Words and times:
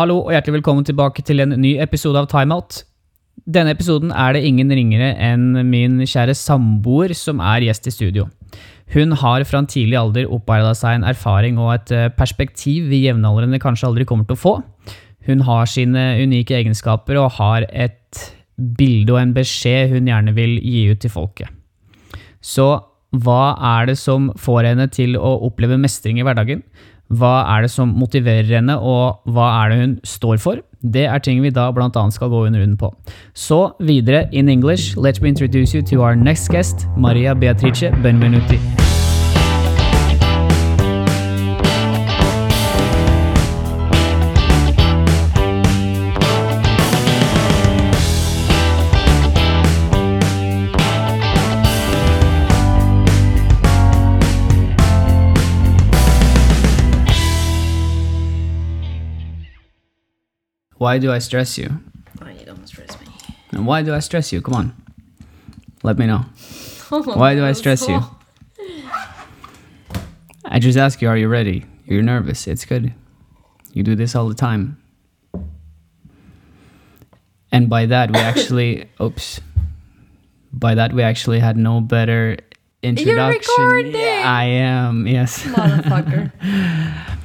Hallo 0.00 0.22
og 0.22 0.30
hjertelig 0.32 0.54
velkommen 0.54 0.84
tilbake 0.88 1.20
til 1.28 1.42
en 1.42 1.50
ny 1.60 1.74
episode 1.84 2.16
av 2.16 2.24
Timeout. 2.30 2.78
Denne 3.44 3.74
episoden 3.74 4.14
er 4.16 4.32
det 4.32 4.40
ingen 4.48 4.70
ringere 4.72 5.10
enn 5.20 5.58
min 5.68 5.98
kjære 6.08 6.32
samboer 6.40 7.12
som 7.12 7.42
er 7.44 7.66
gjest 7.66 7.90
i 7.90 7.92
studio. 7.92 8.24
Hun 8.94 9.12
har 9.20 9.44
fra 9.44 9.60
en 9.60 9.68
tidlig 9.68 9.98
alder 10.00 10.30
opparbeida 10.32 10.72
seg 10.78 10.96
en 10.96 11.04
erfaring 11.10 11.60
og 11.60 11.74
et 11.74 11.92
eh, 11.92 12.08
perspektiv 12.16 12.88
vi 12.88 13.02
jevnaldrende 13.02 13.60
kanskje 13.60 13.90
aldri 13.90 14.06
kommer 14.08 14.24
til 14.24 14.38
å 14.38 14.40
få. 14.40 14.54
Hun 15.28 15.44
har 15.44 15.68
sine 15.68 16.06
unike 16.22 16.56
egenskaper 16.62 17.20
og 17.20 17.34
har 17.36 17.68
et 17.68 18.22
bilde 18.56 19.18
og 19.18 19.20
en 19.20 19.34
beskjed 19.36 19.92
hun 19.92 20.08
gjerne 20.08 20.32
vil 20.38 20.56
gi 20.64 20.86
ut 20.94 21.04
til 21.04 21.12
folket. 21.12 21.52
Så 22.40 22.70
hva 23.20 23.42
er 23.76 23.92
det 23.92 23.98
som 24.00 24.32
får 24.38 24.70
henne 24.70 24.88
til 24.96 25.20
å 25.20 25.36
oppleve 25.50 25.76
mestring 25.82 26.22
i 26.22 26.24
hverdagen? 26.24 26.64
Hva 27.10 27.40
er 27.56 27.66
det 27.66 27.72
som 27.72 27.94
motiverer 27.98 28.46
henne, 28.60 28.76
og 28.78 29.24
hva 29.30 29.48
er 29.62 29.72
det 29.72 29.80
hun 29.80 29.96
står 30.06 30.38
for? 30.42 30.60
Det 30.80 31.04
er 31.10 31.18
ting 31.18 31.42
vi 31.42 31.50
da 31.50 31.68
annet 31.74 32.14
skal 32.14 32.30
gå 32.30 32.46
under 32.46 32.62
runden 32.62 32.78
på. 32.78 32.92
Så 33.34 33.72
videre 33.80 34.28
in 34.32 34.48
English, 34.48 34.96
let 34.96 35.20
me 35.20 35.28
introduce 35.28 35.74
you 35.74 35.82
to 35.82 36.02
our 36.02 36.14
next 36.14 36.48
guest, 36.48 36.86
Maria 36.96 37.34
Beatrice 37.34 37.90
Benvenuti. 38.02 38.89
Why 60.80 60.96
do 60.96 61.12
I 61.12 61.18
stress 61.18 61.58
you? 61.58 61.68
Why 62.16 62.30
you 62.30 62.46
don't 62.46 62.66
stress 62.66 62.98
me? 62.98 63.06
And 63.50 63.66
why 63.66 63.82
do 63.82 63.92
I 63.92 63.98
stress 63.98 64.32
you? 64.32 64.40
Come 64.40 64.54
on. 64.54 64.74
Let 65.82 65.98
me 65.98 66.06
know. 66.06 66.20
Why 66.88 67.34
do 67.34 67.44
I 67.44 67.52
stress 67.52 67.86
you? 67.86 68.00
I 70.46 70.58
just 70.58 70.78
ask 70.78 71.02
you, 71.02 71.08
are 71.10 71.18
you 71.18 71.28
ready? 71.28 71.66
You're 71.84 72.00
nervous. 72.02 72.46
It's 72.46 72.64
good. 72.64 72.94
You 73.74 73.82
do 73.82 73.94
this 73.94 74.16
all 74.16 74.26
the 74.26 74.34
time. 74.34 74.78
And 77.52 77.68
by 77.68 77.84
that, 77.84 78.10
we 78.10 78.18
actually, 78.32 78.88
oops. 79.02 79.38
By 80.50 80.74
that, 80.76 80.94
we 80.94 81.02
actually 81.02 81.40
had 81.40 81.58
no 81.58 81.82
better 81.82 82.38
introduction. 82.82 83.42
You're 83.58 83.74
recording! 83.74 84.24
I 84.24 84.44
am, 84.44 85.06
yes. 85.06 85.42
Motherfucker. 85.42 86.32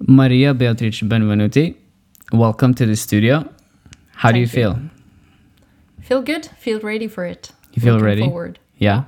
Maria 0.00 0.52
Beatrice 0.52 1.02
Benvenuti, 1.02 1.76
welcome 2.32 2.74
to 2.74 2.86
the 2.86 2.96
studio. 2.96 3.48
How 4.12 4.32
do 4.32 4.38
you 4.38 4.42
you. 4.42 4.48
feel? 4.48 4.78
Feel 6.02 6.22
good? 6.22 6.46
Feel 6.58 6.80
ready 6.80 7.08
for 7.08 7.24
it. 7.24 7.50
You 7.72 7.82
feel 7.82 7.94
Looking 7.94 8.06
ready? 8.06 8.22
Forward. 8.22 8.58
Yeah. 8.78 9.04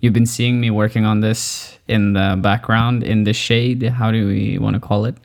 You've 0.00 0.12
been 0.12 0.26
seeing 0.26 0.60
me 0.60 0.70
working 0.70 1.04
on 1.04 1.20
this 1.20 1.78
in 1.88 2.14
the 2.14 2.38
background, 2.40 3.02
in 3.02 3.24
the 3.24 3.32
shade. 3.32 3.82
How 3.82 4.10
do 4.10 4.26
we 4.26 4.58
want 4.58 4.74
to 4.74 4.80
call 4.80 5.04
it? 5.04 5.16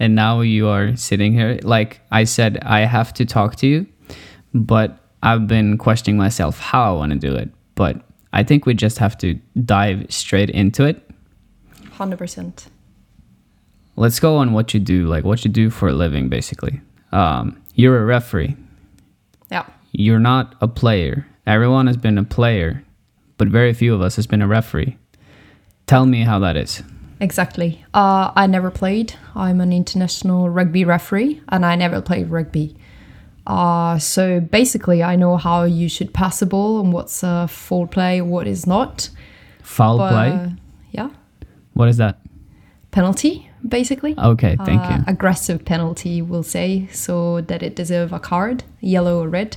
And 0.00 0.14
now 0.14 0.40
you 0.40 0.66
are 0.68 0.96
sitting 0.96 1.32
here. 1.32 1.58
Like 1.62 2.00
I 2.10 2.24
said, 2.24 2.58
I 2.62 2.80
have 2.80 3.14
to 3.14 3.24
talk 3.24 3.56
to 3.56 3.66
you, 3.66 3.86
but 4.52 4.98
I've 5.22 5.46
been 5.46 5.78
questioning 5.78 6.18
myself 6.18 6.58
how 6.58 6.94
I 6.94 6.98
want 6.98 7.12
to 7.12 7.18
do 7.18 7.34
it. 7.34 7.50
But 7.76 8.02
I 8.32 8.42
think 8.42 8.66
we 8.66 8.74
just 8.74 8.98
have 8.98 9.16
to 9.18 9.38
dive 9.64 10.06
straight 10.08 10.50
into 10.50 10.84
it. 10.84 11.08
Hundred 11.92 12.18
percent. 12.18 12.66
Let's 13.96 14.18
go 14.20 14.36
on 14.36 14.52
what 14.52 14.74
you 14.74 14.80
do, 14.80 15.06
like 15.06 15.24
what 15.24 15.44
you 15.44 15.50
do 15.50 15.70
for 15.70 15.88
a 15.88 15.92
living, 15.92 16.28
basically. 16.28 16.80
Um, 17.12 17.62
you're 17.74 18.00
a 18.00 18.04
referee. 18.04 18.56
Yeah. 19.50 19.66
You're 19.92 20.18
not 20.18 20.54
a 20.60 20.66
player. 20.68 21.26
Everyone 21.46 21.86
has 21.86 21.96
been 21.96 22.18
a 22.18 22.24
player, 22.24 22.84
but 23.38 23.48
very 23.48 23.72
few 23.72 23.94
of 23.94 24.00
us 24.00 24.16
has 24.16 24.26
been 24.26 24.42
a 24.42 24.48
referee. 24.48 24.96
Tell 25.86 26.06
me 26.06 26.22
how 26.22 26.38
that 26.40 26.56
is. 26.56 26.82
Exactly. 27.20 27.84
Uh, 27.94 28.32
I 28.34 28.46
never 28.48 28.70
played. 28.70 29.14
I'm 29.36 29.60
an 29.60 29.72
international 29.72 30.48
rugby 30.50 30.84
referee, 30.84 31.40
and 31.48 31.64
I 31.64 31.76
never 31.76 32.00
played 32.00 32.28
rugby. 32.30 32.76
Uh, 33.46 33.98
so 33.98 34.40
basically, 34.40 35.02
I 35.02 35.14
know 35.16 35.36
how 35.36 35.64
you 35.64 35.88
should 35.88 36.12
pass 36.14 36.40
a 36.42 36.46
ball 36.46 36.80
and 36.80 36.92
what's 36.92 37.22
a 37.22 37.46
foul 37.46 37.86
play, 37.86 38.20
what 38.22 38.46
is 38.46 38.66
not. 38.66 39.10
Foul 39.62 39.98
But, 39.98 40.10
play? 40.10 40.52
yeah, 40.92 41.10
What 41.74 41.88
is 41.88 41.98
that? 41.98 42.18
penalty 42.90 43.50
basically. 43.66 44.14
Okay, 44.18 44.56
thank 44.64 44.80
Uh, 44.82 44.96
you. 44.98 45.04
Aggressive 45.06 45.64
penalty, 45.64 46.22
we'll 46.22 46.42
say, 46.42 46.88
so 46.92 47.40
that 47.42 47.62
it 47.62 47.74
deserve 47.76 48.12
a 48.12 48.18
card, 48.20 48.64
yellow 48.80 49.22
or 49.22 49.28
red. 49.28 49.56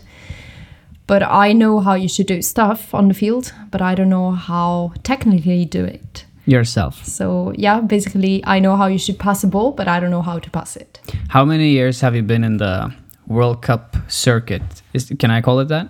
But 1.07 1.23
I 1.23 1.53
know 1.53 1.79
how 1.79 1.94
you 1.94 2.09
should 2.09 2.28
do 2.28 2.41
stuff 2.41 2.94
on 2.94 3.07
the 3.07 3.13
field, 3.13 3.53
but 3.72 3.81
I 3.81 3.96
don't 3.96 4.09
know 4.09 4.31
how 4.31 4.91
technically 5.03 5.66
do 5.66 5.85
it. 5.85 6.25
Yourself. 6.46 7.03
So 7.06 7.53
yeah, 7.57 7.81
basically 7.81 8.41
I 8.46 8.59
know 8.59 8.75
how 8.78 8.88
you 8.88 8.97
should 8.97 9.17
pass 9.19 9.44
a 9.44 9.47
ball, 9.47 9.72
but 9.72 9.88
I 9.88 10.00
don't 10.00 10.12
know 10.12 10.22
how 10.22 10.40
to 10.40 10.50
pass 10.50 10.75
it. 10.78 11.00
How 11.29 11.46
many 11.46 11.69
years 11.69 12.01
have 12.01 12.16
you 12.16 12.23
been 12.23 12.44
in 12.44 12.57
the 12.57 12.94
World 13.28 13.62
Cup 13.62 13.97
circuit? 14.07 14.62
Is, 14.94 15.12
can 15.19 15.29
I 15.31 15.41
call 15.41 15.59
it 15.59 15.67
that? 15.69 15.90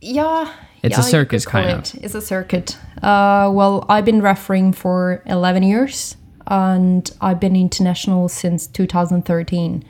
Yeah. 0.00 0.52
It's 0.82 0.96
a 0.96 1.00
yeah, 1.00 1.06
you 1.06 1.10
circus, 1.10 1.46
kind 1.46 1.68
it. 1.80 1.94
It's 2.04 2.14
a 2.14 2.20
circuit. 2.20 2.76
Uh, 3.02 3.50
well, 3.52 3.84
I've 3.88 4.04
been 4.04 4.22
refereeing 4.22 4.72
for 4.72 5.22
11 5.26 5.62
years 5.62 6.16
and 6.46 7.10
I've 7.20 7.40
been 7.40 7.56
international 7.56 8.28
since 8.28 8.66
2013. 8.66 9.84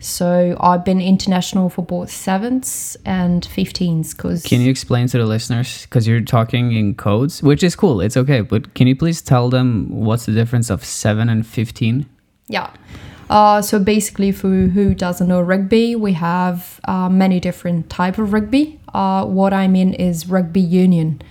So 0.00 0.56
I've 0.60 0.84
been 0.84 1.00
international 1.00 1.70
for 1.70 1.82
both 1.82 2.10
sevens 2.10 2.96
and 3.06 3.42
15s 3.42 4.14
because 4.14 4.42
Can 4.42 4.60
you 4.60 4.70
explain 4.70 5.06
to 5.08 5.18
the 5.18 5.24
listeners? 5.24 5.86
Because 5.86 6.06
you're 6.06 6.20
talking 6.20 6.72
in 6.72 6.94
codes, 6.94 7.42
which 7.42 7.62
is 7.62 7.74
cool. 7.74 8.02
It's 8.02 8.16
okay. 8.16 8.42
But 8.42 8.74
can 8.74 8.86
you 8.86 8.96
please 8.96 9.22
tell 9.22 9.48
them 9.48 9.88
what's 9.88 10.26
the 10.26 10.32
difference 10.32 10.68
of 10.68 10.84
7 10.84 11.30
and 11.30 11.46
15? 11.46 12.06
Yeah. 12.48 12.70
Uh, 13.30 13.62
so 13.62 13.78
basically, 13.78 14.30
for 14.32 14.48
who 14.48 14.94
doesn't 14.94 15.26
know 15.26 15.40
rugby, 15.40 15.96
we 15.96 16.12
have 16.12 16.80
uh, 16.84 17.08
many 17.08 17.40
different 17.40 17.88
type 17.88 18.18
of 18.18 18.32
rugby. 18.34 18.78
Uh, 18.92 19.24
what 19.24 19.54
I 19.54 19.68
mean 19.68 19.94
is 19.94 20.28
rugby 20.28 20.60
union. 20.60 21.22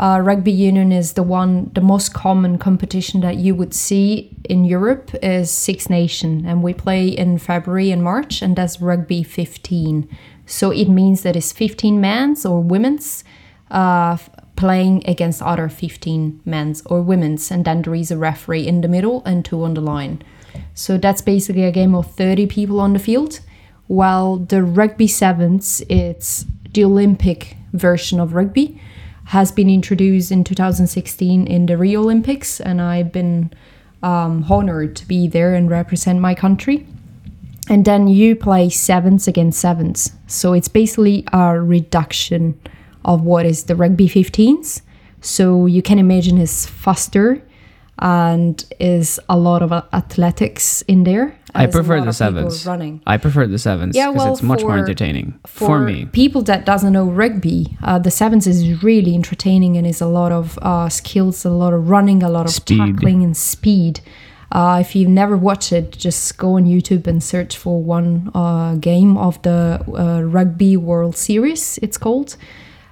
Uh, 0.00 0.18
rugby 0.18 0.50
union 0.50 0.92
is 0.92 1.12
the 1.12 1.22
one, 1.22 1.70
the 1.74 1.80
most 1.82 2.14
common 2.14 2.56
competition 2.56 3.20
that 3.20 3.36
you 3.36 3.54
would 3.54 3.74
see 3.74 4.34
in 4.48 4.64
Europe 4.64 5.10
is 5.22 5.50
Six 5.50 5.90
Nation, 5.90 6.46
and 6.46 6.62
we 6.62 6.72
play 6.72 7.08
in 7.08 7.36
February 7.36 7.90
and 7.90 8.02
March, 8.02 8.40
and 8.40 8.56
that's 8.56 8.80
rugby 8.80 9.22
15. 9.22 10.08
So 10.46 10.70
it 10.70 10.88
means 10.88 11.20
that 11.22 11.36
it's 11.36 11.52
15 11.52 12.00
men's 12.00 12.46
or 12.46 12.62
women's 12.62 13.24
uh, 13.70 14.16
playing 14.56 15.02
against 15.06 15.42
other 15.42 15.68
15 15.68 16.40
men's 16.46 16.80
or 16.86 17.02
women's, 17.02 17.50
and 17.50 17.66
then 17.66 17.82
there 17.82 17.94
is 17.94 18.10
a 18.10 18.16
referee 18.16 18.66
in 18.66 18.80
the 18.80 18.88
middle 18.88 19.22
and 19.26 19.44
two 19.44 19.62
on 19.62 19.74
the 19.74 19.82
line. 19.82 20.22
So 20.72 20.96
that's 20.96 21.20
basically 21.20 21.64
a 21.64 21.70
game 21.70 21.94
of 21.94 22.10
30 22.14 22.46
people 22.46 22.80
on 22.80 22.94
the 22.94 22.98
field. 22.98 23.40
While 23.86 24.36
the 24.36 24.62
rugby 24.62 25.08
sevens, 25.08 25.82
it's 25.90 26.46
the 26.72 26.84
Olympic 26.84 27.58
version 27.74 28.18
of 28.18 28.32
rugby, 28.32 28.80
has 29.30 29.52
been 29.52 29.70
introduced 29.70 30.32
in 30.32 30.42
2016 30.42 31.46
in 31.46 31.66
the 31.66 31.76
Rio 31.76 32.00
Olympics, 32.00 32.60
and 32.60 32.82
I've 32.82 33.12
been 33.12 33.52
um, 34.02 34.44
honored 34.50 34.96
to 34.96 35.06
be 35.06 35.28
there 35.28 35.54
and 35.54 35.70
represent 35.70 36.18
my 36.18 36.34
country. 36.34 36.84
And 37.68 37.84
then 37.84 38.08
you 38.08 38.34
play 38.34 38.70
sevens 38.70 39.28
against 39.28 39.60
sevens. 39.60 40.10
So 40.26 40.52
it's 40.52 40.66
basically 40.66 41.24
a 41.32 41.60
reduction 41.60 42.60
of 43.04 43.22
what 43.22 43.46
is 43.46 43.64
the 43.64 43.76
rugby 43.76 44.08
15s. 44.08 44.82
So 45.20 45.66
you 45.66 45.80
can 45.80 46.00
imagine 46.00 46.36
it's 46.36 46.66
faster 46.66 47.40
and 48.00 48.64
is 48.80 49.20
a 49.28 49.38
lot 49.38 49.62
of 49.62 49.70
athletics 49.92 50.82
in 50.88 51.04
there. 51.04 51.38
I 51.54 51.66
prefer 51.66 52.00
the 52.00 52.12
sevens. 52.12 52.66
running. 52.66 53.02
I 53.06 53.16
prefer 53.16 53.46
the 53.46 53.58
sevens 53.58 53.96
Yeah, 53.96 54.10
because 54.10 54.24
well, 54.24 54.32
it's 54.34 54.42
much 54.42 54.62
more 54.62 54.78
entertaining 54.78 55.38
for, 55.46 55.66
For, 55.66 55.78
me. 55.80 56.06
people 56.06 56.42
that 56.42 56.64
doesn't 56.66 56.92
know 56.92 57.06
rugby, 57.06 57.76
uh, 57.82 57.98
the 57.98 58.10
sevens 58.10 58.46
is 58.46 58.82
really 58.82 59.14
entertaining 59.14 59.76
and 59.76 59.86
is 59.86 60.00
a 60.00 60.06
lot 60.06 60.32
of 60.32 60.58
uh, 60.62 60.88
skills, 60.88 61.44
a 61.44 61.50
lot 61.50 61.72
of 61.72 61.88
running, 61.90 62.22
a 62.22 62.28
lot 62.28 62.46
of 62.46 62.52
Speed. 62.52 62.78
tackling 62.78 63.22
and 63.22 63.36
speed. 63.36 64.00
Uh, 64.52 64.78
if 64.80 64.96
you've 64.96 65.08
never 65.08 65.36
watched 65.36 65.72
it, 65.72 65.92
just 65.92 66.36
go 66.36 66.56
on 66.56 66.64
YouTube 66.64 67.06
and 67.06 67.22
search 67.22 67.56
for 67.56 67.80
one 67.82 68.30
uh, 68.34 68.74
game 68.74 69.16
of 69.16 69.40
the 69.42 69.80
uh, 69.96 70.22
Rugby 70.22 70.76
World 70.76 71.16
Series. 71.16 71.78
It's 71.82 71.96
called. 71.96 72.36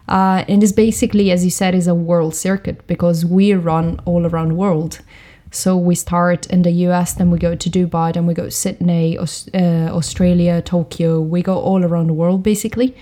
Uh, 0.09 0.45
and 0.49 0.63
it's 0.63 0.73
basically, 0.73 1.31
as 1.31 1.45
you 1.45 1.51
said, 1.51 1.75
is 1.75 1.87
a 1.87 1.95
world 1.95 2.35
circuit 2.35 2.87
because 2.87 3.25
we 3.27 3.53
run 3.55 4.01
all 4.05 4.25
around 4.25 4.49
the 4.49 4.55
world. 4.55 5.01
So 5.51 5.77
we 5.77 5.95
start 5.95 6.47
in 6.47 6.63
the 6.63 6.71
US, 6.89 7.15
then 7.15 7.31
we 7.31 7.39
go 7.39 7.55
to 7.55 7.71
Dubai, 7.71 8.13
then 8.13 8.27
we 8.27 8.35
go 8.35 8.45
to 8.45 8.51
Sydney, 8.51 9.17
Aus- 9.19 9.49
uh, 9.55 9.89
Australia, 9.91 10.61
Tokyo. 10.63 11.21
We 11.21 11.43
go 11.43 11.59
all 11.59 11.85
around 11.85 12.09
the 12.09 12.15
world 12.15 12.43
basically 12.43 12.95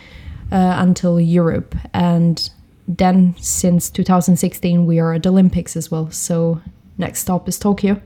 uh, 0.52 0.76
until 0.78 1.20
Europe. 1.20 1.74
And 1.92 2.48
then 2.86 3.34
since 3.40 3.90
2016, 3.90 4.86
we 4.86 5.00
are 5.00 5.14
at 5.14 5.24
the 5.24 5.30
Olympics 5.30 5.76
as 5.76 5.90
well. 5.90 6.10
So 6.10 6.60
next 6.98 7.20
stop 7.20 7.48
is 7.48 7.58
Tokyo. 7.58 8.00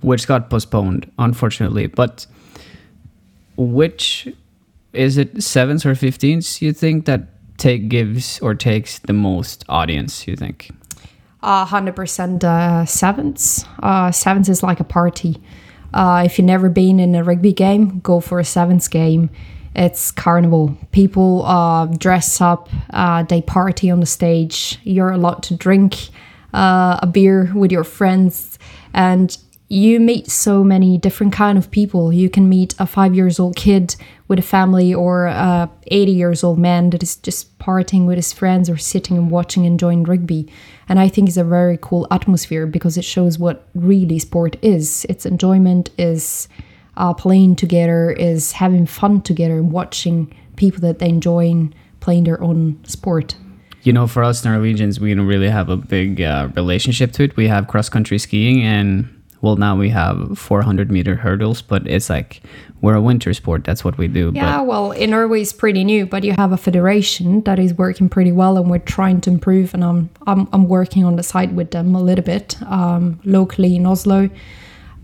which 0.00 0.26
got 0.26 0.50
postponed, 0.50 1.10
unfortunately. 1.18 1.86
But 1.86 2.26
which 3.56 4.28
is 4.92 5.16
it 5.16 5.42
sevens 5.42 5.86
or 5.86 5.94
fifteens 5.94 6.60
you 6.60 6.72
think 6.72 7.04
that 7.04 7.28
take 7.56 7.88
gives 7.88 8.40
or 8.40 8.54
takes 8.54 8.98
the 8.98 9.12
most 9.12 9.64
audience? 9.68 10.26
You 10.26 10.34
think? 10.36 10.70
Uh, 11.42 11.66
100% 11.66 12.44
uh, 12.44 12.86
sevens. 12.86 13.64
Uh, 13.82 14.12
sevens 14.12 14.48
is 14.48 14.62
like 14.62 14.78
a 14.78 14.84
party. 14.84 15.42
Uh, 15.92 16.22
if 16.24 16.38
you've 16.38 16.46
never 16.46 16.68
been 16.68 17.00
in 17.00 17.14
a 17.14 17.24
rugby 17.24 17.52
game, 17.52 17.98
go 18.00 18.20
for 18.20 18.38
a 18.38 18.44
sevens 18.44 18.88
game. 18.88 19.28
It's 19.74 20.10
carnival. 20.10 20.76
People 20.92 21.44
uh, 21.46 21.86
dress 21.86 22.40
up, 22.40 22.68
uh, 22.90 23.22
they 23.22 23.40
party 23.42 23.90
on 23.90 24.00
the 24.00 24.06
stage. 24.06 24.78
You're 24.84 25.10
allowed 25.10 25.42
to 25.44 25.56
drink 25.56 26.08
uh, 26.52 26.98
a 27.02 27.06
beer 27.06 27.50
with 27.54 27.72
your 27.72 27.84
friends, 27.84 28.58
and 28.92 29.36
you 29.68 29.98
meet 29.98 30.30
so 30.30 30.62
many 30.62 30.98
different 30.98 31.32
kind 31.32 31.56
of 31.56 31.70
people. 31.70 32.12
You 32.12 32.28
can 32.28 32.48
meet 32.50 32.74
a 32.78 32.86
five 32.86 33.14
years 33.14 33.40
old 33.40 33.56
kid 33.56 33.96
with 34.28 34.38
a 34.38 34.42
family, 34.42 34.92
or 34.92 35.26
a 35.26 35.70
80 35.86 36.12
years 36.12 36.44
old 36.44 36.58
man 36.58 36.90
that 36.90 37.02
is 37.02 37.16
just 37.16 37.58
partying 37.58 38.06
with 38.06 38.16
his 38.16 38.32
friends, 38.32 38.68
or 38.68 38.76
sitting 38.76 39.16
and 39.16 39.30
watching, 39.30 39.64
and 39.64 39.72
enjoying 39.72 40.04
rugby. 40.04 40.52
And 40.92 41.00
I 41.00 41.08
think 41.08 41.26
it's 41.26 41.38
a 41.38 41.44
very 41.44 41.78
cool 41.80 42.06
atmosphere 42.10 42.66
because 42.66 42.98
it 42.98 43.04
shows 43.06 43.38
what 43.38 43.66
really 43.74 44.18
sport 44.18 44.56
is. 44.60 45.06
It's 45.08 45.24
enjoyment, 45.24 45.88
is 45.96 46.48
uh, 46.98 47.14
playing 47.14 47.56
together, 47.56 48.10
is 48.10 48.52
having 48.52 48.84
fun 48.84 49.22
together, 49.22 49.56
and 49.56 49.72
watching 49.72 50.30
people 50.56 50.82
that 50.82 50.98
they 50.98 51.08
enjoy 51.08 51.70
playing 52.00 52.24
their 52.24 52.42
own 52.42 52.78
sport. 52.84 53.36
You 53.84 53.94
know, 53.94 54.06
for 54.06 54.22
us 54.22 54.44
Norwegians, 54.44 55.00
we 55.00 55.14
don't 55.14 55.24
really 55.24 55.48
have 55.48 55.70
a 55.70 55.78
big 55.78 56.20
uh, 56.20 56.50
relationship 56.56 57.12
to 57.12 57.22
it. 57.22 57.38
We 57.38 57.48
have 57.48 57.68
cross 57.68 57.88
country 57.88 58.18
skiing, 58.18 58.62
and 58.62 59.08
well, 59.42 59.56
now 59.56 59.76
we 59.76 59.88
have 59.88 60.38
400 60.38 60.90
meter 60.90 61.16
hurdles, 61.16 61.62
but 61.62 61.84
it's 61.88 62.08
like 62.08 62.42
we're 62.80 62.94
a 62.94 63.00
winter 63.00 63.34
sport. 63.34 63.64
That's 63.64 63.84
what 63.84 63.98
we 63.98 64.06
do. 64.06 64.30
Yeah, 64.32 64.58
But 64.58 64.66
well, 64.68 64.92
in 64.92 65.10
Norway 65.10 65.42
it's 65.42 65.52
pretty 65.52 65.82
new, 65.82 66.06
but 66.06 66.22
you 66.22 66.32
have 66.38 66.52
a 66.52 66.56
federation 66.56 67.42
that 67.42 67.58
is 67.58 67.74
working 67.74 68.08
pretty 68.08 68.30
well, 68.30 68.56
and 68.56 68.70
we're 68.70 68.78
trying 68.78 69.20
to 69.22 69.30
improve. 69.30 69.74
And 69.74 69.84
I'm 69.84 70.10
I'm, 70.28 70.48
I'm 70.52 70.68
working 70.68 71.04
on 71.04 71.16
the 71.16 71.24
side 71.24 71.56
with 71.56 71.72
them 71.72 71.96
a 71.96 72.00
little 72.00 72.24
bit 72.24 72.62
um, 72.62 73.20
locally 73.24 73.74
in 73.74 73.84
Oslo, 73.84 74.30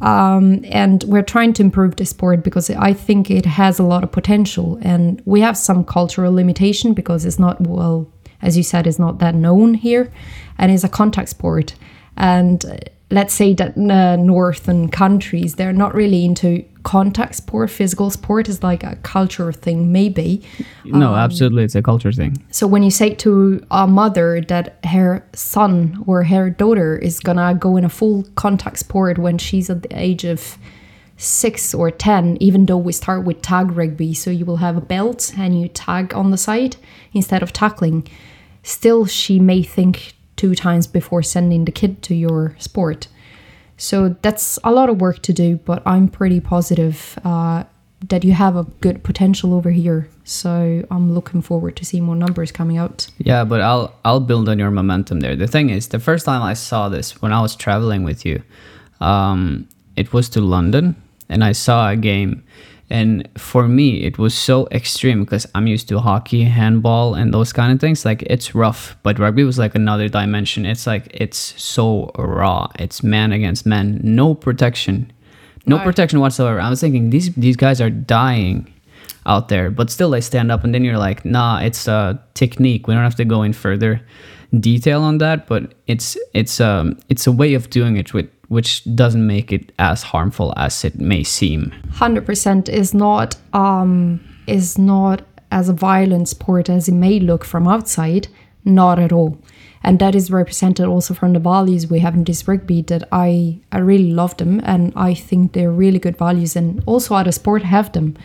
um, 0.00 0.64
and 0.70 1.02
we're 1.08 1.22
trying 1.22 1.52
to 1.54 1.62
improve 1.64 1.96
the 1.96 2.06
sport 2.06 2.44
because 2.44 2.70
I 2.70 2.92
think 2.92 3.32
it 3.32 3.44
has 3.44 3.80
a 3.80 3.84
lot 3.84 4.04
of 4.04 4.12
potential, 4.12 4.78
and 4.82 5.20
we 5.24 5.40
have 5.40 5.56
some 5.56 5.84
cultural 5.84 6.32
limitation 6.32 6.94
because 6.94 7.24
it's 7.24 7.40
not 7.40 7.60
well, 7.60 8.08
as 8.40 8.56
you 8.56 8.62
said, 8.62 8.86
it's 8.86 9.00
not 9.00 9.18
that 9.18 9.34
known 9.34 9.74
here, 9.74 10.12
and 10.58 10.70
it's 10.70 10.84
a 10.84 10.88
contact 10.88 11.30
sport, 11.30 11.74
and. 12.16 12.64
Let's 13.10 13.32
say 13.32 13.54
that 13.54 13.78
uh, 13.78 14.16
northern 14.16 14.90
countries 14.90 15.54
they're 15.54 15.72
not 15.72 15.94
really 15.94 16.24
into 16.24 16.64
contact 16.82 17.34
sport. 17.34 17.70
Physical 17.70 18.10
sport 18.10 18.48
is 18.48 18.62
like 18.62 18.82
a 18.82 18.96
culture 18.96 19.52
thing, 19.52 19.92
maybe. 19.92 20.42
no, 20.84 21.14
absolutely, 21.14 21.64
it's 21.64 21.74
a 21.74 21.82
culture 21.82 22.12
thing. 22.12 22.42
So 22.50 22.66
when 22.66 22.82
you 22.82 22.90
say 22.90 23.14
to 23.16 23.64
a 23.70 23.86
mother 23.86 24.40
that 24.42 24.78
her 24.84 25.22
son 25.34 26.02
or 26.06 26.24
her 26.24 26.50
daughter 26.50 26.96
is 26.96 27.20
gonna 27.20 27.54
go 27.54 27.76
in 27.76 27.84
a 27.84 27.88
full 27.88 28.24
contact 28.36 28.78
sport 28.78 29.18
when 29.18 29.38
she's 29.38 29.68
at 29.70 29.82
the 29.82 29.98
age 29.98 30.24
of 30.24 30.58
six 31.18 31.74
or 31.74 31.90
ten, 31.90 32.38
even 32.40 32.66
though 32.66 32.78
we 32.78 32.92
start 32.92 33.24
with 33.24 33.42
tag 33.42 33.70
rugby, 33.72 34.14
so 34.14 34.30
you 34.30 34.46
will 34.46 34.58
have 34.58 34.76
a 34.76 34.80
belt 34.80 35.32
and 35.36 35.60
you 35.60 35.68
tag 35.68 36.14
on 36.14 36.30
the 36.30 36.38
side 36.38 36.76
instead 37.12 37.42
of 37.42 37.52
tackling, 37.52 38.06
still 38.62 39.04
she 39.04 39.38
may 39.38 39.62
think 39.62 40.14
two 40.38 40.54
times 40.54 40.86
before 40.86 41.22
sending 41.22 41.66
the 41.66 41.72
kid 41.72 42.02
to 42.04 42.14
your 42.14 42.54
sport. 42.58 43.08
So 43.76 44.16
that's 44.22 44.58
a 44.64 44.72
lot 44.72 44.88
of 44.88 45.00
work 45.00 45.20
to 45.22 45.32
do, 45.32 45.56
but 45.56 45.82
I'm 45.86 46.08
pretty 46.08 46.40
positive 46.40 47.18
uh, 47.24 47.64
that 48.08 48.24
you 48.24 48.32
have 48.32 48.56
a 48.56 48.64
good 48.80 49.02
potential 49.02 49.54
over 49.54 49.70
here. 49.70 50.08
So 50.24 50.84
I'm 50.90 51.14
looking 51.14 51.42
forward 51.42 51.76
to 51.76 51.84
see 51.84 52.00
more 52.00 52.16
numbers 52.16 52.52
coming 52.52 52.76
out. 52.76 53.08
Yeah, 53.18 53.44
but 53.44 53.60
I'll 53.60 53.94
I'll 54.04 54.20
build 54.20 54.48
on 54.48 54.58
your 54.58 54.70
momentum 54.70 55.20
there. 55.20 55.36
The 55.36 55.46
thing 55.46 55.70
is, 55.70 55.88
the 55.88 55.98
first 55.98 56.24
time 56.24 56.42
I 56.42 56.54
saw 56.54 56.88
this 56.88 57.20
when 57.22 57.32
I 57.32 57.40
was 57.40 57.56
traveling 57.56 58.04
with 58.04 58.24
you, 58.24 58.42
um, 59.00 59.68
it 59.96 60.12
was 60.12 60.28
to 60.30 60.40
London, 60.40 60.96
and 61.28 61.42
I 61.44 61.52
saw 61.52 61.90
a 61.90 61.96
game, 61.96 62.42
and 62.90 63.28
for 63.36 63.68
me 63.68 64.02
it 64.04 64.18
was 64.18 64.34
so 64.34 64.66
extreme 64.72 65.24
because 65.24 65.46
I'm 65.54 65.66
used 65.66 65.88
to 65.88 65.98
hockey, 66.00 66.44
handball, 66.44 67.14
and 67.14 67.32
those 67.34 67.52
kind 67.52 67.72
of 67.72 67.80
things. 67.80 68.04
Like 68.04 68.22
it's 68.22 68.54
rough, 68.54 68.96
but 69.02 69.18
rugby 69.18 69.44
was 69.44 69.58
like 69.58 69.74
another 69.74 70.08
dimension. 70.08 70.64
It's 70.66 70.86
like 70.86 71.08
it's 71.12 71.54
so 71.62 72.10
raw. 72.16 72.68
It's 72.78 73.02
man 73.02 73.32
against 73.32 73.66
man, 73.66 74.00
no 74.02 74.34
protection, 74.34 75.12
no 75.66 75.76
Right. 75.76 75.84
protection 75.84 76.20
whatsoever. 76.20 76.60
I 76.60 76.70
was 76.70 76.80
thinking 76.80 77.10
these 77.10 77.34
these 77.34 77.56
guys 77.56 77.80
are 77.80 77.90
dying 77.90 78.72
out 79.26 79.48
there, 79.48 79.70
but 79.70 79.90
still 79.90 80.10
they 80.10 80.22
stand 80.22 80.50
up, 80.50 80.64
and 80.64 80.72
then 80.74 80.82
you're 80.84 80.96
like, 80.98 81.24
nah, 81.24 81.60
it's 81.60 81.86
a 81.88 82.18
technique. 82.34 82.86
We 82.88 82.94
don't 82.94 83.02
have 83.02 83.16
to 83.16 83.24
go 83.26 83.42
in 83.42 83.52
further 83.52 84.00
detail 84.58 85.02
on 85.02 85.18
that, 85.18 85.46
but 85.46 85.74
it's 85.86 86.16
it's 86.32 86.58
um 86.60 86.96
it's 87.10 87.26
a 87.26 87.32
way 87.32 87.52
of 87.52 87.68
doing 87.68 87.98
it 87.98 88.14
with 88.14 88.26
which 88.48 88.82
doesn't 88.94 89.26
make 89.26 89.52
it 89.52 89.72
as 89.78 90.02
harmful 90.02 90.52
as 90.56 90.84
it 90.84 90.98
may 90.98 91.22
seem. 91.22 91.72
Hundred 91.92 92.26
percent 92.26 92.68
is 92.68 92.94
not 92.94 93.36
um 93.52 94.20
is 94.46 94.78
not 94.78 95.22
as 95.50 95.68
a 95.68 95.72
violent 95.72 96.28
sport 96.28 96.68
as 96.68 96.88
it 96.88 96.94
may 96.94 97.20
look 97.20 97.44
from 97.44 97.68
outside. 97.68 98.28
Not 98.64 98.98
at 98.98 99.12
all. 99.12 99.38
And 99.82 99.98
that 100.00 100.14
is 100.14 100.30
represented 100.30 100.86
also 100.86 101.14
from 101.14 101.32
the 101.32 101.38
values 101.38 101.86
we 101.86 102.00
have 102.00 102.14
in 102.14 102.24
this 102.24 102.46
rugby 102.48 102.82
that 102.82 103.08
I, 103.12 103.60
I 103.72 103.78
really 103.78 104.10
love 104.10 104.36
them 104.36 104.60
and 104.64 104.92
I 104.96 105.14
think 105.14 105.52
they're 105.52 105.70
really 105.70 105.98
good 105.98 106.16
values 106.16 106.56
and 106.56 106.82
also 106.84 107.14
other 107.14 107.32
sport 107.32 107.62
have 107.62 107.92
them. 107.92 108.16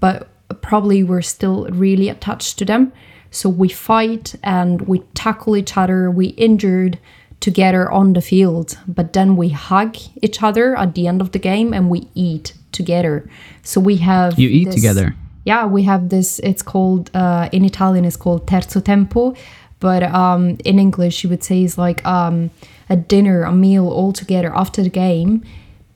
But 0.00 0.28
probably 0.62 1.02
we're 1.02 1.22
still 1.22 1.66
really 1.66 2.08
attached 2.08 2.58
to 2.58 2.64
them. 2.64 2.92
So 3.30 3.48
we 3.48 3.68
fight 3.68 4.34
and 4.42 4.82
we 4.82 5.00
tackle 5.14 5.56
each 5.56 5.76
other, 5.76 6.10
we 6.10 6.28
injured 6.28 6.98
together 7.42 7.90
on 7.90 8.12
the 8.14 8.22
field, 8.22 8.78
but 8.88 9.12
then 9.12 9.36
we 9.36 9.48
hug 9.50 9.96
each 10.22 10.42
other 10.42 10.76
at 10.76 10.94
the 10.94 11.06
end 11.06 11.20
of 11.20 11.32
the 11.32 11.38
game 11.38 11.74
and 11.74 11.90
we 11.90 12.08
eat 12.14 12.54
together. 12.72 13.28
So 13.62 13.80
we 13.80 13.96
have 13.98 14.38
You 14.38 14.48
eat 14.48 14.66
this- 14.66 14.74
together. 14.76 15.14
Yeah, 15.44 15.66
we 15.66 15.82
have 15.82 16.08
this. 16.08 16.38
It's 16.38 16.62
called 16.62 17.10
uh, 17.14 17.48
in 17.52 17.64
Italian. 17.64 18.04
It's 18.04 18.16
called 18.16 18.46
terzo 18.46 18.80
tempo, 18.82 19.34
but 19.80 20.04
um, 20.04 20.56
in 20.64 20.78
English 20.78 21.24
you 21.24 21.30
would 21.30 21.42
say 21.42 21.64
it's 21.64 21.76
like 21.76 22.00
um, 22.06 22.50
a 22.88 22.94
dinner, 22.96 23.42
a 23.42 23.52
meal 23.52 23.88
all 23.88 24.12
together 24.12 24.54
after 24.54 24.82
the 24.84 24.88
game. 25.06 25.42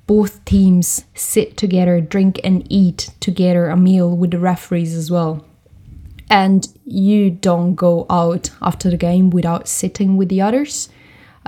Both 0.08 0.44
teams 0.44 1.04
sit 1.14 1.56
together, 1.56 2.00
drink 2.00 2.40
and 2.42 2.66
eat 2.68 3.10
together 3.20 3.68
a 3.68 3.76
meal 3.76 4.16
with 4.16 4.32
the 4.32 4.38
referees 4.40 4.94
as 4.94 5.10
well 5.10 5.44
and 6.28 6.66
you 6.84 7.30
don't 7.30 7.76
go 7.76 8.04
out 8.10 8.50
after 8.60 8.90
the 8.90 8.96
game 8.96 9.30
without 9.30 9.68
sitting 9.68 10.16
with 10.16 10.28
the 10.28 10.40
others. 10.40 10.88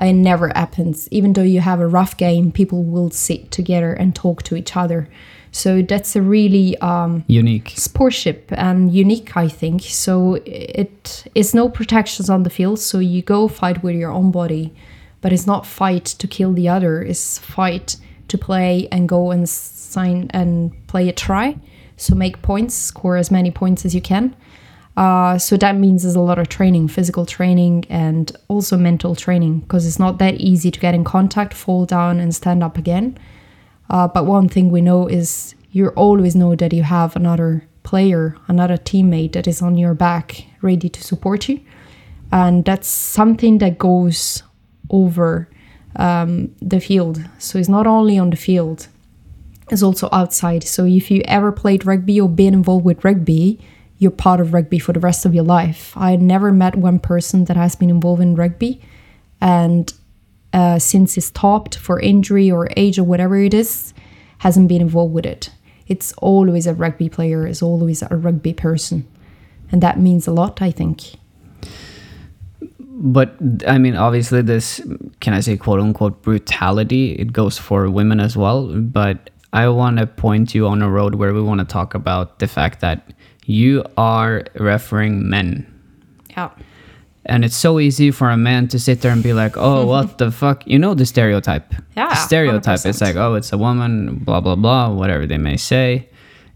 It 0.01 0.13
never 0.13 0.49
happens. 0.49 1.09
Even 1.11 1.33
though 1.33 1.43
you 1.43 1.61
have 1.61 1.81
a 1.81 1.87
rough 1.87 2.17
game, 2.17 2.53
people 2.53 2.85
will 2.85 3.11
sit 3.11 3.51
together 3.51 3.93
and 3.93 4.15
talk 4.15 4.43
to 4.45 4.57
each 4.57 4.77
other. 4.77 5.09
So 5.51 5.83
that's 5.83 6.15
a 6.15 6.23
really 6.23 6.77
um, 6.79 7.25
Unique. 7.27 7.71
sportship 7.71 8.43
and 8.51 8.93
unique, 8.93 9.37
I 9.37 9.49
think. 9.49 9.83
So 9.83 10.35
it 10.45 11.27
is 11.35 11.55
no 11.55 11.69
protections 11.69 12.29
on 12.31 12.43
the 12.43 12.51
field. 12.51 12.79
So 12.81 12.99
you 12.99 13.23
go 13.23 13.49
fight 13.49 13.83
with 13.83 13.97
your 13.97 14.13
own 14.13 14.31
body, 14.31 14.75
but 15.21 15.33
it's 15.33 15.47
not 15.47 15.67
fight 15.67 16.05
to 16.05 16.27
kill 16.29 16.53
the 16.53 16.69
other. 16.69 17.03
It's 17.03 17.39
fight 17.39 17.97
to 18.29 18.39
play 18.39 18.89
and 18.93 19.09
go 19.09 19.31
and 19.31 19.49
sign 19.49 20.31
and 20.31 20.73
play 20.87 21.09
a 21.09 21.13
try. 21.13 21.57
So 21.97 22.15
make 22.15 22.43
points, 22.43 22.75
score 22.75 23.17
as 23.17 23.31
many 23.31 23.51
points 23.51 23.85
as 23.85 23.95
you 23.95 24.01
can. 24.03 24.37
Uh, 24.99 25.39
so 25.39 25.57
that 25.57 25.77
means 25.77 26.03
there's 26.03 26.17
a 26.17 26.21
lot 26.21 26.41
of 26.41 26.49
training, 26.49 26.89
physical 26.89 27.25
training, 27.25 27.85
and 27.89 28.37
also 28.49 28.77
mental 28.77 29.15
training, 29.15 29.61
because 29.61 29.87
it's 29.87 30.01
not 30.01 30.19
that 30.19 30.35
easy 30.41 30.73
to 30.73 30.81
get 30.81 30.93
in 30.93 31.05
contact, 31.05 31.55
fall 31.55 31.87
down, 31.87 32.19
and 32.19 32.35
stand 32.35 32.65
up 32.65 32.77
again. 32.77 33.17
Uh, 33.89 34.09
but 34.09 34.27
one 34.27 34.49
thing 34.49 34.71
we 34.71 34.81
know 34.81 35.07
is 35.07 35.55
you 35.71 35.87
always 35.91 36.35
know 36.35 36.57
that 36.57 36.73
you 36.73 36.83
have 36.83 37.15
another 37.15 37.63
player, 37.85 38.37
another 38.49 38.77
teammate 38.77 39.35
that 39.35 39.47
is 39.47 39.63
on 39.63 39.79
your 39.79 39.95
back, 39.95 40.45
ready 40.63 40.89
to 40.89 41.01
support 41.01 41.49
you, 41.49 41.61
and 42.33 42.65
that's 42.65 42.89
something 42.89 43.59
that 43.59 43.79
goes 43.79 44.43
over 44.91 45.49
um, 45.95 46.53
the 46.61 46.81
field. 46.81 47.23
So 47.39 47.57
it's 47.57 47.69
not 47.69 47.87
only 47.87 48.19
on 48.19 48.31
the 48.31 48.37
field; 48.37 48.89
it's 49.71 49.85
also 49.85 50.09
outside. 50.11 50.65
So 50.65 50.87
if 50.87 51.09
you 51.09 51.23
ever 51.27 51.53
played 51.53 51.87
rugby 51.87 52.21
or 52.21 52.29
been 52.29 52.53
involved 52.53 52.85
with 52.85 53.05
rugby, 53.05 53.61
you're 53.99 54.11
part 54.11 54.41
of 54.41 54.55
rugby 54.55 54.79
for 54.79 54.93
the 54.93 55.01
rest 55.01 55.27
of 55.27 55.35
your 55.35 55.45
life. 55.45 55.93
I 55.97 56.17
never 56.17 56.53
met 56.53 56.77
one 56.77 56.99
person 56.99 57.45
that 57.47 57.57
has 57.57 57.75
been 57.77 57.91
involved 57.91 58.23
in 58.23 58.35
rugby, 58.35 58.81
and 59.41 59.93
uh, 60.53 60.79
since 60.79 61.17
it's 61.17 61.27
stopped 61.27 61.77
for 61.77 62.01
injury 62.01 62.51
or 62.51 62.69
age 62.77 62.99
or 62.99 63.05
whatever 63.05 63.37
it 63.37 63.55
is, 63.55 63.93
hasn't 64.39 64.69
been 64.69 64.81
involved 64.81 65.15
with 65.15 65.27
it. 65.27 65.51
It's 65.89 66.13
always 66.15 66.67
a 66.67 66.75
rugby 66.75 67.09
player, 67.09 67.47
it's 67.47 67.63
always 67.63 68.03
a 68.03 68.17
rugby 68.17 68.55
person, 68.55 69.07
and 69.73 69.83
that 69.83 69.99
means 69.99 70.27
a 70.27 70.33
lot, 70.33 70.63
I 70.63 70.71
think. 70.71 71.15
but 73.01 73.37
I 73.67 73.79
mean, 73.79 73.97
obviously, 73.97 74.43
this 74.43 74.81
can 75.21 75.33
I 75.33 75.41
say 75.41 75.57
quote 75.57 75.81
unquote 75.81 76.23
brutality? 76.23 77.13
It 77.13 77.33
goes 77.33 77.59
for 77.59 77.89
women 77.91 78.21
as 78.21 78.37
well. 78.37 78.67
But 78.75 79.31
I 79.53 79.69
want 79.69 79.99
to 79.99 80.07
point 80.07 80.55
you 80.55 80.67
on 80.67 80.83
a 80.83 80.91
road 80.91 81.15
where 81.15 81.33
we 81.33 81.41
want 81.41 81.61
to 81.61 81.67
talk 81.67 81.95
about 81.95 82.39
the 82.39 82.49
fact 82.49 82.81
that 82.81 83.13
you 83.49 83.83
are 83.97 84.45
referring 84.61 85.29
men, 85.29 85.65
Yeah. 86.37 86.51
and 87.25 87.45
it's 87.45 87.57
so 87.57 87.79
easy 87.81 88.11
for 88.13 88.29
a 88.31 88.37
man 88.37 88.69
to 88.69 88.79
sit 88.79 89.01
there 89.01 89.13
and 89.13 89.23
be 89.23 89.33
like, 89.33 89.57
"Oh, 89.57 89.87
what 89.87 90.19
the 90.23 90.31
fuck?" 90.31 90.67
You 90.67 90.79
know 90.79 90.95
the 90.95 91.07
stereotype. 91.07 91.75
Yeah, 91.97 92.11
The 92.11 92.15
stereotype. 92.29 92.85
It's 92.85 93.01
100%. 93.01 93.07
like, 93.09 93.17
"Oh, 93.17 93.35
it's 93.39 93.53
a 93.53 93.59
woman," 93.59 94.21
blah 94.25 94.41
blah 94.41 94.57
blah, 94.57 94.91
whatever 94.93 95.27
they 95.27 95.39
may 95.39 95.57
say. 95.57 96.09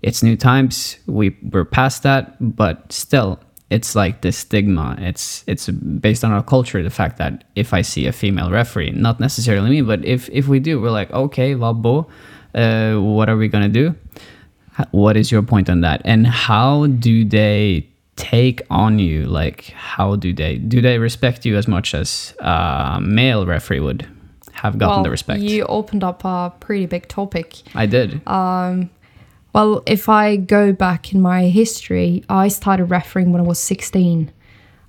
It's 0.02 0.22
new 0.22 0.36
times. 0.36 0.98
We 1.06 1.36
we're 1.52 1.64
past 1.64 2.02
that, 2.02 2.36
but 2.40 2.92
still, 2.92 3.38
it's 3.70 3.94
like 3.94 4.20
this 4.20 4.36
stigma. 4.36 4.96
It's 5.00 5.44
it's 5.46 5.68
based 5.70 6.24
on 6.24 6.32
our 6.32 6.42
culture. 6.42 6.82
The 6.82 6.90
fact 6.90 7.16
that 7.18 7.44
if 7.54 7.72
I 7.72 7.82
see 7.82 8.06
a 8.08 8.12
female 8.12 8.50
referee, 8.50 8.90
not 8.92 9.18
necessarily 9.20 9.70
me, 9.70 9.80
but 9.82 10.04
if 10.04 10.28
if 10.32 10.46
we 10.48 10.58
do, 10.60 10.80
we're 10.80 10.90
like, 11.00 11.10
okay, 11.12 11.54
Vabo, 11.54 12.06
uh, 12.54 13.00
what 13.00 13.28
are 13.30 13.36
we 13.38 13.48
gonna 13.48 13.68
do? 13.82 13.94
What 14.90 15.16
is 15.16 15.30
your 15.30 15.42
point 15.42 15.68
on 15.68 15.82
that? 15.82 16.02
And 16.04 16.26
how 16.26 16.86
do 16.86 17.24
they 17.24 17.86
take 18.16 18.62
on 18.70 18.98
you? 18.98 19.26
Like, 19.26 19.66
how 19.70 20.16
do 20.16 20.32
they 20.32 20.56
do 20.56 20.80
they 20.80 20.98
respect 20.98 21.44
you 21.44 21.56
as 21.56 21.68
much 21.68 21.94
as 21.94 22.34
a 22.38 22.98
male 23.02 23.46
referee 23.46 23.80
would 23.80 24.08
have 24.52 24.78
gotten 24.78 24.96
well, 24.96 25.02
the 25.04 25.10
respect? 25.10 25.40
you 25.40 25.64
opened 25.66 26.04
up 26.04 26.24
a 26.24 26.52
pretty 26.60 26.86
big 26.86 27.08
topic. 27.08 27.62
I 27.74 27.86
did. 27.86 28.26
Well, 29.52 29.82
if 29.86 30.08
I 30.08 30.36
go 30.36 30.72
back 30.72 31.12
in 31.12 31.20
my 31.20 31.48
history, 31.48 32.24
I 32.28 32.48
started 32.48 32.86
refereeing 32.86 33.32
when 33.32 33.42
I 33.42 33.44
was 33.44 33.58
16. 33.58 34.32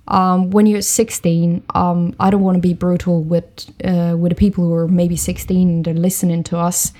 Um, 0.08 0.50
when 0.50 0.66
you're 0.66 0.82
16, 0.82 1.62
um, 1.74 2.14
I 2.18 2.30
don't 2.30 2.42
want 2.42 2.56
to 2.56 2.60
be 2.60 2.72
brutal 2.74 3.22
with 3.22 3.44
uh, 3.84 4.16
with 4.18 4.30
the 4.30 4.36
people 4.36 4.64
who 4.64 4.74
are 4.74 4.88
maybe 4.88 5.16
16 5.16 5.68
and 5.68 5.84
they're 5.84 5.94
listening 5.94 6.42
to 6.44 6.58
us. 6.58 6.92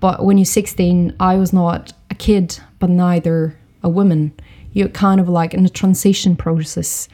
But 0.00 0.24
when 0.24 0.38
you're 0.38 0.46
16, 0.46 1.14
I 1.20 1.36
was 1.36 1.52
not 1.52 1.92
kid, 2.20 2.60
but 2.78 2.90
neither 2.90 3.56
a 3.82 3.88
woman. 3.88 4.32
You're 4.72 4.88
kind 4.88 5.20
of 5.20 5.28
like 5.28 5.54
in 5.54 5.66
a 5.66 5.68
transition 5.68 6.36
process, 6.36 7.08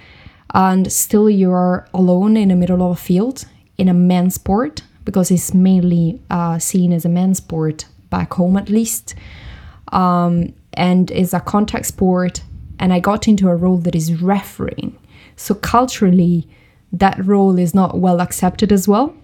and 0.52 0.92
still 0.92 1.30
you 1.30 1.50
are 1.52 1.88
alone 1.94 2.36
in 2.36 2.48
the 2.48 2.56
middle 2.56 2.82
of 2.82 2.92
a 2.92 3.00
field 3.00 3.46
in 3.78 3.88
a 3.88 3.94
men's 3.94 4.34
sport 4.34 4.82
because 5.04 5.30
it's 5.30 5.54
mainly 5.54 6.20
uh, 6.30 6.58
seen 6.58 6.92
as 6.92 7.04
a 7.04 7.08
men's 7.08 7.38
sport 7.38 7.86
back 8.10 8.34
home 8.34 8.56
at 8.56 8.68
least 8.68 9.14
um, 9.92 10.52
and 10.74 11.10
is 11.10 11.32
a 11.32 11.40
contact 11.40 11.86
sport. 11.86 12.42
And 12.78 12.92
I 12.92 13.00
got 13.00 13.26
into 13.26 13.48
a 13.48 13.56
role 13.56 13.78
that 13.78 13.94
is 13.94 14.20
refereeing. 14.20 14.98
So 15.36 15.54
culturally, 15.54 16.46
that 16.92 17.24
role 17.24 17.58
is 17.58 17.74
not 17.74 17.98
well 17.98 18.20
accepted 18.20 18.72
as 18.72 18.86
well. 18.86 19.14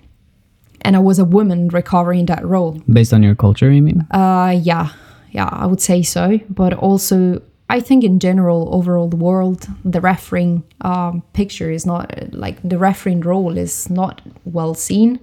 And 0.82 0.96
I 0.96 0.98
was 0.98 1.18
a 1.18 1.24
woman 1.24 1.68
recovering 1.68 2.26
that 2.26 2.44
role. 2.44 2.80
Based 2.90 3.12
on 3.12 3.22
your 3.22 3.34
culture, 3.34 3.70
you 3.70 3.82
mean? 3.82 4.06
Uh, 4.10 4.58
yeah, 4.62 4.90
yeah, 5.32 5.48
I 5.50 5.66
would 5.66 5.80
say 5.80 6.02
so. 6.02 6.38
But 6.48 6.72
also, 6.74 7.42
I 7.68 7.80
think 7.80 8.04
in 8.04 8.18
general, 8.18 8.68
overall, 8.72 9.08
the 9.08 9.16
world, 9.16 9.66
the 9.84 10.00
refereeing 10.00 10.62
um, 10.82 11.22
picture 11.32 11.70
is 11.70 11.84
not 11.84 12.32
like 12.32 12.56
the 12.62 12.78
refereeing 12.78 13.20
role 13.20 13.58
is 13.58 13.90
not 13.90 14.20
well 14.44 14.74
seen. 14.74 15.18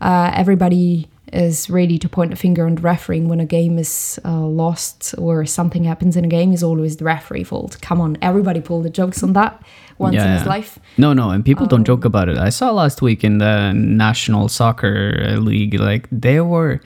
Uh, 0.00 0.30
everybody 0.34 1.08
is 1.32 1.68
ready 1.68 1.98
to 1.98 2.08
point 2.08 2.32
a 2.32 2.36
finger 2.36 2.64
on 2.66 2.74
the 2.74 2.80
refereeing 2.80 3.28
when 3.28 3.40
a 3.40 3.44
game 3.44 3.78
is 3.78 4.18
uh, 4.24 4.40
lost 4.40 5.14
or 5.18 5.44
something 5.44 5.84
happens 5.84 6.16
in 6.16 6.24
a 6.24 6.28
game 6.28 6.52
is 6.54 6.62
always 6.62 6.96
the 6.96 7.04
referee 7.04 7.44
fault. 7.44 7.76
Come 7.82 8.00
on, 8.00 8.16
everybody 8.22 8.60
pull 8.60 8.80
the 8.80 8.88
jokes 8.90 9.22
on 9.22 9.34
that 9.34 9.60
once 9.98 10.16
in 10.16 10.30
his 10.30 10.46
life. 10.46 10.78
No, 10.96 11.12
no, 11.12 11.30
and 11.30 11.44
people 11.44 11.66
don't 11.66 11.80
Um, 11.80 11.84
joke 11.84 12.04
about 12.06 12.28
it. 12.28 12.38
I 12.38 12.48
saw 12.50 12.70
last 12.70 13.02
week 13.02 13.24
in 13.24 13.38
the 13.38 13.72
National 13.74 14.48
Soccer 14.48 15.36
League, 15.38 15.74
like 15.78 16.08
they 16.10 16.40
were, 16.40 16.80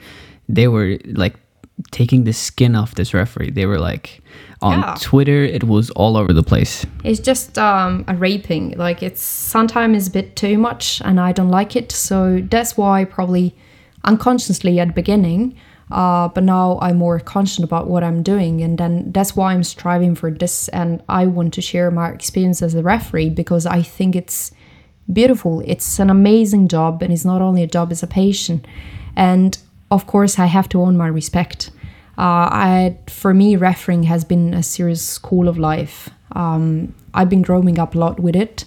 they 0.49 0.67
were 0.67 0.97
like 1.05 1.35
taking 1.91 2.23
the 2.23 2.33
skin 2.33 2.75
off 2.75 2.95
this 2.95 3.13
referee. 3.13 3.51
They 3.51 3.65
were 3.65 3.79
like 3.79 4.21
on 4.61 4.79
Yeah. 4.79 4.95
Twitter, 4.99 5.43
it 5.43 5.63
was 5.63 5.89
all 5.91 6.15
over 6.17 6.33
the 6.33 6.43
place. 6.43 6.85
It's 7.03 7.19
just 7.19 7.57
um, 7.57 8.05
a 8.07 8.15
raping. 8.15 8.77
Like 8.77 9.03
it's 9.03 9.21
sometimes 9.21 9.97
is 9.97 10.07
a 10.07 10.11
bit 10.11 10.35
too 10.35 10.57
much, 10.57 11.01
and 11.03 11.19
I 11.19 11.31
don't 11.31 11.49
like 11.49 11.75
it. 11.75 11.91
So 11.91 12.39
that's 12.49 12.77
why 12.77 13.05
probably 13.05 13.55
unconsciously 14.05 14.79
at 14.79 14.87
the 14.89 14.93
beginning, 14.93 15.55
uh, 15.91 16.27
but 16.27 16.43
now 16.43 16.77
I'm 16.81 16.97
more 16.97 17.19
conscious 17.19 17.63
about 17.63 17.87
what 17.87 18.03
I'm 18.03 18.21
doing, 18.23 18.61
and 18.61 18.77
then 18.77 19.11
that's 19.11 19.35
why 19.35 19.53
I'm 19.53 19.63
striving 19.63 20.15
for 20.15 20.31
this. 20.31 20.67
And 20.69 21.01
I 21.09 21.25
want 21.25 21.53
to 21.55 21.61
share 21.61 21.89
my 21.91 22.09
experience 22.09 22.61
as 22.61 22.75
a 22.75 22.83
referee 22.83 23.29
because 23.31 23.65
I 23.65 23.81
think 23.81 24.15
it's 24.15 24.51
beautiful. 25.11 25.61
It's 25.65 25.99
an 25.99 26.09
amazing 26.09 26.67
job, 26.67 27.01
and 27.01 27.11
it's 27.11 27.25
not 27.25 27.41
only 27.41 27.63
a 27.63 27.67
job; 27.67 27.91
it's 27.91 28.03
a 28.03 28.07
patient. 28.07 28.65
And 29.15 29.57
of 29.93 30.05
course, 30.07 30.39
I 30.39 30.47
have 30.47 30.67
to 30.69 30.81
own 30.81 30.97
my 30.97 31.07
respect. 31.07 31.69
Uh, 32.17 32.47
I, 32.67 32.97
for 33.07 33.33
me, 33.33 33.55
refereeing 33.55 34.03
has 34.03 34.23
been 34.25 34.53
a 34.53 34.63
serious 34.63 35.01
school 35.01 35.47
of 35.47 35.57
life. 35.57 36.09
Um, 36.33 36.93
I've 37.13 37.29
been 37.29 37.41
growing 37.41 37.79
up 37.79 37.95
a 37.95 37.99
lot 37.99 38.19
with 38.19 38.35
it, 38.35 38.65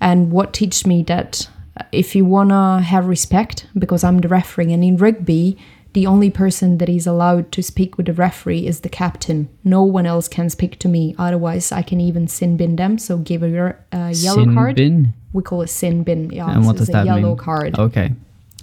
and 0.00 0.30
what 0.32 0.52
teaches 0.52 0.86
me 0.86 1.02
that 1.04 1.48
if 1.92 2.14
you 2.16 2.24
wanna 2.24 2.80
have 2.82 3.06
respect, 3.06 3.66
because 3.78 4.02
I'm 4.04 4.18
the 4.20 4.28
referee, 4.28 4.72
and 4.72 4.82
in 4.84 4.96
rugby, 4.96 5.56
the 5.92 6.06
only 6.06 6.30
person 6.30 6.78
that 6.78 6.88
is 6.88 7.06
allowed 7.06 7.50
to 7.52 7.62
speak 7.62 7.96
with 7.96 8.06
the 8.06 8.12
referee 8.12 8.64
is 8.66 8.80
the 8.80 8.88
captain. 8.88 9.48
No 9.64 9.82
one 9.82 10.06
else 10.06 10.28
can 10.28 10.48
speak 10.50 10.78
to 10.80 10.88
me. 10.88 11.14
Otherwise, 11.18 11.72
I 11.72 11.82
can 11.82 12.00
even 12.00 12.28
sin 12.28 12.56
bin 12.56 12.76
them. 12.76 12.96
So 12.98 13.18
give 13.18 13.42
a, 13.42 13.74
a 13.90 14.10
yellow 14.12 14.44
Sin 14.44 14.54
card. 14.54 14.76
bin? 14.76 15.14
We 15.32 15.42
call 15.42 15.62
it 15.62 15.68
sin 15.70 16.04
bin. 16.04 16.30
Yeah, 16.30 16.48
And 16.50 16.64
what 16.64 16.76
it's 16.76 16.86
does 16.86 16.88
that 16.94 17.02
a 17.02 17.06
yellow 17.06 17.30
mean? 17.34 17.36
card. 17.36 17.76
Okay. 17.76 18.12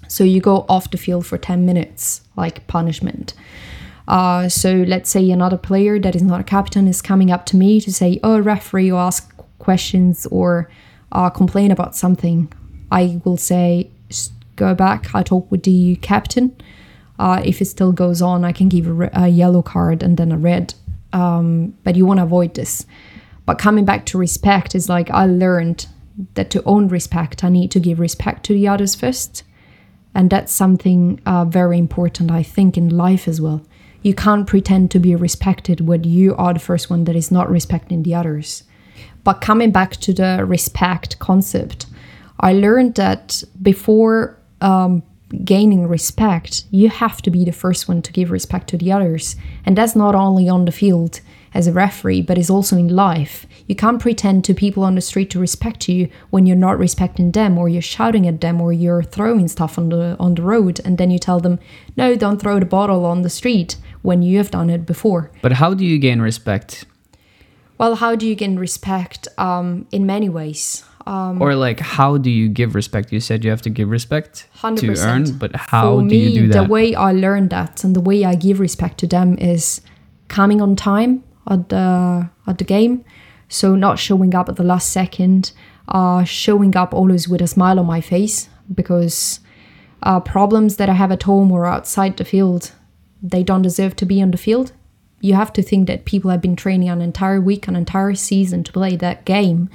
So 0.07 0.23
you 0.23 0.41
go 0.41 0.65
off 0.69 0.91
the 0.91 0.97
field 0.97 1.25
for 1.25 1.37
10 1.37 1.65
minutes, 1.65 2.21
like 2.35 2.65
punishment. 2.67 3.33
Uh, 4.07 4.47
so 4.47 4.85
let's 4.87 5.09
say 5.09 5.29
another 5.29 5.57
player 5.57 5.99
that 5.99 6.15
is 6.15 6.23
not 6.23 6.39
a 6.39 6.43
captain 6.43 6.87
is 6.87 7.01
coming 7.01 7.29
up 7.29 7.45
to 7.47 7.57
me 7.57 7.81
to 7.81 7.91
say, 7.91 8.19
oh, 8.23 8.39
referee, 8.39 8.85
you 8.85 8.97
ask 8.97 9.33
questions 9.59 10.25
or 10.27 10.69
uh, 11.11 11.29
complain 11.29 11.71
about 11.71 11.95
something. 11.95 12.51
I 12.91 13.19
will 13.25 13.37
say, 13.37 13.91
go 14.55 14.73
back, 14.73 15.13
I 15.13 15.23
talk 15.23 15.51
with 15.51 15.63
the 15.63 15.97
captain. 15.97 16.55
Uh, 17.19 17.41
if 17.43 17.61
it 17.61 17.65
still 17.65 17.91
goes 17.91 18.21
on, 18.21 18.45
I 18.45 18.51
can 18.51 18.69
give 18.69 18.87
a, 18.87 18.93
re- 18.93 19.09
a 19.13 19.27
yellow 19.27 19.61
card 19.61 20.03
and 20.03 20.17
then 20.17 20.31
a 20.31 20.37
red. 20.37 20.73
Um, 21.13 21.75
but 21.83 21.95
you 21.95 22.05
want 22.05 22.19
to 22.19 22.23
avoid 22.23 22.53
this. 22.53 22.85
But 23.45 23.57
coming 23.57 23.85
back 23.85 24.05
to 24.07 24.17
respect 24.17 24.75
is 24.75 24.87
like 24.87 25.09
I 25.09 25.25
learned 25.25 25.87
that 26.35 26.49
to 26.51 26.63
own 26.63 26.87
respect, 26.87 27.43
I 27.43 27.49
need 27.49 27.71
to 27.71 27.79
give 27.79 27.99
respect 27.99 28.43
to 28.45 28.53
the 28.53 28.67
others 28.67 28.95
first. 28.95 29.43
And 30.17 30.31
that's 30.31 30.51
something 30.51 31.21
uh, 31.27 31.45
very 31.45 31.77
important, 31.77 32.31
I 32.31 32.41
think, 32.41 32.75
in 32.75 32.89
life 32.89 33.27
as 33.27 33.39
well. 33.39 33.61
You 34.01 34.15
can't 34.15 34.47
pretend 34.47 34.89
to 34.91 34.99
be 34.99 35.13
respected 35.15 35.81
when 35.81 36.03
you 36.05 36.35
are 36.37 36.53
the 36.55 36.59
first 36.59 36.89
one 36.89 37.03
that 37.03 37.15
is 37.15 37.29
not 37.29 37.51
respecting 37.51 38.01
the 38.01 38.15
others. 38.15 38.63
But 39.23 39.41
coming 39.41 39.71
back 39.71 39.91
to 39.97 40.13
the 40.13 40.43
respect 40.43 41.19
concept, 41.19 41.85
I 42.39 42.53
learned 42.53 42.95
that 42.95 43.43
before 43.61 44.39
um, 44.59 45.03
gaining 45.43 45.87
respect, 45.87 46.63
you 46.71 46.89
have 46.89 47.21
to 47.21 47.29
be 47.29 47.45
the 47.45 47.51
first 47.51 47.87
one 47.87 48.01
to 48.01 48.11
give 48.11 48.31
respect 48.31 48.69
to 48.69 48.77
the 48.77 48.91
others. 48.91 49.35
And 49.67 49.77
that's 49.77 49.95
not 49.95 50.15
only 50.15 50.49
on 50.49 50.65
the 50.65 50.71
field 50.71 51.21
as 51.53 51.67
a 51.67 51.71
referee, 51.71 52.21
but 52.21 52.37
is 52.37 52.49
also 52.49 52.77
in 52.77 52.87
life. 52.89 53.45
You 53.67 53.75
can't 53.75 54.01
pretend 54.01 54.43
to 54.45 54.53
people 54.53 54.83
on 54.83 54.95
the 54.95 55.01
street 55.01 55.29
to 55.31 55.39
respect 55.39 55.87
you 55.89 56.09
when 56.29 56.45
you're 56.45 56.55
not 56.55 56.77
respecting 56.79 57.31
them, 57.31 57.57
or 57.57 57.69
you're 57.69 57.81
shouting 57.81 58.27
at 58.27 58.41
them, 58.41 58.61
or 58.61 58.71
you're 58.73 59.03
throwing 59.03 59.47
stuff 59.47 59.77
on 59.77 59.89
the 59.89 60.15
on 60.19 60.35
the 60.35 60.41
road, 60.41 60.79
and 60.85 60.97
then 60.97 61.11
you 61.11 61.19
tell 61.19 61.39
them, 61.39 61.59
"No, 61.95 62.15
don't 62.15 62.41
throw 62.41 62.59
the 62.59 62.65
bottle 62.65 63.05
on 63.05 63.21
the 63.21 63.29
street," 63.29 63.77
when 64.01 64.21
you 64.21 64.37
have 64.37 64.51
done 64.51 64.69
it 64.69 64.85
before. 64.85 65.31
But 65.41 65.53
how 65.53 65.73
do 65.73 65.85
you 65.85 65.97
gain 65.97 66.21
respect? 66.21 66.85
Well, 67.77 67.95
how 67.95 68.15
do 68.15 68.25
you 68.25 68.35
gain 68.35 68.57
respect? 68.57 69.27
Um, 69.37 69.85
in 69.91 70.05
many 70.05 70.29
ways. 70.29 70.83
Um, 71.05 71.41
or 71.41 71.55
like 71.55 71.79
how 71.79 72.17
do 72.17 72.29
you 72.29 72.49
give 72.49 72.75
respect? 72.75 73.13
You 73.13 73.21
said 73.21 73.45
you 73.45 73.49
have 73.49 73.61
to 73.61 73.69
give 73.69 73.89
respect 73.89 74.47
to 74.61 74.67
100%. 74.67 75.05
earn, 75.05 75.37
but 75.37 75.55
how 75.55 75.97
For 75.97 76.01
do 76.01 76.07
me, 76.07 76.27
you 76.27 76.41
do 76.41 76.47
that? 76.49 76.63
The 76.63 76.69
way 76.69 76.95
I 76.95 77.13
learned 77.13 77.49
that 77.51 77.83
and 77.85 77.95
the 77.95 78.01
way 78.01 78.25
I 78.25 78.35
give 78.35 78.59
respect 78.59 78.97
to 78.99 79.07
them 79.07 79.37
is 79.37 79.79
coming 80.27 80.61
on 80.61 80.75
time 80.75 81.23
at 81.49 81.69
the 81.69 82.29
at 82.45 82.57
the 82.57 82.63
game, 82.63 83.03
so 83.47 83.75
not 83.75 83.99
showing 83.99 84.35
up 84.35 84.49
at 84.49 84.55
the 84.55 84.63
last 84.63 84.89
second, 84.91 85.51
uh, 85.87 86.23
showing 86.23 86.75
up 86.75 86.93
always 86.93 87.27
with 87.27 87.41
a 87.41 87.47
smile 87.47 87.79
on 87.79 87.85
my 87.85 88.01
face 88.01 88.49
because 88.73 89.39
uh, 90.03 90.19
problems 90.19 90.77
that 90.77 90.89
I 90.89 90.93
have 90.93 91.11
at 91.11 91.23
home 91.23 91.51
or 91.51 91.65
outside 91.65 92.17
the 92.17 92.25
field, 92.25 92.71
they 93.21 93.43
don't 93.43 93.61
deserve 93.61 93.95
to 93.97 94.05
be 94.05 94.21
on 94.21 94.31
the 94.31 94.37
field. 94.37 94.73
You 95.19 95.33
have 95.33 95.51
to 95.53 95.63
think 95.63 95.87
that 95.87 96.05
people 96.05 96.29
have 96.29 96.41
been 96.41 96.55
training 96.55 96.89
an 96.89 97.01
entire 97.01 97.41
week, 97.41 97.67
an 97.67 97.75
entire 97.75 98.13
season 98.13 98.63
to 98.63 98.71
play 98.71 98.95
that 98.97 99.25
game, 99.25 99.69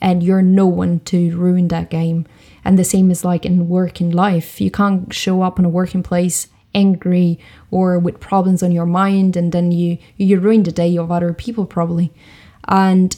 and 0.00 0.22
you're 0.22 0.42
no 0.42 0.66
one 0.66 1.00
to 1.00 1.36
ruin 1.36 1.68
that 1.68 1.90
game. 1.90 2.26
And 2.64 2.78
the 2.78 2.84
same 2.84 3.10
is 3.10 3.24
like 3.24 3.44
in 3.44 3.68
work 3.68 4.00
in 4.00 4.10
life. 4.10 4.60
You 4.60 4.70
can't 4.70 5.12
show 5.12 5.42
up 5.42 5.58
in 5.58 5.64
a 5.64 5.68
working 5.68 6.02
place 6.02 6.48
angry 6.76 7.40
or 7.72 7.98
with 7.98 8.20
problems 8.20 8.62
on 8.62 8.70
your 8.70 8.86
mind 8.86 9.36
and 9.36 9.50
then 9.50 9.72
you 9.72 9.98
you 10.16 10.38
ruin 10.38 10.62
the 10.62 10.70
day 10.70 10.96
of 10.96 11.10
other 11.10 11.32
people 11.32 11.66
probably. 11.66 12.12
And 12.68 13.16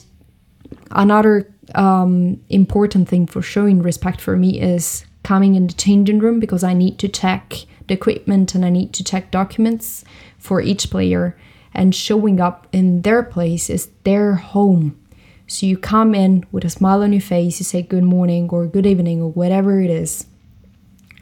another 0.92 1.52
um, 1.74 2.40
important 2.48 3.08
thing 3.08 3.26
for 3.26 3.42
showing 3.42 3.82
respect 3.82 4.20
for 4.20 4.36
me 4.36 4.60
is 4.60 5.04
coming 5.22 5.54
in 5.54 5.66
the 5.66 5.74
changing 5.74 6.20
room 6.20 6.40
because 6.40 6.64
I 6.64 6.72
need 6.72 6.98
to 7.00 7.08
check 7.08 7.66
the 7.86 7.94
equipment 7.94 8.54
and 8.54 8.64
I 8.64 8.70
need 8.70 8.92
to 8.94 9.04
check 9.04 9.30
documents 9.30 10.04
for 10.38 10.60
each 10.60 10.90
player. 10.90 11.36
And 11.74 11.94
showing 11.94 12.40
up 12.40 12.66
in 12.72 13.02
their 13.02 13.22
place 13.22 13.68
is 13.68 13.90
their 14.04 14.34
home. 14.34 14.98
So 15.46 15.66
you 15.66 15.78
come 15.78 16.14
in 16.14 16.44
with 16.50 16.64
a 16.64 16.70
smile 16.70 17.02
on 17.02 17.12
your 17.12 17.20
face, 17.22 17.60
you 17.60 17.64
say 17.64 17.82
good 17.82 18.04
morning 18.04 18.48
or 18.50 18.66
good 18.66 18.86
evening 18.86 19.22
or 19.22 19.30
whatever 19.30 19.80
it 19.80 19.90
is, 19.90 20.26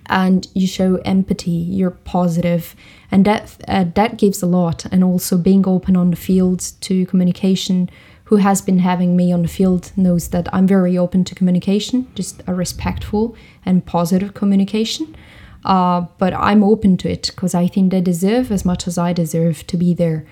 and 0.08 0.46
you 0.54 0.66
show 0.66 0.96
empathy. 1.04 1.50
You're 1.50 1.90
positive, 1.90 2.74
and 3.10 3.24
that 3.24 3.56
uh, 3.68 3.84
that 3.94 4.18
gives 4.18 4.42
a 4.42 4.46
lot. 4.46 4.86
And 4.86 5.02
also 5.04 5.36
being 5.38 5.66
open 5.66 5.96
on 5.96 6.10
the 6.10 6.16
field 6.16 6.72
to 6.82 7.06
communication. 7.06 7.90
Who 8.24 8.36
has 8.36 8.60
been 8.60 8.80
having 8.80 9.16
me 9.16 9.32
on 9.32 9.42
the 9.42 9.48
field 9.48 9.92
knows 9.96 10.30
that 10.30 10.52
I'm 10.52 10.66
very 10.66 10.98
open 10.98 11.22
to 11.24 11.34
communication, 11.36 12.08
just 12.16 12.42
a 12.48 12.54
respectful 12.54 13.36
and 13.64 13.86
positive 13.86 14.34
communication. 14.34 15.14
Uh, 15.64 16.06
but 16.18 16.34
I'm 16.34 16.64
open 16.64 16.96
to 16.98 17.08
it 17.08 17.30
because 17.34 17.54
I 17.54 17.68
think 17.68 17.90
they 17.90 18.00
deserve 18.00 18.50
as 18.50 18.64
much 18.64 18.88
as 18.88 18.98
I 18.98 19.12
deserve 19.12 19.66
to 19.68 19.76
be 19.76 19.94
there. 19.94 20.26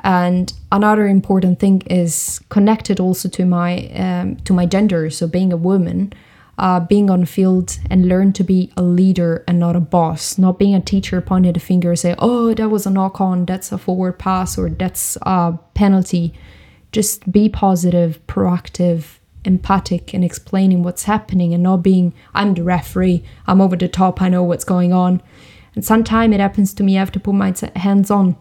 And 0.00 0.52
another 0.70 1.06
important 1.06 1.58
thing 1.58 1.82
is 1.82 2.40
connected 2.48 3.00
also 3.00 3.28
to 3.30 3.44
my 3.44 3.88
um, 3.94 4.36
to 4.44 4.52
my 4.52 4.66
gender. 4.66 5.10
So 5.10 5.26
being 5.26 5.52
a 5.52 5.56
woman, 5.56 6.12
uh, 6.58 6.80
being 6.80 7.10
on 7.10 7.24
field 7.24 7.78
and 7.90 8.08
learn 8.08 8.32
to 8.32 8.44
be 8.44 8.72
a 8.76 8.82
leader 8.82 9.44
and 9.46 9.58
not 9.58 9.76
a 9.76 9.80
boss. 9.80 10.38
Not 10.38 10.58
being 10.58 10.74
a 10.74 10.80
teacher 10.80 11.20
pointing 11.20 11.52
the 11.52 11.60
finger 11.60 11.90
and 11.90 11.98
say, 11.98 12.14
"Oh, 12.18 12.54
that 12.54 12.70
was 12.70 12.86
a 12.86 12.90
knock 12.90 13.20
on. 13.20 13.46
That's 13.46 13.72
a 13.72 13.78
forward 13.78 14.18
pass 14.18 14.58
or 14.58 14.70
that's 14.70 15.16
a 15.22 15.58
penalty." 15.74 16.32
Just 16.92 17.30
be 17.30 17.48
positive, 17.48 18.24
proactive, 18.26 19.18
empathic 19.44 20.14
in 20.14 20.24
explaining 20.24 20.82
what's 20.82 21.04
happening 21.04 21.52
and 21.52 21.62
not 21.62 21.82
being, 21.82 22.14
"I'm 22.34 22.54
the 22.54 22.62
referee. 22.64 23.22
I'm 23.46 23.60
over 23.60 23.76
the 23.76 23.88
top. 23.88 24.22
I 24.22 24.28
know 24.28 24.42
what's 24.42 24.64
going 24.64 24.92
on." 24.92 25.20
And 25.74 25.84
sometimes 25.84 26.34
it 26.34 26.40
happens 26.40 26.72
to 26.74 26.82
me. 26.82 26.96
I 26.96 27.00
have 27.00 27.12
to 27.12 27.20
put 27.20 27.34
my 27.34 27.54
hands 27.76 28.10
on 28.10 28.36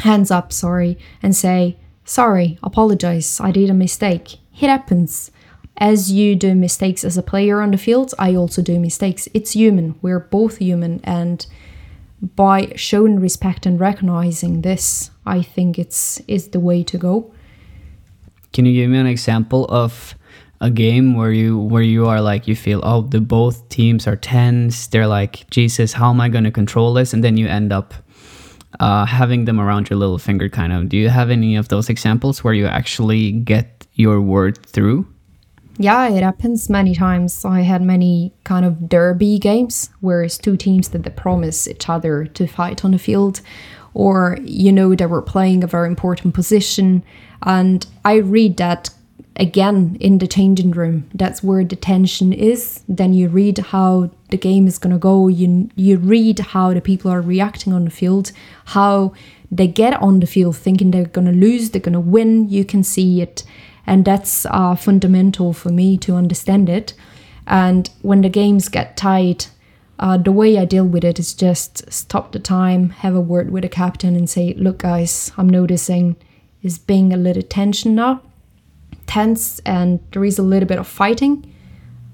hands 0.00 0.30
up, 0.30 0.52
sorry, 0.52 0.98
and 1.22 1.36
say, 1.36 1.76
sorry, 2.04 2.58
apologize, 2.62 3.40
I 3.40 3.50
did 3.50 3.70
a 3.70 3.74
mistake. 3.74 4.34
It 4.60 4.68
happens. 4.68 5.30
As 5.76 6.12
you 6.12 6.36
do 6.36 6.54
mistakes 6.54 7.02
as 7.04 7.18
a 7.18 7.22
player 7.22 7.60
on 7.60 7.72
the 7.72 7.78
field, 7.78 8.14
I 8.18 8.36
also 8.36 8.62
do 8.62 8.78
mistakes. 8.78 9.28
It's 9.34 9.52
human. 9.52 9.98
We're 10.02 10.20
both 10.20 10.58
human. 10.58 11.00
And 11.02 11.44
by 12.36 12.72
showing 12.76 13.18
respect 13.20 13.66
and 13.66 13.78
recognizing 13.80 14.62
this, 14.62 15.10
I 15.26 15.42
think 15.42 15.78
it's 15.78 16.20
is 16.28 16.48
the 16.48 16.60
way 16.60 16.82
to 16.84 16.96
go. 16.96 17.32
Can 18.52 18.66
you 18.66 18.72
give 18.72 18.90
me 18.90 18.98
an 18.98 19.06
example 19.06 19.66
of 19.66 20.14
a 20.60 20.70
game 20.70 21.14
where 21.14 21.32
you 21.32 21.58
where 21.58 21.82
you 21.82 22.06
are 22.06 22.20
like 22.20 22.46
you 22.46 22.56
feel 22.56 22.80
oh 22.84 23.02
the 23.02 23.20
both 23.20 23.68
teams 23.68 24.06
are 24.06 24.16
tense 24.16 24.86
they're 24.86 25.06
like 25.06 25.48
jesus 25.50 25.92
how 25.92 26.10
am 26.10 26.20
i 26.20 26.28
going 26.28 26.44
to 26.44 26.50
control 26.50 26.94
this 26.94 27.12
and 27.12 27.22
then 27.22 27.36
you 27.36 27.46
end 27.46 27.72
up 27.72 27.92
uh, 28.80 29.04
having 29.04 29.44
them 29.44 29.60
around 29.60 29.90
your 29.90 29.98
little 29.98 30.18
finger 30.18 30.48
kind 30.48 30.72
of 30.72 30.88
do 30.88 30.96
you 30.96 31.08
have 31.08 31.28
any 31.28 31.54
of 31.54 31.68
those 31.68 31.88
examples 31.90 32.42
where 32.42 32.54
you 32.54 32.66
actually 32.66 33.32
get 33.32 33.86
your 33.94 34.20
word 34.20 34.56
through 34.66 35.06
yeah 35.78 36.08
it 36.08 36.22
happens 36.22 36.70
many 36.70 36.94
times. 36.94 37.44
I 37.44 37.60
had 37.60 37.82
many 37.82 38.32
kind 38.44 38.64
of 38.64 38.88
derby 38.88 39.38
games 39.38 39.90
where 40.00 40.22
it's 40.22 40.38
two 40.38 40.56
teams 40.56 40.88
that 40.90 41.02
they 41.02 41.10
promise 41.10 41.68
each 41.68 41.88
other 41.88 42.26
to 42.26 42.46
fight 42.46 42.84
on 42.84 42.92
the 42.92 42.98
field 42.98 43.40
or 43.94 44.38
you 44.42 44.72
know 44.72 44.94
they 44.94 45.06
were 45.06 45.22
playing 45.22 45.64
a 45.64 45.68
very 45.68 45.88
important 45.88 46.34
position. 46.34 47.02
And 47.42 47.86
i 48.04 48.16
read 48.16 48.56
that 48.56 48.90
again 49.36 49.96
in 50.00 50.18
the 50.18 50.26
changing 50.26 50.70
room. 50.70 51.08
That's 51.14 51.42
where 51.42 51.64
the 51.64 51.76
tension 51.76 52.32
is. 52.32 52.82
Then 52.88 53.12
you 53.14 53.28
read 53.28 53.58
how 53.58 54.10
the 54.30 54.36
game 54.36 54.66
is 54.66 54.78
going 54.78 54.92
to 54.92 54.98
go. 54.98 55.28
You 55.28 55.70
you 55.76 55.98
read 55.98 56.38
how 56.38 56.74
the 56.74 56.80
people 56.80 57.10
are 57.10 57.20
reacting 57.20 57.72
on 57.72 57.84
the 57.84 57.90
field 57.90 58.32
how 58.66 59.12
they 59.50 59.68
get 59.68 59.94
on 60.02 60.20
the 60.20 60.26
field 60.26 60.56
thinking 60.56 60.90
they're 60.90 61.04
going 61.04 61.26
to 61.26 61.32
lose 61.32 61.70
they're 61.70 61.80
going 61.80 61.92
to 61.92 62.00
win. 62.00 62.48
You 62.48 62.64
can 62.64 62.82
see 62.82 63.20
it 63.20 63.44
and 63.86 64.04
that's 64.04 64.46
uh, 64.46 64.74
fundamental 64.74 65.52
for 65.52 65.70
me 65.70 65.96
to 65.98 66.14
understand 66.14 66.68
it 66.68 66.94
and 67.46 67.90
when 68.02 68.22
the 68.22 68.28
games 68.28 68.68
get 68.68 68.96
tight 68.96 69.50
uh, 69.98 70.16
the 70.16 70.32
way 70.32 70.58
I 70.58 70.64
deal 70.64 70.84
with 70.84 71.04
it 71.04 71.20
is 71.20 71.32
just 71.32 71.90
stop 71.92 72.32
the 72.32 72.40
time, 72.40 72.90
have 72.90 73.14
a 73.14 73.20
word 73.20 73.52
with 73.52 73.62
the 73.62 73.68
captain, 73.68 74.16
and 74.16 74.28
say, 74.28 74.52
Look, 74.54 74.78
guys, 74.78 75.30
I'm 75.38 75.48
noticing 75.48 76.16
is 76.64 76.78
being 76.78 77.12
a 77.12 77.16
little 77.16 77.44
tension 77.44 77.94
now 77.94 78.20
tense 79.06 79.60
and 79.60 80.00
there 80.12 80.24
is 80.24 80.38
a 80.38 80.42
little 80.42 80.68
bit 80.68 80.78
of 80.78 80.86
fighting, 80.86 81.52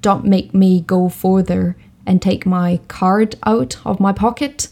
don't 0.01 0.25
make 0.25 0.55
me 0.55 0.81
go 0.81 1.09
further 1.09 1.77
and 2.07 2.21
take 2.21 2.47
my 2.47 2.81
card 2.89 3.37
out 3.45 3.77
of 3.85 4.01
my 4.01 4.13
pocket. 4.13 4.69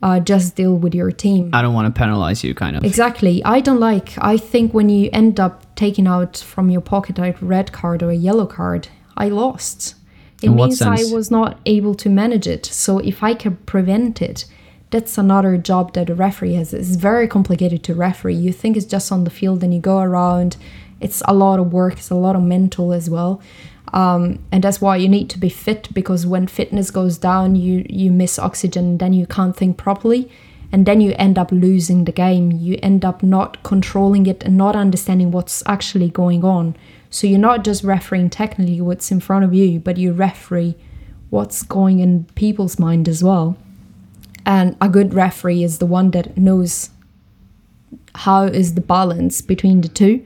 Uh, 0.00 0.20
just 0.20 0.54
deal 0.54 0.76
with 0.76 0.94
your 0.94 1.10
team. 1.10 1.50
I 1.52 1.60
don't 1.60 1.74
want 1.74 1.92
to 1.92 1.98
penalize 1.98 2.44
you, 2.44 2.54
kind 2.54 2.76
of. 2.76 2.84
Exactly. 2.84 3.44
I 3.44 3.60
don't 3.60 3.80
like. 3.80 4.14
I 4.18 4.36
think 4.36 4.72
when 4.72 4.88
you 4.88 5.10
end 5.12 5.40
up 5.40 5.74
taking 5.74 6.06
out 6.06 6.36
from 6.36 6.70
your 6.70 6.80
pocket 6.80 7.18
a 7.18 7.34
red 7.40 7.72
card 7.72 8.02
or 8.02 8.10
a 8.10 8.14
yellow 8.14 8.46
card, 8.46 8.88
I 9.16 9.28
lost. 9.28 9.96
It 10.40 10.46
In 10.46 10.56
what 10.56 10.68
means? 10.68 10.82
I 10.82 11.02
was 11.12 11.32
not 11.32 11.58
able 11.66 11.96
to 11.96 12.08
manage 12.08 12.46
it. 12.46 12.64
So 12.66 12.98
if 12.98 13.24
I 13.24 13.34
can 13.34 13.56
prevent 13.56 14.22
it, 14.22 14.44
that's 14.90 15.18
another 15.18 15.56
job 15.56 15.94
that 15.94 16.08
a 16.08 16.14
referee 16.14 16.54
has. 16.54 16.72
It's 16.72 16.94
very 16.94 17.26
complicated 17.26 17.82
to 17.84 17.94
referee. 17.94 18.36
You 18.36 18.52
think 18.52 18.76
it's 18.76 18.86
just 18.86 19.10
on 19.10 19.24
the 19.24 19.30
field 19.30 19.64
and 19.64 19.74
you 19.74 19.80
go 19.80 19.98
around 19.98 20.56
it's 21.00 21.22
a 21.26 21.34
lot 21.34 21.58
of 21.60 21.72
work 21.72 21.94
it's 21.94 22.10
a 22.10 22.14
lot 22.14 22.36
of 22.36 22.42
mental 22.42 22.92
as 22.92 23.08
well 23.08 23.40
um, 23.92 24.38
and 24.52 24.64
that's 24.64 24.80
why 24.80 24.96
you 24.96 25.08
need 25.08 25.30
to 25.30 25.38
be 25.38 25.48
fit 25.48 25.88
because 25.94 26.26
when 26.26 26.46
fitness 26.46 26.90
goes 26.90 27.18
down 27.18 27.56
you 27.56 27.86
you 27.88 28.10
miss 28.10 28.38
oxygen 28.38 28.98
then 28.98 29.12
you 29.12 29.26
can't 29.26 29.56
think 29.56 29.76
properly 29.76 30.30
and 30.70 30.84
then 30.84 31.00
you 31.00 31.14
end 31.16 31.38
up 31.38 31.50
losing 31.50 32.04
the 32.04 32.12
game. 32.12 32.52
You 32.52 32.78
end 32.82 33.04
up 33.04 33.22
not 33.22 33.62
controlling 33.62 34.26
it 34.26 34.44
and 34.44 34.56
not 34.56 34.76
understanding 34.76 35.30
what's 35.30 35.62
actually 35.66 36.10
going 36.10 36.44
on. 36.44 36.76
So 37.10 37.26
you're 37.26 37.38
not 37.38 37.64
just 37.64 37.82
refereeing 37.82 38.28
technically 38.28 38.80
what's 38.80 39.10
in 39.10 39.20
front 39.20 39.44
of 39.44 39.54
you 39.54 39.80
but 39.80 39.96
you 39.96 40.12
referee 40.12 40.76
what's 41.30 41.62
going 41.62 42.00
in 42.00 42.24
people's 42.34 42.78
mind 42.78 43.08
as 43.08 43.24
well. 43.24 43.56
And 44.44 44.76
a 44.80 44.88
good 44.88 45.14
referee 45.14 45.62
is 45.62 45.78
the 45.78 45.86
one 45.86 46.10
that 46.12 46.36
knows 46.36 46.90
how 48.14 48.44
is 48.44 48.74
the 48.74 48.80
balance 48.80 49.40
between 49.40 49.80
the 49.80 49.88
two 49.88 50.24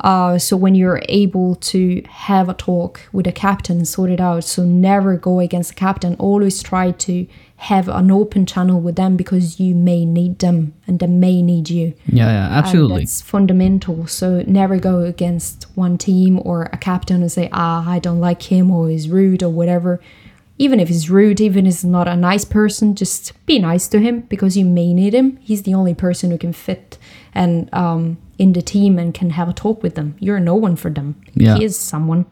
uh, 0.00 0.38
so 0.38 0.56
when 0.56 0.74
you're 0.74 1.02
able 1.08 1.54
to 1.56 2.02
have 2.08 2.48
a 2.48 2.54
talk 2.54 3.00
with 3.12 3.26
a 3.26 3.32
captain, 3.32 3.78
and 3.78 3.88
sort 3.88 4.10
it 4.10 4.20
out. 4.20 4.44
So 4.44 4.64
never 4.64 5.16
go 5.16 5.40
against 5.40 5.70
the 5.70 5.74
captain. 5.74 6.14
Always 6.16 6.62
try 6.62 6.90
to 6.90 7.26
have 7.56 7.88
an 7.88 8.10
open 8.10 8.44
channel 8.44 8.80
with 8.80 8.96
them 8.96 9.16
because 9.16 9.58
you 9.58 9.74
may 9.74 10.04
need 10.04 10.40
them 10.40 10.74
and 10.86 10.98
they 10.98 11.06
may 11.06 11.40
need 11.40 11.70
you. 11.70 11.94
Yeah, 12.06 12.26
yeah, 12.26 12.58
absolutely. 12.58 13.04
It's 13.04 13.22
fundamental. 13.22 14.06
So 14.06 14.42
never 14.46 14.78
go 14.78 15.00
against 15.00 15.64
one 15.74 15.96
team 15.96 16.40
or 16.44 16.64
a 16.72 16.76
captain 16.76 17.22
and 17.22 17.32
say, 17.32 17.48
ah, 17.52 17.88
I 17.88 17.98
don't 18.00 18.20
like 18.20 18.42
him 18.42 18.70
or 18.70 18.88
he's 18.88 19.08
rude 19.08 19.42
or 19.42 19.48
whatever. 19.48 20.00
Even 20.58 20.78
if 20.78 20.88
he's 20.88 21.10
rude, 21.10 21.40
even 21.40 21.66
if 21.66 21.74
he's 21.74 21.84
not 21.84 22.06
a 22.06 22.14
nice 22.14 22.44
person, 22.44 22.94
just 22.94 23.32
be 23.46 23.58
nice 23.58 23.88
to 23.88 23.98
him 23.98 24.20
because 24.22 24.56
you 24.56 24.64
may 24.64 24.92
need 24.92 25.14
him. 25.14 25.38
He's 25.38 25.62
the 25.62 25.74
only 25.74 25.94
person 25.94 26.30
who 26.30 26.38
can 26.38 26.52
fit 26.52 26.98
and 27.34 27.72
um, 27.74 28.18
in 28.38 28.52
the 28.52 28.62
team 28.62 28.98
and 28.98 29.12
can 29.12 29.30
have 29.30 29.48
a 29.48 29.52
talk 29.52 29.82
with 29.82 29.94
them. 29.94 30.16
You're 30.18 30.40
no 30.40 30.54
one 30.54 30.76
for 30.76 30.90
them. 30.90 31.20
Yeah. 31.34 31.56
He 31.56 31.64
is 31.64 31.78
someone. 31.78 32.26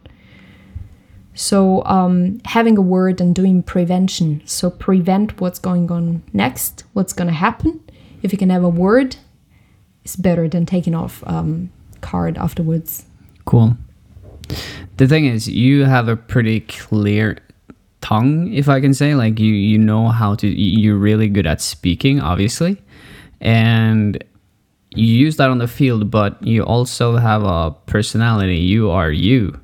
So 1.34 1.84
um, 1.84 2.40
having 2.44 2.76
a 2.76 2.82
word 2.82 3.20
and 3.20 3.34
doing 3.34 3.62
prevention. 3.62 4.42
So 4.44 4.70
prevent 4.70 5.40
what's 5.40 5.58
going 5.58 5.90
on 5.90 6.22
next, 6.32 6.84
what's 6.92 7.12
going 7.12 7.28
to 7.28 7.34
happen. 7.34 7.80
If 8.22 8.32
you 8.32 8.38
can 8.38 8.50
have 8.50 8.62
a 8.62 8.68
word, 8.68 9.16
it's 10.04 10.16
better 10.16 10.48
than 10.48 10.66
taking 10.66 10.94
off 10.94 11.24
um, 11.26 11.70
card 12.00 12.36
afterwards. 12.36 13.06
Cool. 13.44 13.76
The 14.98 15.08
thing 15.08 15.24
is, 15.24 15.48
you 15.48 15.84
have 15.84 16.08
a 16.08 16.16
pretty 16.16 16.60
clear 16.60 17.38
tongue, 18.00 18.52
if 18.52 18.68
I 18.68 18.80
can 18.80 18.92
say. 18.92 19.14
Like 19.14 19.38
you, 19.40 19.52
you 19.52 19.78
know 19.78 20.08
how 20.08 20.34
to. 20.36 20.46
You're 20.46 20.98
really 20.98 21.28
good 21.28 21.46
at 21.46 21.60
speaking, 21.60 22.20
obviously, 22.20 22.82
and 23.40 24.22
you 24.94 25.06
use 25.06 25.36
that 25.36 25.50
on 25.50 25.58
the 25.58 25.68
field. 25.68 26.10
But 26.10 26.42
you 26.42 26.62
also 26.62 27.16
have 27.16 27.42
a 27.42 27.70
personality. 27.86 28.56
You 28.56 28.90
are 28.90 29.10
you. 29.10 29.58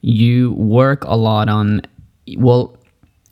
You 0.00 0.52
work 0.52 1.04
a 1.04 1.16
lot 1.16 1.48
on. 1.48 1.82
Well, 2.36 2.76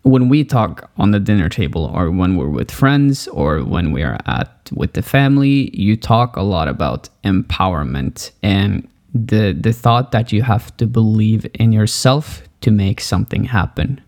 when 0.03 0.29
we 0.29 0.45
talk 0.45 0.91
on 0.97 1.11
the 1.11 1.21
dinner 1.21 1.49
table, 1.49 1.91
or 1.95 2.11
when 2.11 2.37
we're 2.37 2.49
with 2.49 2.71
friends, 2.71 3.29
or 3.29 3.63
when 3.63 3.93
we 3.93 4.03
are 4.03 4.19
at 4.27 4.71
with 4.73 4.95
the 4.95 5.03
family, 5.03 5.71
you 5.77 5.97
talk 5.97 6.37
a 6.37 6.43
lot 6.43 6.69
about 6.69 7.09
empowerment 7.25 8.31
and 8.43 8.89
the 9.15 9.53
the 9.53 9.73
thought 9.73 10.13
that 10.13 10.33
you 10.33 10.43
have 10.43 10.75
to 10.77 10.87
believe 10.87 11.47
in 11.55 11.73
yourself 11.73 12.43
to 12.61 12.71
make 12.71 13.01
something 13.01 13.45
happen. 13.45 14.01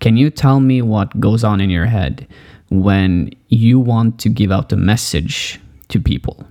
Can 0.00 0.16
you 0.16 0.30
tell 0.30 0.60
me 0.60 0.82
what 0.82 1.20
goes 1.20 1.44
on 1.44 1.60
in 1.60 1.70
your 1.70 1.86
head 1.86 2.26
when 2.70 3.30
you 3.48 3.78
want 3.78 4.18
to 4.20 4.28
give 4.28 4.50
out 4.50 4.72
a 4.72 4.76
message 4.76 5.60
to 5.92 6.00
people? 6.00 6.44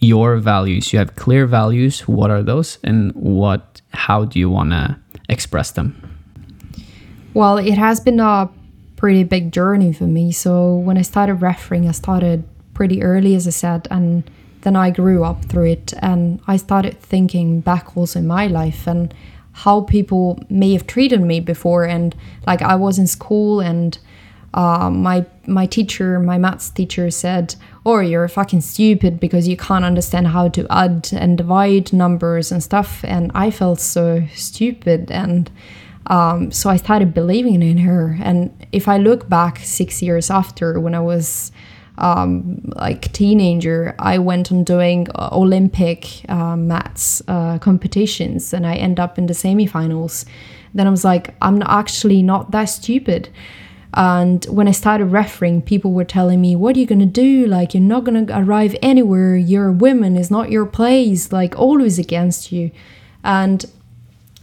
your 0.00 0.38
values. 0.38 0.92
You 0.92 0.98
have 0.98 1.14
clear 1.14 1.46
values. 1.46 2.08
What 2.08 2.30
are 2.30 2.42
those, 2.42 2.78
and 2.82 3.12
what? 3.12 3.80
How 3.92 4.24
do 4.24 4.38
you 4.38 4.50
want 4.50 4.70
to 4.70 4.98
express 5.28 5.70
them? 5.72 5.94
Well, 7.34 7.58
it 7.58 7.78
has 7.78 8.00
been 8.00 8.18
a 8.18 8.50
pretty 8.96 9.24
big 9.24 9.52
journey 9.52 9.92
for 9.92 10.04
me. 10.04 10.32
So 10.32 10.76
when 10.76 10.98
I 10.98 11.02
started 11.02 11.34
refereeing, 11.34 11.88
I 11.88 11.92
started 11.92 12.44
pretty 12.74 13.02
early, 13.02 13.34
as 13.34 13.46
I 13.46 13.50
said, 13.50 13.86
and 13.90 14.28
then 14.62 14.76
I 14.76 14.90
grew 14.90 15.22
up 15.24 15.44
through 15.44 15.70
it, 15.70 15.94
and 16.00 16.40
I 16.46 16.56
started 16.56 16.98
thinking 17.00 17.60
back 17.60 17.96
also 17.96 18.18
in 18.18 18.26
my 18.26 18.46
life 18.46 18.86
and 18.86 19.14
how 19.52 19.82
people 19.82 20.38
may 20.48 20.72
have 20.72 20.86
treated 20.86 21.20
me 21.20 21.40
before, 21.40 21.84
and 21.84 22.14
like 22.46 22.62
I 22.62 22.74
was 22.74 22.98
in 22.98 23.06
school 23.06 23.60
and. 23.60 23.98
Uh, 24.52 24.90
my 24.90 25.24
my 25.46 25.66
teacher, 25.66 26.18
my 26.18 26.36
maths 26.36 26.70
teacher, 26.70 27.10
said, 27.10 27.54
"Or 27.84 28.02
oh, 28.02 28.06
you're 28.06 28.26
fucking 28.28 28.62
stupid 28.62 29.20
because 29.20 29.46
you 29.46 29.56
can't 29.56 29.84
understand 29.84 30.28
how 30.28 30.48
to 30.48 30.66
add 30.70 31.08
and 31.12 31.38
divide 31.38 31.92
numbers 31.92 32.50
and 32.50 32.62
stuff." 32.62 33.04
And 33.04 33.30
I 33.34 33.50
felt 33.50 33.80
so 33.80 34.24
stupid, 34.34 35.10
and 35.10 35.50
um, 36.08 36.50
so 36.50 36.68
I 36.68 36.76
started 36.76 37.14
believing 37.14 37.62
in 37.62 37.78
her. 37.78 38.18
And 38.20 38.50
if 38.72 38.88
I 38.88 38.98
look 38.98 39.28
back 39.28 39.58
six 39.58 40.02
years 40.02 40.30
after, 40.30 40.80
when 40.80 40.94
I 40.96 41.00
was 41.00 41.52
um, 41.98 42.72
like 42.74 43.12
teenager, 43.12 43.94
I 44.00 44.18
went 44.18 44.50
on 44.50 44.64
doing 44.64 45.06
Olympic 45.16 46.28
uh, 46.28 46.56
maths 46.56 47.22
uh, 47.28 47.58
competitions, 47.58 48.52
and 48.52 48.66
I 48.66 48.74
end 48.74 48.98
up 48.98 49.16
in 49.16 49.26
the 49.26 49.34
semifinals. 49.34 50.24
Then 50.74 50.88
I 50.88 50.90
was 50.90 51.04
like, 51.04 51.34
I'm 51.40 51.62
actually 51.62 52.22
not 52.22 52.50
that 52.50 52.64
stupid. 52.64 53.28
And 53.94 54.44
when 54.44 54.68
I 54.68 54.72
started 54.72 55.06
refereeing, 55.06 55.62
people 55.62 55.92
were 55.92 56.04
telling 56.04 56.40
me, 56.40 56.54
What 56.54 56.76
are 56.76 56.80
you 56.80 56.86
going 56.86 57.00
to 57.00 57.06
do? 57.06 57.46
Like, 57.46 57.74
you're 57.74 57.82
not 57.82 58.04
going 58.04 58.26
to 58.26 58.38
arrive 58.38 58.76
anywhere. 58.82 59.36
You're 59.36 59.68
a 59.68 59.72
woman, 59.72 60.16
it's 60.16 60.30
not 60.30 60.50
your 60.50 60.66
place. 60.66 61.32
Like, 61.32 61.58
always 61.58 61.98
against 61.98 62.52
you. 62.52 62.70
And 63.24 63.64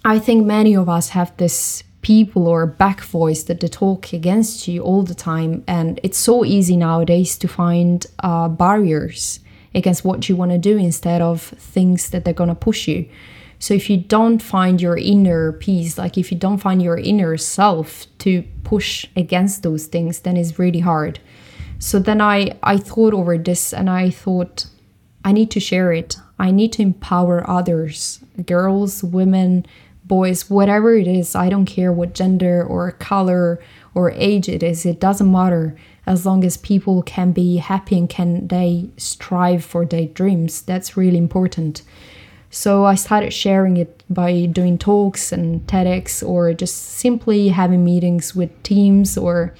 I 0.03 0.19
think 0.19 0.45
many 0.45 0.75
of 0.75 0.89
us 0.89 1.09
have 1.09 1.35
this 1.37 1.83
people 2.01 2.47
or 2.47 2.65
back 2.65 3.01
voice 3.01 3.43
that 3.43 3.59
they 3.59 3.67
talk 3.67 4.13
against 4.13 4.67
you 4.67 4.81
all 4.81 5.03
the 5.03 5.15
time, 5.15 5.63
and 5.67 5.99
it's 6.03 6.17
so 6.17 6.45
easy 6.45 6.77
nowadays 6.77 7.37
to 7.37 7.47
find 7.47 8.05
uh, 8.19 8.47
barriers 8.47 9.41
against 9.75 10.05
what 10.05 10.29
you 10.29 10.35
want 10.35 10.51
to 10.51 10.57
do 10.57 10.77
instead 10.77 11.21
of 11.21 11.41
things 11.41 12.09
that 12.11 12.23
they're 12.23 12.33
going 12.33 12.47
to 12.47 12.55
push 12.55 12.87
you. 12.87 13.07
So 13.59 13.73
if 13.73 13.89
you 13.89 13.97
don't 13.97 14.39
find 14.39 14.81
your 14.81 14.97
inner 14.97 15.51
peace, 15.51 15.97
like 15.97 16.17
if 16.17 16.31
you 16.31 16.37
don't 16.37 16.59
find 16.59 16.81
your 16.81 16.97
inner 16.97 17.37
self 17.37 18.05
to 18.19 18.43
push 18.63 19.05
against 19.15 19.63
those 19.63 19.87
things, 19.87 20.19
then 20.19 20.37
it's 20.37 20.59
really 20.59 20.79
hard. 20.79 21.19
So 21.79 21.99
then 21.99 22.21
I 22.21 22.57
I 22.63 22.77
thought 22.77 23.13
over 23.13 23.37
this 23.37 23.73
and 23.73 23.89
I 23.89 24.09
thought 24.09 24.67
I 25.23 25.31
need 25.31 25.51
to 25.51 25.59
share 25.59 25.91
it. 25.91 26.17
I 26.39 26.51
need 26.51 26.73
to 26.73 26.83
empower 26.83 27.47
others, 27.49 28.19
girls, 28.45 29.03
women, 29.03 29.65
boys, 30.07 30.49
whatever 30.49 30.95
it 30.95 31.07
is, 31.07 31.35
I 31.35 31.49
don't 31.49 31.65
care 31.65 31.91
what 31.91 32.13
gender 32.13 32.63
or 32.63 32.91
color 32.91 33.59
or 33.93 34.11
age 34.11 34.47
it 34.47 34.63
is, 34.63 34.85
it 34.85 34.99
doesn't 34.99 35.31
matter 35.31 35.75
as 36.05 36.25
long 36.25 36.45
as 36.45 36.55
people 36.55 37.01
can 37.01 37.33
be 37.33 37.57
happy 37.57 37.97
and 37.97 38.09
can 38.09 38.47
they 38.47 38.89
strive 38.95 39.65
for 39.65 39.85
their 39.85 40.07
dreams. 40.07 40.61
That's 40.61 40.95
really 40.95 41.17
important. 41.17 41.81
So 42.57 42.85
I 42.85 42.95
started 42.95 43.33
sharing 43.33 43.77
it 43.77 44.03
by 44.09 44.47
doing 44.47 44.79
talks 44.79 45.31
and 45.31 45.61
TEDx 45.67 46.27
or 46.27 46.55
just 46.55 46.75
simply 46.75 47.49
having 47.49 47.85
meetings 47.85 48.35
with 48.35 48.51
teams 48.63 49.15
or 49.15 49.53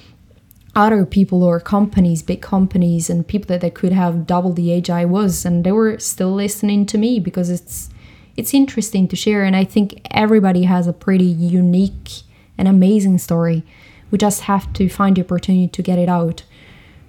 other 0.74 1.06
people 1.06 1.44
or 1.44 1.60
companies, 1.60 2.24
big 2.24 2.42
companies, 2.42 3.08
and 3.08 3.24
people 3.24 3.46
that 3.46 3.60
they 3.60 3.70
could 3.70 3.92
have 3.92 4.26
double 4.26 4.52
the 4.52 4.72
age 4.72 4.90
I 4.90 5.04
was, 5.04 5.44
and 5.44 5.62
they 5.62 5.70
were 5.70 6.00
still 6.00 6.32
listening 6.34 6.86
to 6.86 6.98
me 6.98 7.20
because 7.20 7.50
it's 7.50 7.88
it's 8.36 8.52
interesting 8.52 9.06
to 9.06 9.14
share. 9.14 9.44
And 9.44 9.54
I 9.54 9.62
think 9.62 10.00
everybody 10.10 10.64
has 10.64 10.88
a 10.88 10.92
pretty 10.92 11.24
unique 11.24 12.22
and 12.58 12.66
amazing 12.66 13.18
story. 13.18 13.62
We 14.10 14.18
just 14.18 14.40
have 14.42 14.72
to 14.72 14.88
find 14.88 15.16
the 15.16 15.22
opportunity 15.22 15.68
to 15.68 15.82
get 15.82 16.00
it 16.00 16.08
out. 16.08 16.42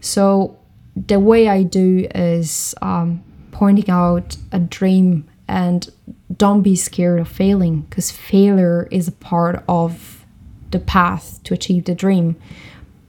So 0.02 0.60
the 0.96 1.20
way 1.20 1.50
I 1.50 1.64
do 1.64 2.08
is 2.14 2.76
um, 2.80 3.24
pointing 3.52 3.90
out 3.90 4.38
a 4.52 4.60
dream 4.60 5.29
and 5.50 5.90
don't 6.38 6.62
be 6.62 6.76
scared 6.76 7.20
of 7.20 7.28
failing 7.28 7.82
because 7.82 8.12
failure 8.12 8.88
is 8.92 9.08
a 9.08 9.12
part 9.12 9.64
of 9.68 10.26
the 10.72 10.80
path 10.80 11.42
to 11.44 11.54
achieve 11.54 11.86
the 11.86 11.96
dream. 11.96 12.36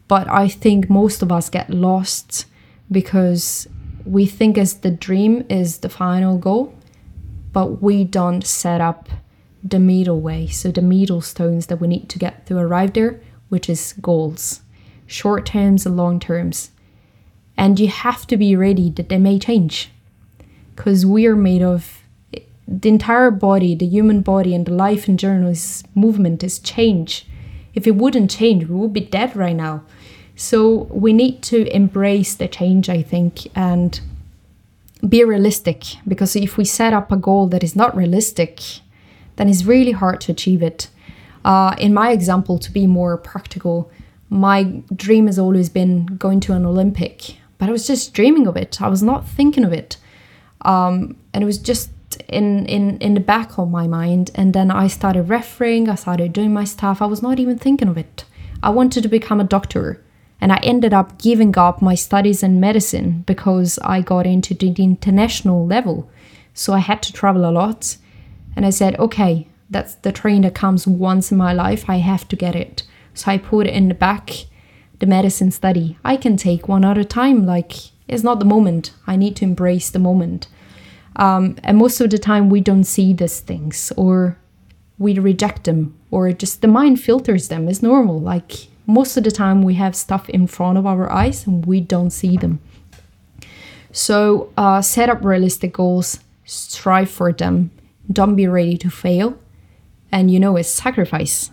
But 0.09 0.29
I 0.29 0.49
think 0.49 0.91
most 0.91 1.23
of 1.23 1.31
us 1.31 1.49
get 1.49 1.71
lost 1.71 2.47
because 2.91 3.69
we 4.05 4.27
think 4.27 4.59
as 4.59 4.79
the 4.79 4.91
dream 4.91 5.45
is 5.49 5.79
the 5.79 5.89
final 5.89 6.39
goal 6.39 6.75
but 7.53 7.83
we 7.83 8.05
don't 8.05 8.47
set 8.47 8.81
up 8.81 9.09
the 9.63 9.79
middle 9.79 10.21
way, 10.21 10.47
so 10.47 10.71
the 10.71 10.83
middle 10.83 11.21
stones 11.21 11.67
that 11.67 11.81
we 11.81 11.89
need 11.89 12.09
to 12.09 12.19
get 12.19 12.47
to 12.47 12.57
arrive 12.57 12.95
there, 12.95 13.21
which 13.49 13.69
is 13.69 13.95
goals, 14.01 14.61
short 15.07 15.47
terms 15.47 15.85
and 15.85 15.97
long 15.97 16.19
terms. 16.19 16.71
And 17.57 17.79
you 17.79 17.89
have 17.89 18.27
to 18.29 18.37
be 18.37 18.57
ready 18.57 18.91
that 18.91 19.09
they 19.09 19.19
may 19.19 19.39
change 19.39 19.91
because 20.75 21.05
we 21.05 21.27
are 21.27 21.37
made 21.37 21.63
of 21.63 22.00
the 22.71 22.89
entire 22.89 23.33
body, 23.33 23.75
the 23.75 23.87
human 23.87 24.21
body, 24.21 24.55
and 24.55 24.65
the 24.65 24.73
life 24.73 25.09
in 25.09 25.17
general 25.17 25.51
is 25.51 25.83
movement 25.95 26.45
is 26.45 26.61
change. 26.61 27.27
If 27.75 27.87
it 27.87 27.97
wouldn't 27.97 28.31
change, 28.31 28.67
we 28.67 28.77
would 28.77 28.93
be 28.93 29.01
dead 29.01 29.35
right 29.35 29.57
now. 29.57 29.83
So 30.37 30.85
we 30.91 31.13
need 31.13 31.43
to 31.43 31.67
embrace 31.75 32.35
the 32.35 32.49
change, 32.49 32.89
I 32.89 33.03
think, 33.03 33.49
and 33.57 34.01
be 35.07 35.25
realistic 35.25 35.85
because 36.07 36.37
if 36.37 36.57
we 36.57 36.65
set 36.65 36.93
up 36.93 37.11
a 37.11 37.17
goal 37.17 37.49
that 37.49 37.65
is 37.65 37.75
not 37.75 37.97
realistic, 37.97 38.61
then 39.37 39.49
it's 39.49 39.65
really 39.65 39.93
hard 39.93 40.21
to 40.23 40.33
achieve 40.33 40.63
it. 40.63 40.89
Uh, 41.45 41.75
in 41.79 41.93
my 41.93 42.13
example, 42.13 42.59
to 42.59 42.71
be 42.71 42.87
more 42.87 43.17
practical, 43.17 43.91
my 44.29 44.83
dream 44.95 45.27
has 45.27 45.39
always 45.39 45.69
been 45.69 46.07
going 46.07 46.39
to 46.41 46.53
an 46.53 46.65
Olympic, 46.65 47.37
but 47.59 47.69
I 47.69 47.73
was 47.73 47.87
just 47.87 48.15
dreaming 48.15 48.47
of 48.47 48.57
it. 48.57 48.81
I 48.81 48.89
was 48.89 49.03
not 49.03 49.27
thinking 49.27 49.65
of 49.65 49.73
it, 49.73 49.97
um, 50.63 51.17
and 51.35 51.43
it 51.43 51.47
was 51.47 51.59
just 51.59 51.91
in 52.29 52.67
in 52.67 52.99
in 52.99 53.15
the 53.15 53.21
back 53.21 53.59
of 53.59 53.71
my 53.71 53.87
mind. 53.87 54.31
And 54.35 54.53
then 54.53 54.71
I 54.71 54.89
started 54.89 55.29
refereeing. 55.29 55.89
I 55.89 55.95
started 55.95 56.33
doing 56.33 56.53
my 56.53 56.65
stuff. 56.65 57.03
I 57.03 57.07
was 57.07 57.23
not 57.23 57.39
even 57.39 57.59
thinking 57.59 57.89
of 57.89 57.99
it. 57.99 58.25
I 58.63 58.71
wanted 58.71 59.03
to 59.03 59.09
become 59.09 59.41
a 59.41 59.45
doctor 59.45 60.05
and 60.41 60.53
I 60.53 60.61
ended 60.63 60.95
up 60.95 61.19
giving 61.19 61.57
up 61.57 61.83
my 61.83 61.95
studies 61.95 62.43
in 62.43 62.61
medicine 62.61 63.25
because 63.27 63.79
I 63.83 64.01
got 64.01 64.27
into 64.27 64.55
the 64.55 64.73
international 64.83 65.67
level. 65.67 66.11
So 66.55 66.73
I 66.73 66.79
had 66.79 67.03
to 67.05 67.13
travel 67.13 67.49
a 67.49 67.53
lot. 67.53 67.97
And 68.57 68.67
I 68.67 68.71
said, 68.71 68.99
okay, 68.99 69.49
that's 69.69 69.95
the 69.97 70.13
train 70.13 70.43
that 70.43 70.55
comes 70.55 70.87
once 70.87 71.31
in 71.31 71.39
my 71.39 71.53
life. 71.53 71.89
I 71.89 71.97
have 71.97 72.27
to 72.29 72.37
get 72.37 72.57
it. 72.57 72.83
So 73.15 73.31
I 73.31 73.39
put 73.39 73.67
it 73.67 73.75
in 73.75 73.89
the 73.89 73.95
back 73.95 74.47
the 75.01 75.07
medicine 75.07 75.51
study. 75.51 75.99
I 76.05 76.17
can 76.17 76.37
take 76.37 76.69
one 76.69 76.85
at 76.85 76.99
a 76.99 77.05
time. 77.05 77.45
Like, 77.45 77.73
it's 78.07 78.23
not 78.23 78.39
the 78.39 78.45
moment. 78.45 78.93
I 79.07 79.17
need 79.17 79.35
to 79.37 79.45
embrace 79.45 79.91
the 79.91 79.99
moment. 79.99 80.47
Um, 81.17 81.57
and 81.63 81.79
most 81.79 82.01
of 82.01 82.11
the 82.11 82.19
time, 82.19 82.51
we 82.51 82.61
don't 82.61 82.85
see 82.85 83.13
these 83.13 83.41
things 83.41 83.93
or 83.97 84.39
we 84.99 85.19
reject 85.19 85.65
them 85.65 85.99
or 86.11 86.33
just 86.33 86.63
the 86.63 86.69
mind 86.69 87.01
filters 87.01 87.49
them. 87.49 87.69
It's 87.69 87.83
normal. 87.83 88.21
Like, 88.21 88.69
most 88.87 89.17
of 89.17 89.25
the 89.25 89.31
time 89.31 89.63
we 89.63 89.75
have 89.75 89.95
stuff 89.95 90.29
in 90.29 90.47
front 90.47 90.79
of 90.79 90.87
our 90.87 91.11
eyes 91.11 91.47
and 91.47 91.65
we 91.65 91.81
don't 91.81 92.11
see 92.11 92.37
them. 92.37 92.61
So 93.93 94.53
uh, 94.57 94.83
set 94.83 95.09
up 95.09 95.25
realistic 95.25 95.73
goals, 95.75 96.21
strive 96.45 97.11
for 97.11 97.33
them, 97.33 97.71
don't 98.11 98.37
be 98.37 98.47
ready 98.47 98.77
to 98.79 98.91
fail. 98.91 99.39
And 100.13 100.31
you 100.31 100.41
know, 100.41 100.57
it's 100.57 100.69
sacrifice. 100.69 101.51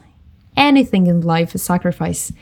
Anything 0.56 1.08
in 1.08 1.22
life 1.22 1.54
is 1.54 1.64
sacrifice. 1.64 2.34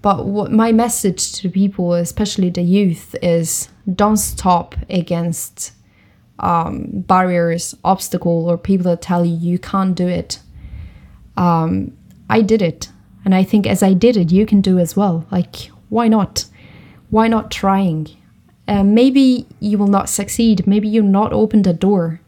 But 0.00 0.26
what 0.26 0.50
my 0.50 0.72
message 0.72 1.32
to 1.34 1.50
people, 1.50 1.94
especially 1.94 2.50
the 2.50 2.62
youth, 2.62 3.14
is 3.20 3.68
don't 3.92 4.16
stop 4.16 4.74
against 4.88 5.72
um, 6.40 6.86
barriers, 7.06 7.74
obstacle, 7.84 8.48
or 8.48 8.56
people 8.56 8.84
that 8.84 9.02
tell 9.02 9.24
you 9.24 9.36
you 9.36 9.58
can't 9.58 9.94
do 9.94 10.06
it. 10.06 10.40
Um, 11.36 11.96
I 12.30 12.42
did 12.42 12.62
it. 12.62 12.88
And 13.24 13.34
I 13.34 13.44
think 13.44 13.66
as 13.66 13.82
I 13.82 13.92
did 13.92 14.16
it, 14.16 14.32
you 14.32 14.46
can 14.46 14.60
do 14.60 14.78
as 14.78 14.96
well. 14.96 15.26
Like, 15.30 15.70
why 15.88 16.08
not? 16.08 16.46
Why 17.10 17.28
not 17.28 17.50
trying? 17.50 18.08
Uh, 18.66 18.84
maybe 18.84 19.46
you 19.60 19.78
will 19.78 19.88
not 19.88 20.08
succeed. 20.08 20.66
Maybe 20.66 20.88
you'll 20.88 21.04
not 21.04 21.32
open 21.32 21.62
the 21.62 21.72
door. 21.72 22.20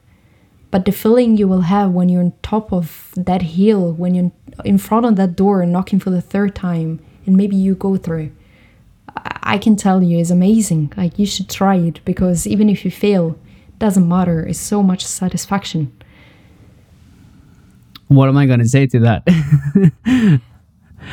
But 0.70 0.84
the 0.84 0.92
feeling 0.92 1.36
you 1.36 1.48
will 1.48 1.62
have 1.62 1.90
when 1.90 2.08
you're 2.08 2.22
on 2.22 2.32
top 2.42 2.72
of 2.72 3.12
that 3.16 3.42
hill, 3.42 3.92
when 3.92 4.14
you're 4.14 4.32
in 4.64 4.78
front 4.78 5.06
of 5.06 5.16
that 5.16 5.36
door 5.36 5.62
and 5.62 5.72
knocking 5.72 5.98
for 5.98 6.10
the 6.10 6.20
third 6.20 6.54
time, 6.54 7.00
and 7.26 7.36
maybe 7.36 7.56
you 7.56 7.74
go 7.74 7.96
through, 7.96 8.30
I 9.42 9.58
can 9.58 9.76
tell 9.76 10.02
you 10.02 10.18
is 10.18 10.30
amazing. 10.30 10.92
Like 10.96 11.18
you 11.18 11.26
should 11.26 11.48
try 11.48 11.76
it 11.76 12.00
because 12.04 12.46
even 12.46 12.68
if 12.68 12.84
you 12.84 12.90
fail, 12.90 13.38
doesn't 13.80 14.06
matter. 14.06 14.46
It's 14.46 14.60
so 14.60 14.82
much 14.82 15.04
satisfaction. 15.04 15.92
What 18.06 18.28
am 18.28 18.36
I 18.36 18.46
gonna 18.46 18.66
say 18.66 18.86
to 18.86 19.00
that? 19.00 19.22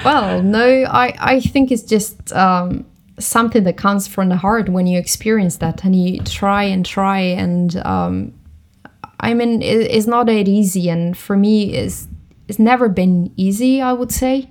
well, 0.05 0.43
no, 0.43 0.83
I, 0.83 1.15
I 1.19 1.39
think 1.39 1.71
it's 1.71 1.83
just 1.83 2.31
um, 2.33 2.85
something 3.19 3.63
that 3.63 3.77
comes 3.77 4.07
from 4.07 4.29
the 4.29 4.37
heart 4.37 4.69
when 4.69 4.87
you 4.87 4.99
experience 4.99 5.57
that 5.57 5.83
and 5.83 5.95
you 5.95 6.19
try 6.21 6.63
and 6.63 6.85
try 6.85 7.19
and 7.19 7.75
um, 7.77 8.33
I 9.19 9.33
mean 9.33 9.61
it, 9.61 9.91
it's 9.91 10.07
not 10.07 10.27
that 10.27 10.47
easy 10.47 10.89
and 10.89 11.17
for 11.17 11.35
me 11.35 11.73
it's 11.73 12.07
it's 12.47 12.59
never 12.59 12.89
been 12.89 13.33
easy 13.35 13.81
I 13.81 13.93
would 13.93 14.11
say 14.11 14.49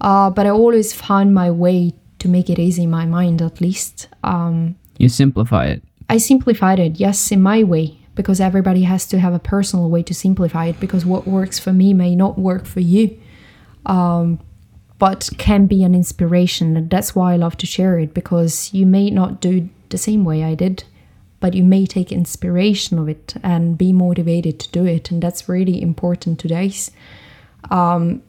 uh, 0.00 0.30
but 0.30 0.46
I 0.46 0.50
always 0.50 0.92
found 0.92 1.34
my 1.34 1.50
way 1.50 1.92
to 2.20 2.28
make 2.28 2.48
it 2.48 2.58
easy 2.58 2.84
in 2.84 2.90
my 2.90 3.04
mind 3.04 3.42
at 3.42 3.60
least 3.60 4.08
um, 4.24 4.76
You 4.96 5.08
simplify 5.08 5.66
it. 5.66 5.82
I 6.08 6.18
simplified 6.18 6.78
it, 6.78 6.98
yes, 6.98 7.30
in 7.30 7.42
my 7.42 7.62
way, 7.62 7.98
because 8.14 8.40
everybody 8.40 8.82
has 8.82 9.06
to 9.06 9.18
have 9.18 9.34
a 9.34 9.38
personal 9.38 9.90
way 9.90 10.02
to 10.04 10.14
simplify 10.14 10.66
it, 10.66 10.80
because 10.80 11.04
what 11.04 11.26
works 11.26 11.58
for 11.58 11.72
me 11.72 11.92
may 11.92 12.16
not 12.16 12.38
work 12.38 12.64
for 12.66 12.80
you, 12.80 13.18
um, 13.86 14.40
but 14.98 15.28
can 15.38 15.66
be 15.66 15.84
an 15.84 15.94
inspiration. 15.94 16.76
And 16.76 16.90
that's 16.90 17.14
why 17.14 17.34
I 17.34 17.36
love 17.36 17.56
to 17.58 17.66
share 17.66 17.98
it, 17.98 18.14
because 18.14 18.72
you 18.72 18.86
may 18.86 19.10
not 19.10 19.40
do 19.40 19.68
the 19.90 19.98
same 19.98 20.24
way 20.24 20.42
I 20.42 20.54
did, 20.54 20.84
but 21.40 21.54
you 21.54 21.62
may 21.62 21.86
take 21.86 22.10
inspiration 22.10 22.98
of 22.98 23.08
it 23.08 23.34
and 23.42 23.78
be 23.78 23.92
motivated 23.92 24.58
to 24.60 24.70
do 24.70 24.84
it. 24.86 25.10
And 25.10 25.22
that's 25.22 25.48
really 25.48 25.80
important 25.80 26.40
today. 26.40 26.72
Um, 27.70 28.22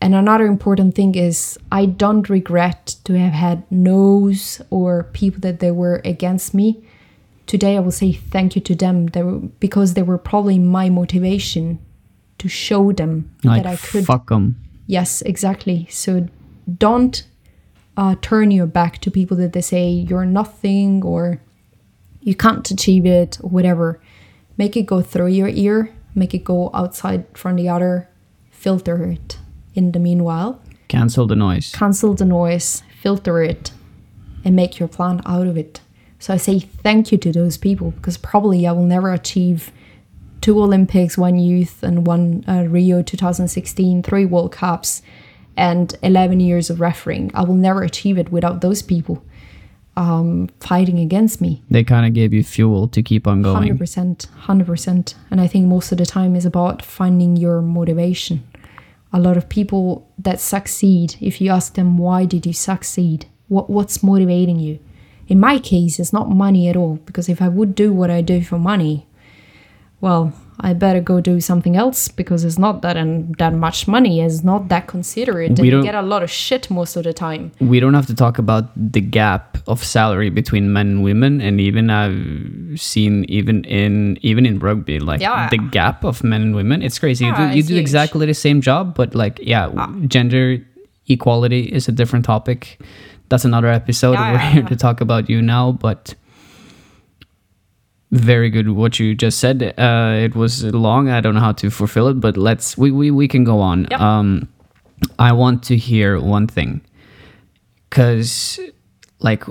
and 0.00 0.14
another 0.14 0.46
important 0.46 0.94
thing 0.94 1.14
is 1.14 1.56
I 1.70 1.86
don't 1.86 2.28
regret 2.28 2.96
to 3.04 3.16
have 3.18 3.32
had 3.32 3.70
no's 3.70 4.60
or 4.68 5.04
people 5.04 5.40
that 5.40 5.60
they 5.60 5.70
were 5.70 6.02
against 6.04 6.52
me. 6.52 6.84
Today 7.46 7.76
I 7.76 7.80
will 7.80 7.90
say 7.92 8.12
thank 8.12 8.54
you 8.56 8.62
to 8.62 8.74
them 8.74 9.06
they 9.08 9.22
were, 9.22 9.38
because 9.38 9.94
they 9.94 10.02
were 10.02 10.18
probably 10.18 10.58
my 10.58 10.88
motivation 10.88 11.78
to 12.38 12.48
show 12.48 12.92
them 12.92 13.30
Like, 13.44 13.62
that 13.62 13.72
I 13.72 13.76
could. 13.76 14.04
fuck 14.06 14.28
them. 14.28 14.56
Yes, 14.86 15.22
exactly. 15.22 15.86
So 15.90 16.28
don't 16.78 17.24
uh, 17.96 18.16
turn 18.22 18.50
your 18.50 18.66
back 18.66 18.98
to 19.00 19.10
people 19.10 19.36
that 19.38 19.52
they 19.52 19.60
say 19.60 19.88
you're 19.90 20.26
nothing 20.26 21.02
or 21.04 21.40
you 22.20 22.34
can't 22.34 22.68
achieve 22.70 23.04
it 23.06 23.38
or 23.42 23.50
whatever. 23.50 24.00
Make 24.56 24.76
it 24.76 24.82
go 24.86 25.02
through 25.02 25.28
your 25.28 25.48
ear, 25.48 25.92
make 26.14 26.34
it 26.34 26.44
go 26.44 26.70
outside 26.74 27.26
from 27.36 27.56
the 27.56 27.68
other, 27.68 28.08
filter 28.50 29.04
it 29.04 29.38
in 29.74 29.92
the 29.92 29.98
meanwhile. 29.98 30.60
Cancel 30.88 31.26
the 31.26 31.36
noise. 31.36 31.72
Cancel 31.72 32.14
the 32.14 32.24
noise, 32.24 32.82
filter 33.00 33.42
it, 33.42 33.72
and 34.44 34.54
make 34.54 34.78
your 34.78 34.88
plan 34.88 35.20
out 35.26 35.46
of 35.46 35.56
it. 35.56 35.80
So 36.22 36.32
I 36.32 36.36
say 36.36 36.60
thank 36.60 37.10
you 37.10 37.18
to 37.18 37.32
those 37.32 37.56
people 37.56 37.90
because 37.90 38.16
probably 38.16 38.64
I 38.64 38.70
will 38.70 38.84
never 38.84 39.12
achieve 39.12 39.72
two 40.40 40.62
Olympics, 40.62 41.18
one 41.18 41.36
youth, 41.36 41.82
and 41.82 42.06
one 42.06 42.44
uh, 42.46 42.62
Rio 42.68 43.02
2016, 43.02 44.04
three 44.04 44.24
World 44.24 44.52
Cups, 44.52 45.02
and 45.56 45.98
11 46.00 46.38
years 46.38 46.70
of 46.70 46.80
refereeing. 46.80 47.32
I 47.34 47.42
will 47.42 47.56
never 47.56 47.82
achieve 47.82 48.18
it 48.18 48.30
without 48.30 48.60
those 48.60 48.82
people 48.82 49.24
um, 49.96 50.48
fighting 50.60 51.00
against 51.00 51.40
me. 51.40 51.60
They 51.68 51.82
kind 51.82 52.06
of 52.06 52.14
gave 52.14 52.32
you 52.32 52.44
fuel 52.44 52.86
to 52.86 53.02
keep 53.02 53.26
on 53.26 53.42
going. 53.42 53.56
Hundred 53.56 53.78
percent, 53.78 54.28
hundred 54.42 54.68
percent. 54.68 55.16
And 55.28 55.40
I 55.40 55.48
think 55.48 55.66
most 55.66 55.90
of 55.90 55.98
the 55.98 56.06
time 56.06 56.36
is 56.36 56.46
about 56.46 56.84
finding 56.84 57.36
your 57.36 57.60
motivation. 57.60 58.46
A 59.12 59.18
lot 59.18 59.36
of 59.36 59.48
people 59.48 60.08
that 60.18 60.38
succeed, 60.38 61.16
if 61.20 61.40
you 61.40 61.50
ask 61.50 61.74
them 61.74 61.98
why 61.98 62.26
did 62.26 62.46
you 62.46 62.52
succeed, 62.52 63.26
what 63.48 63.68
what's 63.68 64.04
motivating 64.04 64.60
you? 64.60 64.78
In 65.32 65.40
my 65.40 65.58
case, 65.58 65.98
it's 65.98 66.12
not 66.12 66.28
money 66.28 66.68
at 66.68 66.76
all. 66.76 66.96
Because 67.06 67.26
if 67.34 67.40
I 67.40 67.48
would 67.48 67.74
do 67.74 67.90
what 67.90 68.10
I 68.10 68.20
do 68.20 68.42
for 68.42 68.58
money, 68.58 69.06
well, 70.02 70.34
I 70.60 70.74
better 70.74 71.00
go 71.00 71.20
do 71.22 71.40
something 71.40 71.74
else 71.74 72.08
because 72.08 72.44
it's 72.44 72.58
not 72.58 72.82
that 72.82 72.96
and 72.98 73.34
that 73.38 73.54
much 73.54 73.88
money. 73.88 74.20
It's 74.20 74.44
not 74.44 74.68
that 74.68 74.86
considerate, 74.88 75.48
and 75.52 75.58
We 75.60 75.68
you 75.68 75.70
don't- 75.70 75.84
get 75.84 75.94
a 75.94 76.02
lot 76.02 76.22
of 76.22 76.30
shit 76.30 76.70
most 76.70 76.96
of 76.96 77.04
the 77.04 77.14
time. 77.14 77.50
we 77.60 77.80
don't 77.80 77.94
have 77.94 78.06
to 78.12 78.14
talk 78.14 78.36
about 78.38 78.64
the 78.76 79.00
gap 79.00 79.56
of 79.66 79.82
salary 79.82 80.28
between 80.40 80.70
men 80.76 80.86
and 80.92 81.02
women 81.08 81.40
and 81.40 81.60
even 81.60 81.88
i've 81.88 82.80
seen 82.88 83.24
even 83.38 83.62
in 83.80 84.18
even 84.30 84.44
in 84.50 84.58
rugby 84.58 84.98
like 85.10 85.20
Yeah. 85.20 85.48
the 85.54 85.58
gap 85.78 86.04
of 86.10 86.22
men 86.24 86.42
and 86.46 86.54
women 86.60 86.82
it's 86.82 86.98
crazy 86.98 87.24
you 87.26 87.34
do, 87.40 87.44
you 87.56 87.62
do 87.62 87.76
exactly 87.76 88.26
the 88.26 88.34
same 88.46 88.60
job 88.60 88.84
but 89.00 89.14
like 89.14 89.38
yeah 89.52 89.66
uh, 89.82 89.86
gender 90.16 90.58
equality 91.14 91.62
is 91.78 91.86
a 91.86 91.92
different 92.00 92.24
topic 92.24 92.60
that's 93.32 93.44
another 93.52 93.68
episode 93.80 94.12
Yeah, 94.12 94.32
we're 94.32 94.38
yeah, 94.38 94.50
here 94.52 94.62
yeah. 94.62 94.68
to 94.68 94.76
talk 94.76 95.00
about 95.00 95.30
you 95.32 95.40
now 95.42 95.72
but 95.72 96.14
very 98.10 98.50
good 98.50 98.68
what 98.68 98.98
you 99.00 99.14
just 99.14 99.38
said. 99.44 99.58
Uh 99.78 100.12
it 100.26 100.34
was 100.36 100.64
long. 100.64 101.08
I 101.08 101.20
don't 101.22 101.34
know 101.36 101.40
how 101.48 101.52
to 101.62 101.70
fulfill 101.70 102.08
it 102.12 102.20
but 102.20 102.36
let's 102.36 102.76
we 102.76 102.90
we, 102.90 103.10
we 103.10 103.26
can 103.26 103.42
go 103.44 103.60
on. 103.60 103.86
Yep. 103.90 104.00
um 104.00 104.28
i 105.18 105.32
want 105.32 105.62
to 105.70 105.76
hear 105.76 106.20
one 106.20 106.46
thing. 106.46 106.80
Because 107.88 108.60
like 109.20 109.44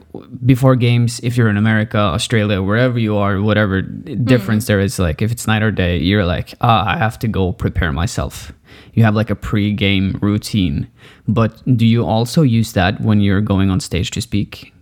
before 0.45 0.75
games 0.75 1.19
if 1.23 1.37
you're 1.37 1.47
in 1.53 1.55
america 1.55 1.97
australia 1.97 2.61
wherever 2.61 2.99
you 2.99 3.15
are 3.15 3.41
whatever 3.41 3.81
difference 3.81 4.67
there 4.67 4.81
is 4.81 4.99
like 4.99 5.21
if 5.21 5.31
it's 5.31 5.47
night 5.47 5.63
or 5.63 5.71
day 5.71 5.95
you're 5.97 6.25
like 6.25 6.53
ah 6.59 6.83
i 6.93 6.97
have 6.97 7.17
to 7.17 7.27
go 7.29 7.53
prepare 7.53 7.93
myself 7.93 8.51
you 8.93 9.03
have 9.03 9.15
like 9.15 9.29
a 9.29 9.35
pre-game 9.35 10.17
routine 10.21 10.87
but 11.27 11.61
do 11.77 11.85
you 11.85 12.05
also 12.05 12.41
use 12.41 12.73
that 12.73 12.99
when 13.01 13.19
you're 13.21 13.41
going 13.41 13.69
on 13.69 13.79
stage 13.79 14.11
to 14.11 14.21
speak 14.21 14.73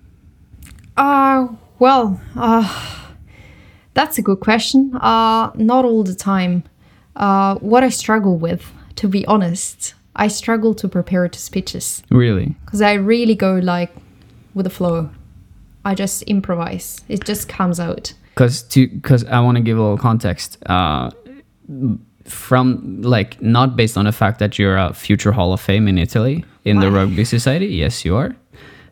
Uh, 0.97 1.47
well, 1.79 2.19
uh, 2.35 2.67
that's 3.93 4.17
a 4.17 4.21
good 4.21 4.39
question. 4.41 4.93
Uh, 4.95 5.49
not 5.55 5.85
all 5.85 6.03
the 6.03 6.13
time. 6.15 6.63
Uh, 7.15 7.55
what 7.61 7.83
I 7.83 7.89
struggle 7.89 8.37
with, 8.37 8.63
to 8.95 9.07
be 9.07 9.25
honest, 9.25 9.93
I 10.15 10.27
struggle 10.27 10.73
to 10.75 10.87
prepare 10.89 11.29
to 11.29 11.39
speeches 11.39 12.03
really 12.09 12.55
because 12.65 12.81
I 12.81 12.93
really 12.95 13.35
go 13.35 13.59
like 13.63 13.91
with 14.53 14.65
the 14.65 14.69
flow. 14.69 15.09
I 15.85 15.95
just 15.95 16.23
improvise. 16.23 17.01
It 17.07 17.23
just 17.23 17.47
comes 17.47 17.79
out. 17.79 18.13
because 18.35 18.63
to 18.73 18.87
because 18.87 19.23
i 19.25 19.39
want 19.39 19.57
to 19.57 19.63
give 19.63 19.77
a 19.77 19.81
little 19.81 19.97
context 19.97 20.57
uh 20.65 21.09
from 22.29 23.01
like 23.01 23.41
not 23.41 23.75
based 23.75 23.97
on 23.97 24.05
the 24.05 24.11
fact 24.11 24.39
that 24.39 24.57
you're 24.57 24.77
a 24.77 24.93
future 24.93 25.31
hall 25.31 25.53
of 25.53 25.59
fame 25.59 25.87
in 25.87 25.97
italy 25.97 26.45
in 26.65 26.79
the 26.79 26.91
rugby 26.91 27.25
society? 27.25 27.67
Yes 27.67 28.05
you 28.05 28.15
are. 28.15 28.35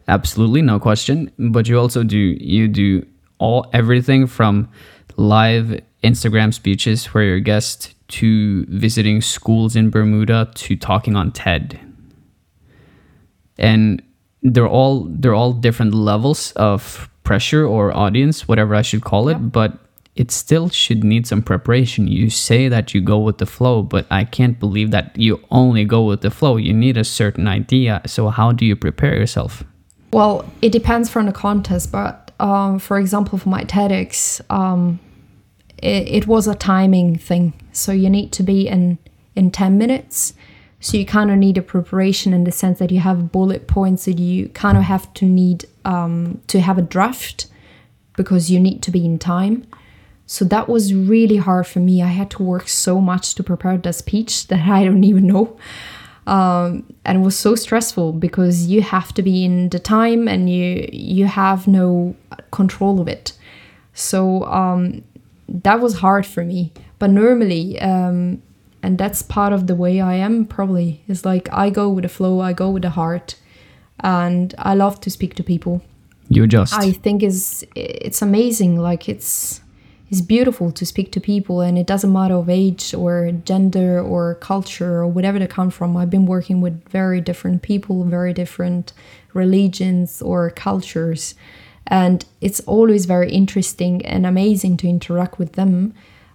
Absolutely 0.07 0.61
no 0.61 0.79
question. 0.79 1.31
But 1.37 1.67
you 1.67 1.79
also 1.79 2.03
do 2.03 2.17
you 2.17 2.67
do 2.67 3.05
all 3.39 3.67
everything 3.73 4.25
from 4.27 4.69
live 5.17 5.79
instagram 6.03 6.53
speeches 6.53 7.05
where 7.07 7.23
you're 7.23 7.35
a 7.37 7.41
guest 7.41 7.93
to 8.07 8.65
visiting 8.65 9.21
schools 9.21 9.75
in 9.75 9.89
bermuda 9.89 10.49
to 10.55 10.75
talking 10.75 11.15
on 11.15 11.31
ted. 11.31 11.79
And 13.57 14.01
they're 14.43 14.67
all 14.67 15.07
they're 15.09 15.33
all 15.33 15.53
different 15.53 15.93
levels 15.93 16.51
of 16.53 17.09
pressure 17.23 17.65
or 17.65 17.95
audience 17.95 18.47
whatever 18.47 18.75
i 18.75 18.81
should 18.81 19.03
call 19.03 19.27
it 19.27 19.35
but 19.51 19.77
it 20.19 20.31
still 20.31 20.69
should 20.69 21.03
need 21.03 21.27
some 21.27 21.41
preparation 21.41 22.07
you 22.07 22.29
say 22.29 22.67
that 22.67 22.93
you 22.93 23.01
go 23.01 23.19
with 23.19 23.37
the 23.37 23.45
flow 23.45 23.81
but 23.81 24.05
i 24.09 24.23
can't 24.23 24.59
believe 24.59 24.91
that 24.91 25.15
you 25.15 25.39
only 25.51 25.85
go 25.85 26.03
with 26.03 26.21
the 26.21 26.31
flow 26.31 26.57
you 26.57 26.73
need 26.73 26.97
a 26.97 27.03
certain 27.03 27.47
idea 27.47 28.01
so 28.05 28.29
how 28.29 28.51
do 28.51 28.65
you 28.65 28.75
prepare 28.75 29.15
yourself 29.15 29.63
Well, 30.11 30.45
it 30.61 30.71
depends 30.71 31.09
from 31.09 31.25
the 31.25 31.31
contest, 31.31 31.91
but 31.91 32.31
um, 32.39 32.79
for 32.79 32.97
example, 32.97 33.37
for 33.37 33.49
my 33.49 33.63
TEDx, 33.63 34.41
um, 34.49 34.99
it, 35.77 36.07
it 36.07 36.27
was 36.27 36.47
a 36.47 36.55
timing 36.55 37.17
thing. 37.17 37.53
So 37.71 37.91
you 37.91 38.09
need 38.09 38.31
to 38.33 38.43
be 38.43 38.67
in 38.67 38.97
in 39.35 39.51
ten 39.51 39.77
minutes. 39.77 40.33
So 40.79 40.97
you 40.97 41.05
kind 41.05 41.31
of 41.31 41.37
need 41.37 41.57
a 41.57 41.61
preparation 41.61 42.33
in 42.33 42.43
the 42.43 42.51
sense 42.51 42.79
that 42.79 42.91
you 42.91 42.99
have 42.99 43.31
bullet 43.31 43.67
points 43.67 44.05
that 44.05 44.19
you 44.19 44.49
kind 44.49 44.77
of 44.77 44.83
have 44.83 45.11
to 45.15 45.25
need 45.25 45.65
um, 45.85 46.39
to 46.47 46.61
have 46.61 46.77
a 46.77 46.83
draft 46.83 47.47
because 48.15 48.51
you 48.51 48.59
need 48.59 48.81
to 48.83 48.91
be 48.91 49.03
in 49.03 49.19
time. 49.19 49.65
So 50.27 50.43
that 50.45 50.67
was 50.67 50.93
really 50.93 51.37
hard 51.37 51.65
for 51.65 51.79
me. 51.79 52.03
I 52.03 52.07
had 52.07 52.29
to 52.31 52.43
work 52.43 52.67
so 52.67 52.99
much 52.99 53.33
to 53.35 53.43
prepare 53.43 53.77
the 53.77 53.93
speech 53.93 54.47
that 54.49 54.67
I 54.67 54.83
don't 54.83 55.03
even 55.03 55.25
know. 55.25 55.57
Um, 56.27 56.93
and 57.05 57.19
it 57.19 57.21
was 57.21 57.39
so 57.39 57.55
stressful 57.55 58.11
because 58.11 58.67
you 58.67 58.81
have 58.81 59.13
to 59.13 59.23
be 59.23 59.45
in 59.45 59.69
the 59.69 59.79
time 59.79 60.27
and 60.27 60.49
you 60.49 60.89
you 60.91 61.25
have 61.25 61.67
no 61.67 62.15
control 62.51 62.99
of 62.99 63.07
it. 63.07 63.31
So 63.93 64.43
um, 64.43 65.03
that 65.47 65.79
was 65.79 65.99
hard 65.99 66.25
for 66.25 66.43
me. 66.43 66.73
But 66.99 67.11
normally 67.11 67.79
um, 67.79 68.41
and 68.83 68.97
that's 68.97 69.21
part 69.21 69.53
of 69.53 69.67
the 69.67 69.75
way 69.75 70.01
i 70.01 70.15
am 70.15 70.45
probably. 70.45 71.01
Is 71.07 71.23
like 71.23 71.47
i 71.53 71.69
go 71.69 71.89
with 71.89 72.03
the 72.03 72.09
flow 72.09 72.41
i 72.41 72.51
go 72.51 72.69
with 72.71 72.83
the 72.83 72.89
heart. 72.89 73.35
And 74.01 74.53
i 74.57 74.75
love 74.75 74.99
to 75.01 75.09
speak 75.09 75.33
to 75.35 75.43
people. 75.43 75.81
You 76.27 76.43
adjust. 76.43 76.73
I 76.73 76.91
think 76.91 77.23
is 77.23 77.65
it's 77.73 78.21
amazing. 78.21 78.77
Like 78.77 79.07
it's 79.07 79.61
it's 80.09 80.21
beautiful 80.21 80.71
to 80.71 80.85
speak 80.85 81.11
to 81.13 81.19
people, 81.19 81.61
and 81.61 81.77
it 81.77 81.85
doesn't 81.85 82.11
matter 82.11 82.35
of 82.35 82.49
age 82.49 82.93
or 82.93 83.31
gender 83.43 83.99
or 83.99 84.35
culture 84.35 84.97
or 84.99 85.07
whatever 85.07 85.37
they 85.37 85.47
come 85.47 85.69
from. 85.69 85.97
I've 85.97 86.09
been 86.09 86.25
working 86.25 86.61
with 86.61 86.87
very 86.89 87.19
different 87.19 87.61
people, 87.61 88.03
very 88.05 88.33
different 88.33 88.93
religions 89.33 90.21
or 90.21 90.49
cultures, 90.49 91.35
and 91.85 92.25
it's 92.39 92.61
always 92.61 93.05
very 93.05 93.31
interesting 93.31 94.05
and 94.05 94.25
amazing 94.25 94.77
to 94.77 94.87
interact 94.87 95.39
with 95.39 95.53
them. 95.53 95.93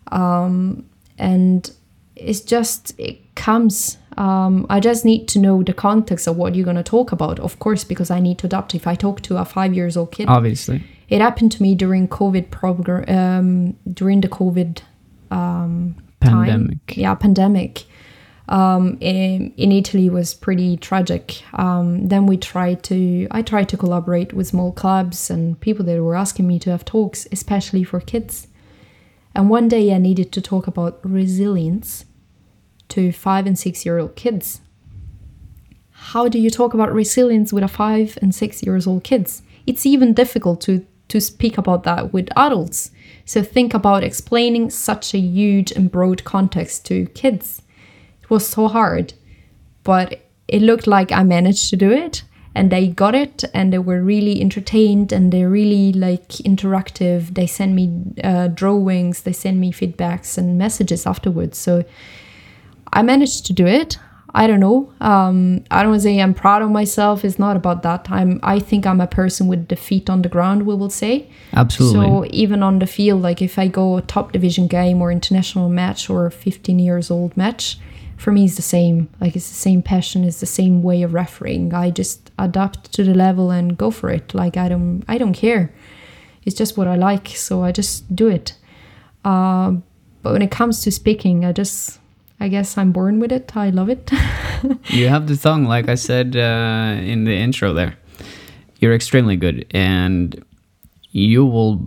Um, 0.09 0.85
and 1.19 1.71
it's 2.17 2.41
just 2.41 2.99
it 2.99 3.35
comes. 3.35 3.97
Um, 4.19 4.67
I 4.69 4.81
just 4.81 5.07
need 5.07 5.29
to 5.29 5.39
know 5.39 5.63
the 5.63 5.73
context 5.73 6.27
of 6.27 6.37
what 6.37 6.55
you're 6.55 6.67
going 6.67 6.77
to 6.77 6.83
talk 6.83 7.13
about, 7.13 7.41
of 7.41 7.59
course, 7.59 7.85
because 7.85 8.11
I 8.11 8.21
need 8.21 8.39
to 8.41 8.47
adapt. 8.47 8.75
If 8.75 8.87
I 8.87 8.95
talk 8.95 9.23
to 9.23 9.39
a 9.39 9.47
five 9.47 9.73
years 9.73 9.97
old 9.97 10.13
kid, 10.13 10.29
Obviously. 10.29 10.85
It 11.13 11.21
happened 11.21 11.53
to 11.53 11.63
me 11.63 11.75
during 11.75 12.09
COVID 12.09 12.51
program 12.51 13.05
um, 13.07 13.77
during 13.93 14.23
the 14.23 14.29
COVID 14.29 14.81
um, 15.31 15.95
time. 16.23 16.47
Pandemic. 16.47 16.97
Yeah, 16.97 17.15
pandemic. 17.15 17.85
Um, 18.49 18.97
in, 19.01 19.53
in 19.59 19.73
Italy 19.73 20.09
was 20.09 20.33
pretty 20.33 20.79
tragic. 20.79 21.43
Um, 21.53 22.09
then 22.09 22.25
we 22.25 22.39
tried 22.39 22.83
to 22.85 23.29
I 23.31 23.43
tried 23.43 23.69
to 23.69 23.77
collaborate 23.77 24.33
with 24.33 24.47
small 24.47 24.73
clubs 24.73 25.29
and 25.29 25.61
people 25.61 25.85
that 25.85 26.03
were 26.03 26.17
asking 26.17 26.49
me 26.49 26.59
to 26.61 26.71
have 26.71 26.87
talks, 26.87 27.27
especially 27.31 27.85
for 27.85 28.01
kids. 28.01 28.49
And 29.35 29.51
one 29.51 29.69
day 29.69 29.95
I 29.95 29.99
needed 29.99 30.33
to 30.33 30.41
talk 30.41 30.67
about 30.67 30.99
resilience 31.03 32.07
to 32.89 33.13
five 33.13 33.47
and 33.47 33.59
six 33.59 33.85
year 33.85 33.99
old 33.99 34.17
kids. 34.17 34.63
How 35.91 36.27
do 36.27 36.39
you 36.39 36.49
talk 36.49 36.73
about 36.73 36.91
resilience 36.91 37.53
with 37.53 37.65
a 37.65 37.69
five 37.69 38.19
and 38.23 38.35
six 38.35 38.63
years 38.63 38.87
old 38.87 39.05
kids? 39.05 39.43
It's 39.67 39.85
even 39.85 40.15
difficult 40.15 40.63
to 40.63 40.87
to 41.13 41.21
speak 41.21 41.59
about 41.59 41.83
that 41.85 42.13
with 42.13 42.29
adults. 42.37 42.91
So 43.27 43.43
think 43.43 43.75
about 43.75 44.03
explaining 44.03 44.71
such 44.71 45.13
a 45.13 45.19
huge 45.19 45.71
and 45.71 45.91
broad 45.91 46.25
context 46.25 46.87
to 46.87 47.07
kids. 47.09 47.61
It 48.23 48.31
was 48.31 48.47
so 48.49 48.67
hard, 48.67 49.13
but 49.85 50.23
it 50.49 50.63
looked 50.63 50.87
like 50.87 51.13
I 51.13 51.23
managed 51.23 51.69
to 51.69 51.77
do 51.77 51.91
it 51.91 52.25
and 52.55 52.73
they 52.73 52.89
got 52.89 53.15
it 53.15 53.45
and 53.53 53.73
they 53.73 53.79
were 53.79 54.03
really 54.03 54.41
entertained 54.41 55.13
and 55.13 55.31
they're 55.31 55.51
really 55.51 55.93
like 55.93 56.29
interactive. 56.51 57.35
They 57.35 57.47
send 57.47 57.77
me 57.77 57.93
uh, 58.25 58.49
drawings, 58.49 59.23
they 59.23 59.35
send 59.35 59.61
me 59.61 59.71
feedbacks 59.71 60.39
and 60.39 60.57
messages 60.57 61.07
afterwards. 61.07 61.59
So 61.59 61.85
I 62.91 63.03
managed 63.03 63.45
to 63.47 63.53
do 63.53 63.67
it. 63.67 63.99
I 64.35 64.47
don't 64.47 64.61
know. 64.61 64.91
Um, 65.01 65.63
I 65.71 65.83
don't 65.83 66.01
say 66.01 66.19
I'm 66.19 66.33
proud 66.33 66.63
of 66.63 66.71
myself. 66.71 67.23
It's 67.25 67.39
not 67.39 67.55
about 67.55 67.83
that. 67.83 68.11
I'm. 68.11 68.41
I 68.43 68.61
think 68.61 68.87
I'm 68.87 69.01
a 69.01 69.07
person 69.07 69.47
with 69.47 69.69
the 69.69 69.77
feet 69.77 70.09
on 70.09 70.23
the 70.23 70.29
ground. 70.29 70.65
We 70.65 70.75
will 70.75 70.91
say. 70.91 71.29
Absolutely. 71.53 72.07
So 72.07 72.27
even 72.31 72.63
on 72.63 72.79
the 72.79 72.87
field, 72.87 73.21
like 73.21 73.43
if 73.43 73.59
I 73.59 73.69
go 73.69 73.99
a 73.99 74.03
top 74.03 74.33
division 74.33 74.69
game 74.69 75.03
or 75.03 75.13
international 75.13 75.69
match 75.69 76.09
or 76.09 76.27
a 76.27 76.31
15 76.31 76.79
years 76.79 77.11
old 77.11 77.37
match, 77.37 77.79
for 78.17 78.33
me 78.33 78.47
it's 78.47 78.57
the 78.57 78.63
same. 78.63 79.11
Like 79.21 79.37
it's 79.37 79.49
the 79.49 79.55
same 79.55 79.83
passion. 79.83 80.25
It's 80.25 80.41
the 80.41 80.47
same 80.47 80.83
way 80.83 81.03
of 81.03 81.13
refereeing. 81.13 81.75
I 81.75 81.91
just 81.91 82.31
adapt 82.39 82.91
to 82.95 83.05
the 83.05 83.15
level 83.15 83.51
and 83.51 83.77
go 83.77 83.91
for 83.91 84.09
it. 84.09 84.33
Like 84.35 84.57
I 84.57 84.71
don't. 84.71 85.05
I 85.09 85.19
don't 85.19 85.35
care. 85.35 85.75
It's 86.45 86.57
just 86.57 86.79
what 86.79 86.89
I 86.89 86.97
like. 86.97 87.29
So 87.29 87.63
I 87.63 87.71
just 87.71 88.17
do 88.17 88.29
it. 88.29 88.55
Uh, 89.27 89.73
but 90.23 90.33
when 90.33 90.43
it 90.43 90.51
comes 90.51 90.81
to 90.85 90.91
speaking, 90.91 91.45
I 91.45 91.53
just. 91.53 91.99
I 92.43 92.49
guess 92.49 92.77
I'm 92.77 92.91
born 92.91 93.21
with 93.21 93.31
it. 93.31 93.57
I 93.57 93.71
love 93.71 93.89
it. 93.89 94.11
you 94.87 95.07
have 95.07 95.29
the 95.29 95.37
tongue, 95.37 95.65
like 95.67 95.89
I 95.89 95.95
said 95.95 96.35
uh, 96.37 96.99
in 97.01 97.23
the 97.23 97.33
intro 97.33 97.73
there. 97.73 97.97
You're 98.81 98.95
extremely 98.95 99.37
good, 99.37 99.65
and 99.71 100.45
you 101.13 101.47
will. 101.47 101.81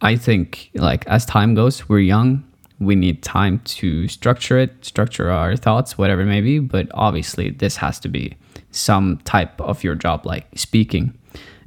I 0.00 0.14
think, 0.14 0.70
like 0.74 1.04
as 1.08 1.26
time 1.26 1.56
goes, 1.56 1.88
we're 1.88 1.98
young. 1.98 2.44
We 2.78 2.94
need 2.94 3.24
time 3.24 3.58
to 3.80 4.06
structure 4.06 4.58
it, 4.58 4.84
structure 4.84 5.28
our 5.28 5.56
thoughts, 5.56 5.98
whatever 5.98 6.22
it 6.22 6.26
may 6.26 6.40
be. 6.40 6.60
But 6.60 6.86
obviously, 6.94 7.50
this 7.50 7.76
has 7.78 7.98
to 8.00 8.08
be 8.08 8.36
some 8.70 9.18
type 9.24 9.60
of 9.60 9.82
your 9.82 9.96
job, 9.96 10.24
like 10.24 10.46
speaking 10.54 11.18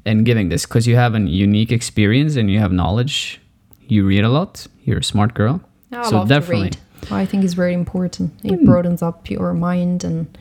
and 0.05 0.25
giving 0.25 0.47
this, 0.47 0.65
because 0.65 0.88
you 0.88 0.95
have 0.95 1.13
a 1.13 1.19
unique 1.19 1.73
experience 1.73 2.38
and 2.38 2.49
you 2.49 2.59
have 2.59 2.71
knowledge. 2.71 3.41
You 3.88 4.07
read 4.07 4.23
a 4.23 4.29
lot. 4.29 4.65
You're 4.86 4.99
a 4.99 5.03
smart 5.03 5.33
girl. 5.33 5.59
I 5.91 6.09
love 6.09 6.29
to 6.29 6.39
read. 6.63 6.77
I 7.11 7.25
think 7.25 7.43
is 7.43 7.53
very 7.53 7.73
important. 7.73 8.31
It 8.43 8.63
broadens 8.65 9.01
up 9.01 9.29
your 9.29 9.53
mind, 9.53 10.03
and 10.03 10.37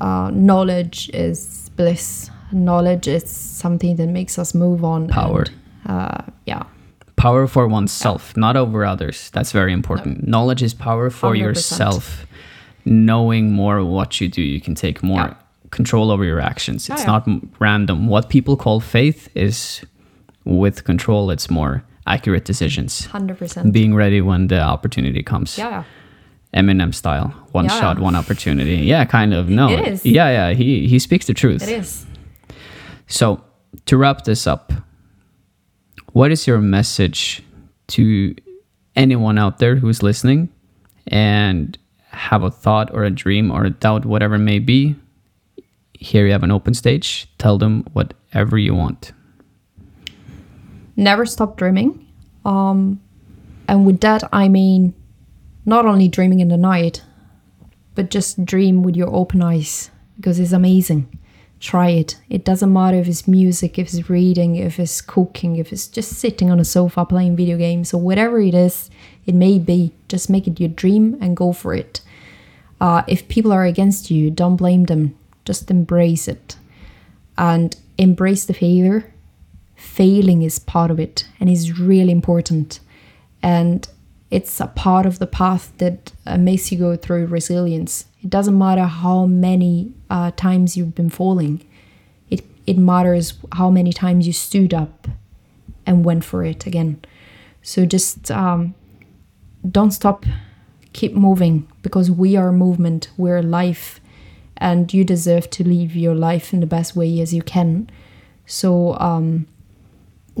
uh, 0.00 0.30
knowledge 0.32 1.10
is 1.12 1.70
bliss. 1.76 2.30
Knowledge 2.52 3.08
is 3.08 3.28
something 3.30 3.96
that 3.96 4.08
makes 4.08 4.38
us 4.38 4.54
move 4.54 4.84
on. 4.84 5.08
Power. 5.08 5.46
And, 5.84 6.00
uh, 6.00 6.22
yeah. 6.46 6.62
Power 7.16 7.46
for 7.46 7.66
oneself, 7.66 8.36
not 8.36 8.56
over 8.56 8.84
others. 8.84 9.30
That's 9.30 9.52
very 9.52 9.72
important. 9.72 10.26
Knowledge 10.26 10.62
is 10.62 10.74
power 10.74 11.10
for 11.10 11.32
100%. 11.32 11.38
yourself. 11.38 12.26
Knowing 12.84 13.50
more 13.52 13.82
what 13.84 14.20
you 14.20 14.28
do, 14.28 14.42
you 14.42 14.60
can 14.60 14.74
take 14.74 15.02
more 15.02 15.18
Yeah. 15.20 15.34
control 15.70 16.10
over 16.10 16.24
your 16.24 16.40
actions. 16.40 16.88
It's 16.90 17.00
yeah. 17.02 17.06
not 17.06 17.28
random. 17.58 18.08
What 18.08 18.28
people 18.28 18.56
call 18.56 18.80
faith 18.80 19.28
is 19.34 19.80
with 20.44 20.84
control, 20.84 21.30
it's 21.30 21.48
more 21.50 21.82
accurate 22.06 22.44
decisions. 22.44 23.06
Hundred 23.06 23.38
percent. 23.38 23.72
Being 23.72 23.94
ready 23.94 24.20
when 24.20 24.48
the 24.48 24.60
opportunity 24.60 25.22
comes. 25.22 25.56
Yeah. 25.58 25.70
yeah. 25.70 25.84
Eminem 26.62 26.94
style. 26.94 27.34
One 27.52 27.64
Yeah. 27.64 27.80
shot, 27.80 27.98
one 27.98 28.14
opportunity. 28.14 28.76
Yeah, 28.76 29.04
kind 29.04 29.34
of. 29.34 29.48
No. 29.48 29.68
It 29.70 29.88
is. 29.88 30.06
Yeah, 30.06 30.30
yeah. 30.30 30.54
He 30.54 30.86
he 30.86 30.98
speaks 30.98 31.26
the 31.26 31.34
truth. 31.34 31.62
It 31.62 31.70
is. 31.80 32.06
So, 33.06 33.42
to 33.86 33.96
wrap 33.96 34.24
this 34.24 34.46
up, 34.46 34.72
what 36.12 36.30
is 36.30 36.46
your 36.46 36.58
message 36.60 37.42
to 37.88 38.34
anyone 38.96 39.36
out 39.36 39.58
there 39.58 39.76
who's 39.76 40.02
listening 40.02 40.48
and 41.08 41.76
have 42.10 42.42
a 42.44 42.50
thought 42.50 42.94
or 42.94 43.02
a 43.04 43.10
dream 43.10 43.50
or 43.50 43.64
a 43.64 43.70
doubt, 43.70 44.04
whatever 44.06 44.36
it 44.36 44.38
may 44.46 44.58
be? 44.60 44.94
Here 45.92 46.26
you 46.26 46.32
have 46.32 46.42
an 46.44 46.50
open 46.52 46.74
stage. 46.74 47.28
Tell 47.38 47.58
them 47.58 47.82
whatever 47.94 48.58
you 48.58 48.74
want. 48.74 49.12
Never 50.96 51.26
stop 51.26 51.56
dreaming. 51.56 52.06
Um, 52.44 53.00
and 53.68 53.86
with 53.86 54.00
that, 54.00 54.22
I 54.32 54.48
mean 54.48 54.94
not 55.66 55.86
only 55.86 56.08
dreaming 56.08 56.40
in 56.40 56.48
the 56.48 56.56
night, 56.56 57.02
but 57.94 58.10
just 58.10 58.44
dream 58.44 58.82
with 58.82 58.96
your 58.96 59.08
open 59.14 59.42
eyes 59.42 59.90
because 60.16 60.38
it's 60.38 60.52
amazing. 60.52 61.18
Try 61.60 61.90
it. 61.90 62.18
It 62.28 62.44
doesn't 62.44 62.72
matter 62.72 62.98
if 62.98 63.08
it's 63.08 63.26
music, 63.26 63.78
if 63.78 63.94
it's 63.94 64.10
reading, 64.10 64.56
if 64.56 64.78
it's 64.78 65.00
cooking, 65.00 65.56
if 65.56 65.72
it's 65.72 65.86
just 65.86 66.12
sitting 66.12 66.50
on 66.50 66.60
a 66.60 66.64
sofa 66.64 67.06
playing 67.06 67.36
video 67.36 67.56
games 67.56 67.94
or 67.94 68.00
whatever 68.00 68.40
it 68.40 68.54
is, 68.54 68.90
it 69.24 69.34
may 69.34 69.58
be. 69.58 69.92
Just 70.08 70.28
make 70.28 70.46
it 70.46 70.60
your 70.60 70.68
dream 70.68 71.16
and 71.20 71.36
go 71.36 71.52
for 71.52 71.74
it. 71.74 72.00
Uh, 72.80 73.02
if 73.06 73.28
people 73.28 73.52
are 73.52 73.64
against 73.64 74.10
you, 74.10 74.30
don't 74.30 74.56
blame 74.56 74.84
them. 74.84 75.16
Just 75.46 75.70
embrace 75.70 76.28
it 76.28 76.56
and 77.38 77.76
embrace 77.96 78.44
the 78.44 78.52
failure 78.52 79.13
failing 79.84 80.42
is 80.42 80.58
part 80.58 80.90
of 80.90 80.98
it 80.98 81.28
and 81.38 81.48
is 81.48 81.78
really 81.78 82.12
important. 82.12 82.80
And 83.42 83.86
it's 84.30 84.58
a 84.60 84.66
part 84.66 85.06
of 85.06 85.18
the 85.18 85.26
path 85.26 85.72
that 85.78 86.12
uh, 86.26 86.36
makes 86.36 86.72
you 86.72 86.78
go 86.78 86.96
through 86.96 87.26
resilience. 87.26 88.06
It 88.22 88.30
doesn't 88.30 88.58
matter 88.58 88.84
how 88.84 89.26
many 89.26 89.92
uh, 90.10 90.32
times 90.32 90.76
you've 90.76 90.94
been 90.94 91.10
falling. 91.10 91.64
It, 92.30 92.44
it 92.66 92.78
matters 92.78 93.34
how 93.52 93.70
many 93.70 93.92
times 93.92 94.26
you 94.26 94.32
stood 94.32 94.74
up 94.74 95.06
and 95.86 96.04
went 96.04 96.24
for 96.24 96.42
it 96.42 96.66
again. 96.66 97.04
So 97.62 97.86
just 97.86 98.30
um, 98.30 98.74
don't 99.70 99.92
stop. 99.92 100.24
Keep 100.94 101.14
moving 101.14 101.68
because 101.82 102.10
we 102.10 102.36
are 102.36 102.52
movement. 102.52 103.10
We're 103.16 103.42
life 103.42 104.00
and 104.56 104.92
you 104.94 105.04
deserve 105.04 105.50
to 105.50 105.64
live 105.64 105.96
your 105.96 106.14
life 106.14 106.52
in 106.52 106.60
the 106.60 106.66
best 106.66 106.96
way 106.96 107.20
as 107.20 107.34
you 107.34 107.42
can. 107.42 107.90
So 108.46 108.94
um, 108.98 109.46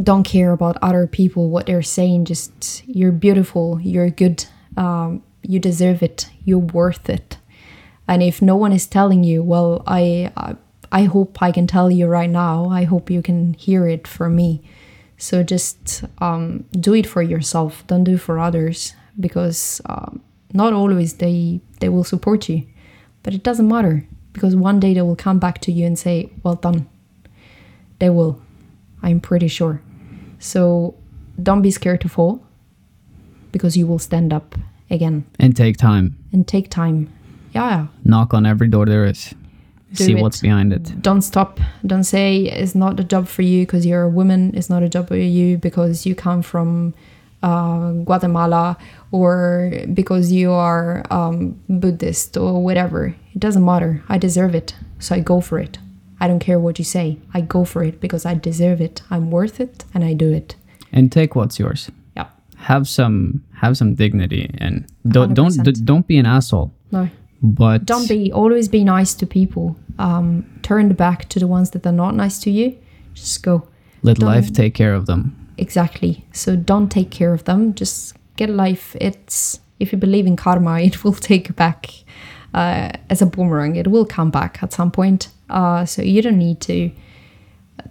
don't 0.02 0.24
care 0.24 0.52
about 0.52 0.76
other 0.82 1.06
people 1.06 1.50
what 1.50 1.66
they're 1.66 1.82
saying 1.82 2.24
just 2.24 2.82
you're 2.86 3.12
beautiful 3.12 3.80
you're 3.80 4.10
good 4.10 4.44
um, 4.76 5.22
you 5.42 5.58
deserve 5.60 6.02
it 6.02 6.28
you're 6.44 6.58
worth 6.58 7.08
it. 7.08 7.38
And 8.08 8.22
if 8.22 8.42
no 8.42 8.56
one 8.56 8.72
is 8.72 8.86
telling 8.86 9.24
you 9.24 9.42
well 9.42 9.82
i 9.86 10.30
I- 10.36 10.56
i 10.92 11.04
hope 11.04 11.42
i 11.42 11.50
can 11.52 11.66
tell 11.66 11.90
you 11.90 12.06
right 12.06 12.30
now 12.30 12.68
i 12.68 12.84
hope 12.84 13.10
you 13.10 13.22
can 13.22 13.54
hear 13.54 13.86
it 13.88 14.06
from 14.08 14.36
me. 14.36 14.62
So 15.16 15.42
just 15.42 16.04
um, 16.18 16.64
do 16.72 16.92
it 16.94 17.06
for 17.06 17.22
yourself 17.22 17.84
don't 17.86 18.04
do 18.04 18.14
it 18.14 18.20
for 18.20 18.38
others 18.38 18.94
because 19.18 19.80
um, 19.86 20.20
not 20.52 20.72
always 20.72 21.14
they 21.14 21.60
they 21.80 21.88
will 21.88 22.04
support 22.04 22.48
you. 22.48 22.66
But 23.22 23.32
it 23.34 23.42
doesn't 23.42 23.68
matter 23.68 24.06
because 24.32 24.54
one 24.56 24.80
day 24.80 24.92
they 24.94 25.02
will 25.02 25.16
come 25.16 25.38
back 25.38 25.60
to 25.62 25.72
you 25.72 25.86
and 25.86 25.98
say 25.98 26.30
well 26.42 26.56
done. 26.56 26.86
They 28.00 28.10
will 28.10 28.42
I'm 29.04 29.20
pretty 29.20 29.48
sure. 29.48 29.80
So 30.38 30.94
don't 31.42 31.62
be 31.62 31.70
scared 31.70 32.00
to 32.00 32.08
fall 32.08 32.40
because 33.52 33.76
you 33.76 33.86
will 33.86 33.98
stand 33.98 34.32
up 34.32 34.54
again 34.90 35.24
And 35.38 35.56
take 35.56 35.76
time. 35.76 36.16
and 36.32 36.46
take 36.46 36.68
time. 36.70 37.08
Yeah, 37.54 37.86
Knock 38.04 38.34
on 38.34 38.46
every 38.46 38.66
door 38.68 38.86
there 38.86 39.04
is. 39.04 39.32
Do 39.92 40.04
See 40.04 40.12
it. 40.16 40.22
what's 40.22 40.40
behind 40.40 40.72
it. 40.72 41.00
don't 41.02 41.22
stop. 41.22 41.60
Don't 41.86 42.02
say 42.02 42.46
it's 42.46 42.74
not 42.74 42.98
a 42.98 43.04
job 43.04 43.28
for 43.28 43.42
you 43.42 43.62
because 43.64 43.86
you're 43.86 44.02
a 44.02 44.08
woman. 44.08 44.50
It's 44.56 44.68
not 44.68 44.82
a 44.82 44.88
job 44.88 45.06
for 45.08 45.16
you 45.16 45.56
because 45.58 46.04
you 46.04 46.16
come 46.16 46.42
from 46.42 46.94
uh, 47.44 47.92
Guatemala 48.04 48.76
or 49.12 49.70
because 49.92 50.32
you 50.32 50.50
are 50.50 51.04
um, 51.12 51.54
Buddhist 51.68 52.36
or 52.36 52.60
whatever. 52.64 53.14
It 53.34 53.38
doesn't 53.38 53.64
matter. 53.64 54.02
I 54.08 54.18
deserve 54.18 54.54
it. 54.56 54.74
So 54.98 55.14
I 55.14 55.20
go 55.20 55.40
for 55.40 55.60
it. 55.60 55.78
I 56.20 56.28
don't 56.28 56.38
care 56.40 56.58
what 56.58 56.78
you 56.78 56.84
say. 56.84 57.18
I 57.34 57.40
go 57.40 57.64
for 57.64 57.82
it 57.84 58.00
because 58.00 58.24
I 58.24 58.34
deserve 58.34 58.80
it. 58.80 59.02
I'm 59.10 59.30
worth 59.30 59.60
it 59.60 59.84
and 59.94 60.04
I 60.04 60.14
do 60.14 60.32
it. 60.32 60.56
And 60.92 61.10
take 61.10 61.34
what's 61.34 61.58
yours. 61.58 61.90
Yeah. 62.16 62.26
Have 62.56 62.88
some 62.88 63.42
have 63.60 63.76
some 63.76 63.94
dignity 63.94 64.50
and 64.58 64.86
don't 65.08 65.34
don't 65.34 65.52
100%. 65.52 65.64
d- 65.64 65.80
don't 65.84 66.06
be 66.06 66.18
an 66.18 66.26
asshole. 66.26 66.72
No. 66.92 67.08
But 67.42 67.84
don't 67.84 68.08
be 68.08 68.32
always 68.32 68.68
be 68.68 68.84
nice 68.84 69.14
to 69.14 69.26
people. 69.26 69.76
Um, 69.98 70.44
turn 70.62 70.88
the 70.88 70.94
back 70.94 71.28
to 71.30 71.38
the 71.38 71.46
ones 71.46 71.70
that 71.70 71.86
are 71.86 71.92
not 71.92 72.14
nice 72.14 72.38
to 72.40 72.50
you. 72.50 72.76
Just 73.14 73.42
go. 73.42 73.66
let 74.02 74.18
don't- 74.18 74.28
life 74.28 74.52
take 74.52 74.74
care 74.74 74.94
of 74.94 75.06
them. 75.06 75.34
Exactly. 75.56 76.24
So 76.32 76.56
don't 76.56 76.88
take 76.90 77.10
care 77.10 77.32
of 77.34 77.44
them. 77.44 77.74
Just 77.74 78.14
get 78.36 78.50
life. 78.50 78.96
It's 79.00 79.60
if 79.80 79.92
you 79.92 79.98
believe 79.98 80.26
in 80.26 80.36
karma, 80.36 80.80
it 80.88 81.04
will 81.04 81.12
take 81.14 81.48
you 81.48 81.54
back 81.54 81.86
uh, 82.54 82.90
as 83.10 83.20
a 83.20 83.26
boomerang. 83.26 83.76
It 83.76 83.88
will 83.88 84.06
come 84.06 84.30
back 84.30 84.62
at 84.62 84.72
some 84.72 84.90
point. 84.90 85.28
Uh, 85.50 85.84
so 85.84 86.02
you 86.02 86.22
don't 86.22 86.38
need 86.38 86.60
to 86.62 86.90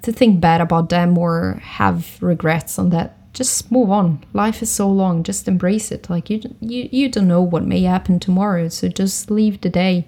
to 0.01 0.11
think 0.11 0.39
bad 0.39 0.61
about 0.61 0.89
them 0.89 1.17
or 1.17 1.59
have 1.61 2.17
regrets 2.21 2.79
on 2.79 2.89
that. 2.89 3.15
Just 3.33 3.71
move 3.71 3.89
on. 3.89 4.23
Life 4.33 4.61
is 4.61 4.71
so 4.71 4.89
long. 4.89 5.23
Just 5.23 5.47
embrace 5.47 5.91
it. 5.91 6.09
Like 6.09 6.29
you, 6.29 6.41
you, 6.61 6.87
you 6.91 7.09
don't 7.09 7.27
know 7.27 7.41
what 7.41 7.65
may 7.65 7.81
happen 7.81 8.19
tomorrow. 8.19 8.69
So 8.69 8.87
just 8.87 9.29
leave 9.29 9.61
the 9.61 9.69
day, 9.69 10.05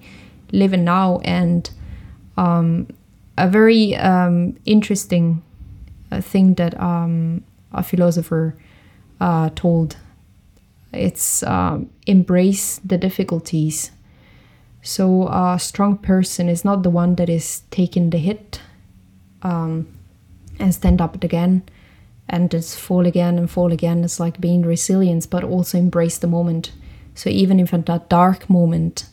live 0.51 0.73
it 0.73 0.77
now, 0.77 1.19
and 1.23 1.69
um, 2.37 2.87
a 3.37 3.49
very 3.49 3.95
um, 3.95 4.57
interesting 4.65 5.43
uh, 6.11 6.21
thing 6.21 6.53
that 6.55 6.79
um, 6.79 7.43
a 7.73 7.83
philosopher 7.83 8.55
uh, 9.19 9.49
told. 9.55 9.97
It's 10.93 11.43
um, 11.43 11.89
embrace 12.05 12.79
the 12.85 12.97
difficulties. 12.97 13.91
So 14.85 15.27
a 15.29 15.57
strong 15.59 15.97
person 15.97 16.47
is 16.47 16.63
not 16.63 16.83
the 16.83 16.91
one 16.91 17.15
that 17.15 17.27
is 17.27 17.63
taking 17.71 18.11
the 18.11 18.19
hit 18.19 18.61
um, 19.41 19.87
and 20.59 20.75
stand 20.75 21.01
up 21.01 21.23
again 21.23 21.63
and 22.29 22.51
just 22.51 22.79
fall 22.79 23.07
again 23.07 23.39
and 23.39 23.49
fall 23.49 23.71
again. 23.71 24.03
It's 24.03 24.19
like 24.19 24.39
being 24.39 24.61
resilient, 24.61 25.27
but 25.31 25.43
also 25.43 25.79
embrace 25.79 26.19
the 26.19 26.27
moment. 26.27 26.71
So 27.15 27.31
even 27.31 27.59
if 27.59 27.73
at 27.73 27.87
that 27.87 28.09
dark 28.09 28.47
moment, 28.47 29.07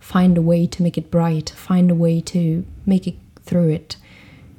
find 0.00 0.36
a 0.36 0.42
way 0.42 0.66
to 0.66 0.82
make 0.82 0.98
it 0.98 1.10
bright, 1.10 1.48
find 1.48 1.90
a 1.90 1.94
way 1.94 2.20
to 2.20 2.66
make 2.84 3.06
it 3.06 3.16
through 3.40 3.70
it. 3.70 3.96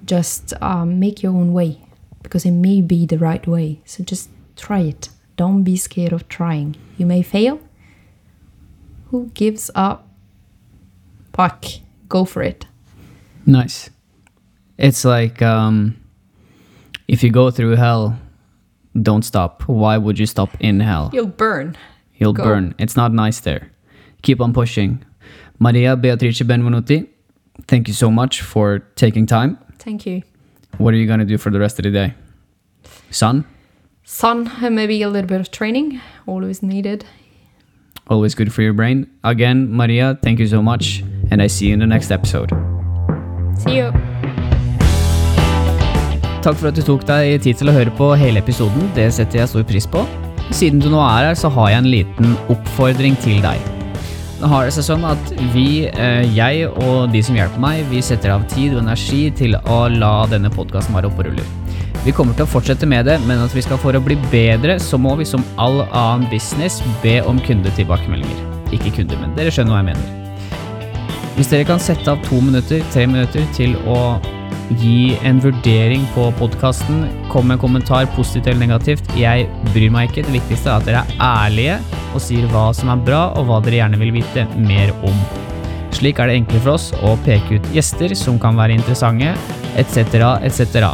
Just 0.06 0.54
um, 0.60 0.98
make 0.98 1.22
your 1.22 1.34
own 1.34 1.54
way 1.54 1.82
because 2.24 2.46
it 2.46 2.52
may 2.52 2.82
be 2.82 3.06
the 3.06 3.20
right 3.20 3.46
way. 3.46 3.80
So 3.86 4.04
just 4.04 4.32
try 4.56 4.80
it. 4.80 5.10
Don't 5.36 5.62
be 5.62 5.78
scared 5.78 6.14
of 6.14 6.28
trying. 6.28 6.78
You 6.98 7.06
may 7.06 7.22
fail. 7.22 7.60
Who 9.12 9.28
gives 9.36 9.70
up? 9.76 10.07
Fuck. 11.38 11.66
Go 12.10 12.26
for 12.26 12.42
it. 12.42 12.66
Nice. 13.46 13.90
It's 14.78 15.06
like 15.06 15.42
um, 15.42 15.96
if 17.08 17.24
you 17.24 17.30
go 17.32 17.52
through 17.52 17.76
hell, 17.76 18.18
don't 19.00 19.24
stop. 19.24 19.62
Why 19.68 19.98
would 19.98 20.18
you 20.20 20.26
stop 20.26 20.50
in 20.60 20.80
hell? 20.80 21.12
You'll 21.14 21.28
burn. 21.28 21.78
You'll 22.16 22.34
Go. 22.34 22.44
burn. 22.44 22.74
It's 22.80 22.96
not 22.98 23.14
nice 23.14 23.40
there. 23.40 23.72
Keep 24.24 24.42
on 24.42 24.52
pushing. 24.52 25.04
Maria 25.60 25.96
Beatrice 25.96 26.42
Benvenuti, 26.42 27.08
thank 27.68 27.88
you 27.88 27.94
so 27.94 28.10
much 28.12 28.42
for 28.42 28.80
taking 28.96 29.26
time. 29.28 29.58
Thank 29.80 30.06
you. 30.06 30.24
What 30.80 30.94
are 30.94 30.98
you 30.98 31.06
going 31.08 31.20
to 31.20 31.26
do 31.26 31.38
for 31.38 31.52
the 31.52 31.60
rest 31.60 31.80
of 31.80 31.84
the 31.84 31.92
day? 31.92 32.14
Sun, 33.12 33.46
Sun 34.04 34.52
and 34.62 34.76
maybe 34.76 35.02
a 35.04 35.10
little 35.10 35.28
bit 35.28 35.40
of 35.42 35.52
training. 35.52 36.02
Always 36.26 36.64
needed. 36.64 37.06
always 38.10 38.34
good 38.36 38.52
for 38.54 38.62
your 38.62 38.74
brain. 38.74 39.06
Again, 39.24 39.72
Maria, 39.72 40.18
thank 40.24 40.40
you 40.40 40.48
so 40.48 40.62
much. 40.62 41.04
And 41.32 41.42
I 41.42 41.48
see 41.48 41.68
you 41.68 41.74
in 41.74 41.80
the 41.80 41.88
next 41.88 42.12
episode. 42.12 42.52
See 43.58 43.78
you. 43.78 43.92
Takk 46.46 46.56
for 46.56 46.70
at 46.70 46.78
du 46.78 46.84
tok 46.86 47.04
deg 47.08 47.42
tid 47.44 47.58
til 47.60 47.72
å 47.72 47.76
høre 47.76 47.92
på 47.98 48.14
hele 48.16 48.40
episoden. 48.40 48.88
Det 48.96 49.10
setter 49.16 49.42
jeg 49.42 49.52
stor 49.52 49.66
pris 49.68 49.88
på. 49.90 50.06
Siden 50.56 50.80
du 50.80 50.88
nå 50.94 51.02
er 51.04 51.32
her, 51.32 51.36
så 51.36 51.52
har 51.52 51.74
jeg 51.74 51.84
en 51.84 51.90
liten 51.92 52.38
oppfordring 52.54 53.18
til 53.24 53.42
deg. 53.44 53.60
Nå 54.38 54.48
har 54.52 54.68
det 54.68 54.76
seg 54.76 54.86
sånn 54.86 55.06
at 55.10 55.32
vi, 55.52 55.88
eh, 55.90 56.24
jeg 56.32 56.68
og 56.70 57.10
de 57.12 57.24
som 57.26 57.36
hjelper 57.36 57.60
meg, 57.60 57.82
vi 57.90 58.04
setter 58.06 58.36
av 58.36 58.46
tid 58.52 58.76
og 58.76 58.84
energi 58.84 59.32
til 59.36 59.58
å 59.66 59.80
la 59.90 60.28
denne 60.30 60.52
podkasten 60.54 60.96
være 60.96 61.10
oppe 61.10 61.26
og 61.26 61.32
rulle. 61.32 61.48
Vi 62.06 62.14
kommer 62.16 62.38
til 62.38 62.46
å 62.46 62.52
fortsette 62.52 62.88
med 62.88 63.10
det, 63.10 63.18
men 63.28 63.42
at 63.44 63.56
vi 63.58 63.66
skal 63.66 63.82
for 63.82 63.98
å 63.98 64.04
bli 64.04 64.16
bedre, 64.32 64.78
så 64.80 65.02
må 65.02 65.18
vi 65.18 65.26
som 65.28 65.44
all 65.58 65.82
annen 65.90 66.30
business 66.32 66.80
be 67.02 67.18
om 67.26 67.42
kundetilbakemeldinger. 67.50 68.46
Ikke 68.72 68.94
kunder, 69.02 69.20
men 69.20 69.36
dere 69.36 69.52
skjønner 69.52 69.74
hva 69.74 69.82
jeg 69.82 69.90
mener. 69.92 70.17
Hvis 71.38 71.52
dere 71.52 71.68
kan 71.70 71.78
sette 71.78 72.10
av 72.10 72.24
to 72.26 72.40
minutter, 72.42 72.82
tre 72.90 73.04
minutter 73.06 73.44
til 73.54 73.76
å 73.86 74.18
gi 74.82 75.14
en 75.22 75.38
vurdering 75.44 76.08
på 76.16 76.24
podkasten, 76.40 77.04
kom 77.30 77.46
med 77.46 77.60
en 77.60 77.62
kommentar, 77.62 78.08
positivt 78.16 78.50
eller 78.50 78.64
negativt, 78.64 79.12
jeg 79.14 79.46
bryr 79.70 79.94
meg 79.94 80.10
ikke. 80.10 80.26
Det 80.26 80.34
viktigste 80.34 80.72
er 80.72 80.82
at 80.82 80.88
dere 80.90 81.04
er 81.06 81.22
ærlige 81.28 81.78
og 82.18 82.24
sier 82.26 82.50
hva 82.50 82.72
som 82.74 82.90
er 82.90 83.06
bra, 83.06 83.22
og 83.38 83.46
hva 83.52 83.62
dere 83.62 83.84
gjerne 83.84 84.02
vil 84.02 84.16
vite 84.18 84.48
mer 84.58 84.90
om. 85.06 85.22
Slik 85.94 86.18
er 86.18 86.32
det 86.32 86.40
enklere 86.42 86.66
for 86.66 86.74
oss 86.74 86.90
å 87.06 87.14
peke 87.28 87.62
ut 87.62 87.70
gjester 87.76 88.18
som 88.18 88.42
kan 88.42 88.58
være 88.58 88.80
interessante, 88.80 89.36
etc., 89.78 90.18
etc. 90.42 90.90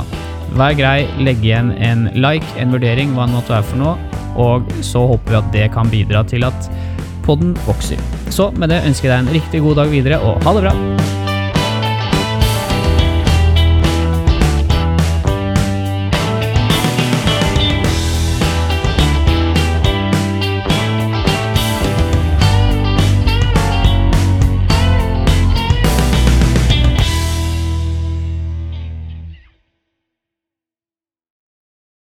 Vær 0.59 0.75
grei, 0.75 1.07
legg 1.23 1.39
igjen 1.39 1.71
en 1.79 2.09
like, 2.19 2.51
en 2.59 2.75
vurdering, 2.75 3.15
hva 3.15 3.31
det 3.31 3.39
måtte 3.39 3.55
være 3.55 3.71
for 3.71 3.79
noe, 3.79 3.95
og 4.35 4.75
så 4.83 5.07
håper 5.07 5.31
vi 5.31 5.39
at 5.39 5.53
det 5.55 5.69
kan 5.71 5.87
bidra 5.87 6.27
til 6.27 6.43
at 6.51 6.67
podden 7.25 7.55
vokser. 7.67 8.01
Så 8.33 8.51
med 8.59 8.73
det 8.73 8.83
ønsker 8.87 9.09
jeg 9.09 9.15
deg 9.15 9.27
en 9.27 9.35
riktig 9.39 9.65
god 9.65 9.83
dag 9.83 9.93
videre, 9.93 10.23
og 10.23 10.41
ha 10.43 10.57
det 10.57 10.67
bra! 10.67 11.22